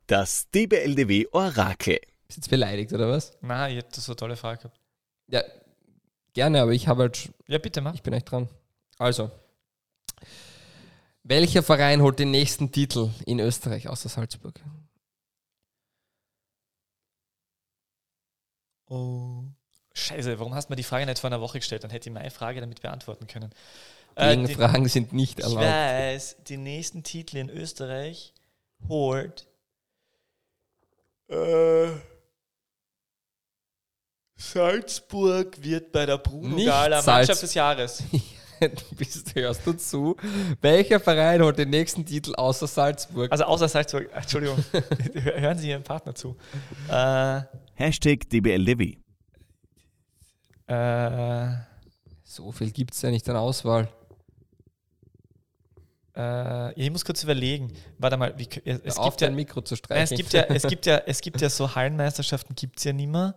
Das 0.06 0.48
DBLDW 0.50 1.26
Orakel. 1.32 2.00
Bist 2.26 2.38
du 2.38 2.40
jetzt 2.42 2.50
beleidigt 2.50 2.92
oder 2.92 3.08
was? 3.10 3.36
Nein, 3.40 3.72
ich 3.72 3.84
hätte 3.84 4.00
so 4.00 4.12
eine 4.12 4.16
tolle 4.16 4.36
Frage 4.36 4.58
gehabt. 4.62 4.80
Ja, 5.30 5.42
gerne, 6.32 6.62
aber 6.62 6.72
ich 6.72 6.86
habe 6.88 7.02
halt, 7.02 7.30
Ja, 7.46 7.58
bitte 7.58 7.80
mach. 7.80 7.94
ich 7.94 8.02
bin 8.02 8.12
echt 8.14 8.30
dran. 8.30 8.48
Also, 8.98 9.30
welcher 11.24 11.62
Verein 11.62 12.00
holt 12.02 12.18
den 12.18 12.30
nächsten 12.30 12.70
Titel 12.72 13.10
in 13.26 13.40
Österreich 13.40 13.88
außer 13.88 14.08
Salzburg? 14.08 14.58
Oh. 18.86 19.44
Scheiße, 19.98 20.38
warum 20.38 20.54
hast 20.54 20.68
du 20.68 20.72
mir 20.72 20.76
die 20.76 20.82
Frage 20.84 21.06
nicht 21.06 21.18
vor 21.18 21.28
einer 21.28 21.40
Woche 21.40 21.58
gestellt? 21.58 21.82
Dann 21.84 21.90
hätte 21.90 22.08
ich 22.08 22.14
meine 22.14 22.30
Frage 22.30 22.60
damit 22.60 22.80
beantworten 22.82 23.26
können. 23.26 23.50
Äh, 24.14 24.30
den- 24.36 24.46
Gegenfragen 24.46 24.88
sind 24.88 25.12
nicht 25.12 25.38
ich 25.38 25.44
erlaubt. 25.44 25.64
weiß, 25.64 26.36
den 26.48 26.62
nächsten 26.62 27.02
Titel 27.02 27.36
in 27.36 27.50
Österreich 27.50 28.32
holt 28.88 29.46
äh, 31.28 31.88
Salzburg 34.36 35.62
wird 35.62 35.92
bei 35.92 36.06
der 36.06 36.18
Bruno 36.18 36.56
Gala 36.64 37.02
Mannschaft 37.02 37.42
des 37.42 37.54
Jahres. 37.54 38.02
Bist 38.96 39.36
du, 39.36 39.40
hörst 39.40 39.64
du 39.66 39.72
zu? 39.74 40.16
Welcher 40.60 40.98
Verein 41.00 41.42
holt 41.42 41.58
den 41.58 41.70
nächsten 41.70 42.04
Titel 42.04 42.34
außer 42.34 42.66
Salzburg? 42.66 43.30
Also 43.30 43.44
außer 43.44 43.68
Salzburg, 43.68 44.08
Entschuldigung, 44.12 44.64
hören 45.14 45.58
Sie 45.58 45.68
Ihren 45.70 45.82
Partner 45.84 46.14
zu. 46.14 46.36
Äh, 46.88 47.42
Hashtag 47.74 48.28
DBLDW. 48.30 48.96
Äh, 50.68 51.48
so 52.24 52.52
viel 52.52 52.70
gibt 52.70 52.94
es 52.94 53.02
ja 53.02 53.10
nicht 53.10 53.28
an 53.28 53.36
Auswahl. 53.36 53.88
äh, 56.16 56.72
ich 56.74 56.90
muss 56.90 57.04
kurz 57.04 57.22
überlegen. 57.22 57.72
Warte 57.98 58.16
mal, 58.16 58.34
wie, 58.38 58.48
es, 58.64 58.96
auf, 58.98 59.10
gibt 59.10 59.20
ja, 59.22 59.26
dein 59.28 59.36
Mikro 59.36 59.62
zu 59.62 59.74
Nein, 59.74 59.78
streichen. 59.78 60.14
es 60.14 60.16
gibt 60.16 60.32
ja, 60.32 60.42
es 60.42 60.62
gibt 60.64 60.86
ja, 60.86 60.96
es 61.06 61.20
gibt 61.20 61.40
ja 61.40 61.48
so 61.50 61.74
Hallenmeisterschaften, 61.74 62.54
gibt 62.54 62.78
es 62.78 62.84
ja 62.84 62.92
nicht 62.92 63.08
mehr. 63.08 63.34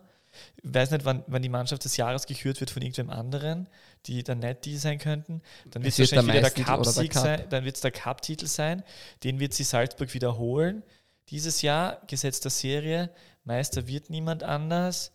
Ich 0.62 0.74
weiß 0.74 0.90
nicht, 0.92 1.04
wann, 1.04 1.24
wann 1.26 1.42
die 1.42 1.50
Mannschaft 1.50 1.84
des 1.84 1.96
Jahres 1.98 2.26
gekürt 2.26 2.58
wird 2.60 2.70
von 2.70 2.82
irgendwem 2.82 3.10
anderen, 3.10 3.68
die 4.06 4.22
dann 4.22 4.38
nicht 4.38 4.64
die 4.64 4.78
sein 4.78 4.98
könnten. 4.98 5.42
Dann 5.70 5.82
wird 5.84 5.92
Es 5.92 5.98
wahrscheinlich 5.98 6.32
der 6.32 6.42
wieder 6.42 6.50
der 6.50 6.64
Cup-Sieg 6.64 7.12
Cup. 7.12 7.22
sein. 7.22 7.44
Dann 7.50 7.64
wird 7.64 7.76
es 7.76 7.82
der 7.82 7.90
Cup-Titel 7.90 8.46
sein. 8.46 8.82
Den 9.24 9.40
wird 9.40 9.52
sie 9.52 9.64
Salzburg 9.64 10.12
wiederholen. 10.14 10.82
Dieses 11.28 11.60
Jahr, 11.62 12.00
Gesetz 12.06 12.40
der 12.40 12.50
Serie, 12.50 13.10
Meister 13.44 13.86
wird 13.86 14.08
niemand 14.10 14.42
anders. 14.42 15.12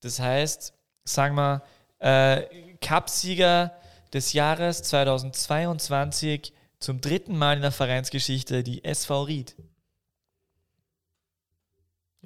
Das 0.00 0.20
heißt, 0.20 0.72
sagen 1.04 1.34
wir, 1.34 1.62
äh, 1.98 2.42
Cup-Sieger 2.80 3.72
des 4.12 4.32
Jahres 4.32 4.82
2022 4.82 6.52
zum 6.78 7.00
dritten 7.00 7.36
Mal 7.36 7.56
in 7.56 7.62
der 7.62 7.72
Vereinsgeschichte 7.72 8.62
die 8.62 8.84
SV 8.84 9.22
Ried. 9.24 9.56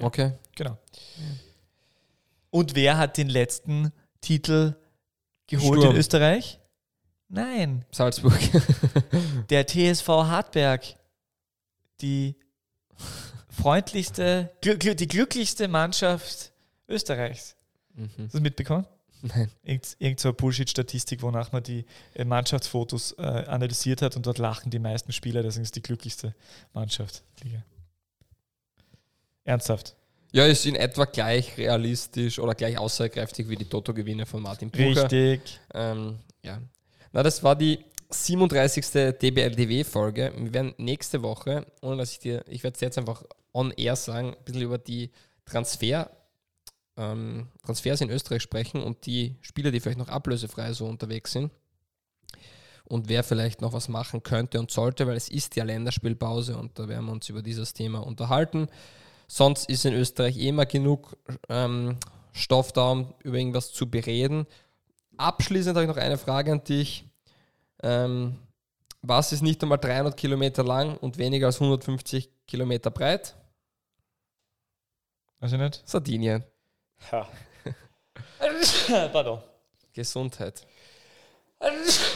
okay. 0.01 0.33
Genau. 0.57 0.79
Und 2.51 2.77
wer 2.77 2.97
hat 2.99 3.17
den 3.17 3.29
letzten 3.29 3.93
Titel 4.21 4.77
geholt 5.49 5.81
Sturm. 5.81 5.95
in 5.95 5.99
Österreich? 5.99 6.61
Nein, 7.29 7.85
Salzburg. 7.91 8.39
der 9.51 9.67
TSV 9.67 10.07
Hartberg. 10.07 10.85
Die 12.01 12.37
freundlichste, 13.49 14.53
gl 14.61 14.79
gl 14.79 14.95
die 14.95 15.09
glücklichste 15.09 15.69
Mannschaft 15.69 16.53
Österreichs. 16.89 17.54
Mhm. 17.95 18.09
Hast 18.09 18.19
du 18.19 18.27
das 18.33 18.41
mitbekommen? 18.41 18.87
Nein. 19.23 19.51
Irgend, 19.63 19.97
irgend 19.99 20.21
so 20.21 20.29
eine 20.29 20.35
Bullshit-Statistik, 20.35 21.23
wonach 21.23 21.51
man 21.53 21.63
die 21.63 21.87
äh, 22.15 22.25
Mannschaftsfotos 22.25 23.13
äh, 23.13 23.23
analysiert 23.23 24.03
hat 24.03 24.17
und 24.17 24.27
dort 24.27 24.39
lachen 24.39 24.71
die 24.71 24.79
meisten 24.79 25.13
Spieler, 25.13 25.43
deswegen 25.43 25.63
ist 25.63 25.77
die 25.77 25.83
glücklichste 25.83 26.35
Mannschaft. 26.75 27.23
Liga. 27.43 27.65
Ernsthaft. 29.45 29.97
Ja, 30.33 30.45
ist 30.47 30.67
in 30.67 30.75
etwa 30.75 31.05
gleich 31.05 31.57
realistisch 31.57 32.39
oder 32.39 32.55
gleich 32.55 32.77
aussagekräftig 32.77 33.49
wie 33.49 33.57
die 33.57 33.67
Toto-Gewinne 33.67 34.27
von 34.27 34.43
Martin 34.43 34.71
Bucher. 34.71 35.05
Richtig. 35.05 35.61
Ähm, 35.73 36.19
ja. 36.43 36.61
Na, 37.13 37.23
das 37.23 37.43
war 37.43 37.55
die 37.55 37.79
37. 38.11 39.17
DBLDW-Folge. 39.21 40.33
Wir 40.37 40.53
werden 40.53 40.75
nächste 40.77 41.23
Woche, 41.23 41.67
ohne 41.83 41.99
dass 41.99 42.13
ich 42.13 42.19
dir, 42.19 42.45
ich 42.49 42.65
werde 42.65 42.75
es 42.75 42.81
jetzt 42.81 42.99
einfach 42.99 43.23
on 43.53 43.71
air 43.73 43.97
sagen, 43.97 44.35
ein 44.35 44.45
bisschen 44.45 44.63
über 44.63 44.79
die 44.79 45.11
Transfer, 45.45 46.11
ähm, 46.97 47.49
Transfers 47.65 48.01
in 48.01 48.11
Österreich 48.11 48.43
sprechen 48.43 48.83
und 48.83 49.07
die 49.07 49.37
Spieler, 49.41 49.71
die 49.71 49.81
vielleicht 49.81 49.99
noch 49.99 50.09
ablösefrei 50.09 50.73
so 50.73 50.87
unterwegs 50.87 51.33
sind. 51.33 51.51
Und 52.85 53.09
wer 53.09 53.25
vielleicht 53.25 53.63
noch 53.63 53.73
was 53.73 53.89
machen 53.89 54.23
könnte 54.23 54.61
und 54.61 54.71
sollte, 54.71 55.07
weil 55.07 55.17
es 55.17 55.29
ist 55.29 55.57
ja 55.57 55.65
Länderspielpause 55.65 56.57
und 56.57 56.79
da 56.79 56.87
werden 56.89 57.07
wir 57.07 57.13
uns 57.13 57.29
über 57.29 57.43
dieses 57.43 57.73
Thema 57.73 58.07
unterhalten. 58.07 58.69
Sonst 59.27 59.71
ist 59.71 59.87
in 59.87 59.95
Österreich 59.95 60.37
eh 60.37 60.49
immer 60.49 60.67
genug 60.67 61.17
ähm, 61.49 61.97
Stoff 62.33 62.73
da, 62.73 62.91
um 62.91 63.15
über 63.23 63.39
irgendwas 63.39 63.73
zu 63.73 63.91
bereden. 63.91 64.47
Abschließend 65.17 65.77
habe 65.77 65.85
ich 65.85 65.89
noch 65.89 66.03
eine 66.03 66.19
Frage 66.19 66.53
an 66.53 66.65
dich. 66.65 67.09
Ähm, 67.83 68.39
was 69.01 69.33
ist 69.33 69.43
nicht 69.43 69.63
einmal 69.63 69.79
300 69.79 70.17
Kilometer 70.17 70.65
lang 70.65 70.97
und 70.97 71.19
weniger 71.19 71.47
als 71.47 71.61
150 71.61 72.31
Kilometer 72.47 72.91
breit? 72.91 73.35
Weiß 75.41 75.53
ich 75.53 75.59
nicht. 75.59 75.83
Sardinien. 75.87 76.45
Ja. 77.13 77.29
Pardon. 79.13 79.43
Gesundheit. 79.93 80.67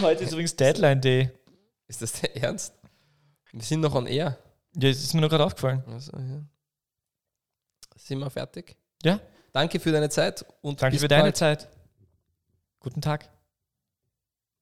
Heute 0.01 0.25
ist 0.25 0.33
übrigens 0.33 0.57
Deadline 0.57 1.01
Day. 1.01 1.31
Ist 1.87 2.03
das 2.03 2.13
der 2.13 2.37
Ernst? 2.37 2.75
Wir 3.53 3.63
sind 3.63 3.81
noch 3.81 3.95
on 3.95 4.07
air. 4.07 4.39
Ja, 4.75 4.91
das 4.91 4.99
ist 5.03 5.15
mir 5.15 5.21
nur 5.21 5.31
gerade 5.31 5.45
aufgefallen. 5.45 5.83
Also, 5.87 6.13
ja. 6.17 6.43
Sind 7.97 8.19
wir 8.19 8.31
fertig? 8.31 8.77
Ja. 9.03 9.21
danke 9.53 9.81
für 9.81 9.93
deine 9.93 10.11
Zeit 10.11 10.45
und 10.61 10.83
Danke 10.83 10.95
bis 10.95 11.03
für 11.03 11.09
deine 11.09 11.25
bald. 11.25 11.37
Zeit. 11.37 11.69
Guten 12.81 13.01
Tag. 13.01 13.31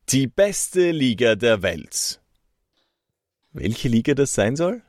Die 0.09 0.27
beste 0.27 0.91
Liga 0.93 1.35
der 1.35 1.63
Welt. 1.63 2.21
Welche 3.53 3.89
Liga 3.89 4.15
das 4.15 4.35
sein 4.35 4.55
soll? 4.55 4.83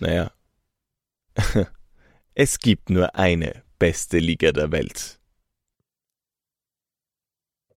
Naja. 0.00 0.32
es 2.34 2.58
gibt 2.58 2.90
nur 2.90 3.14
eine 3.14 3.62
beste 3.78 4.18
Liga 4.18 4.52
der 4.52 4.72
Welt. 4.72 5.18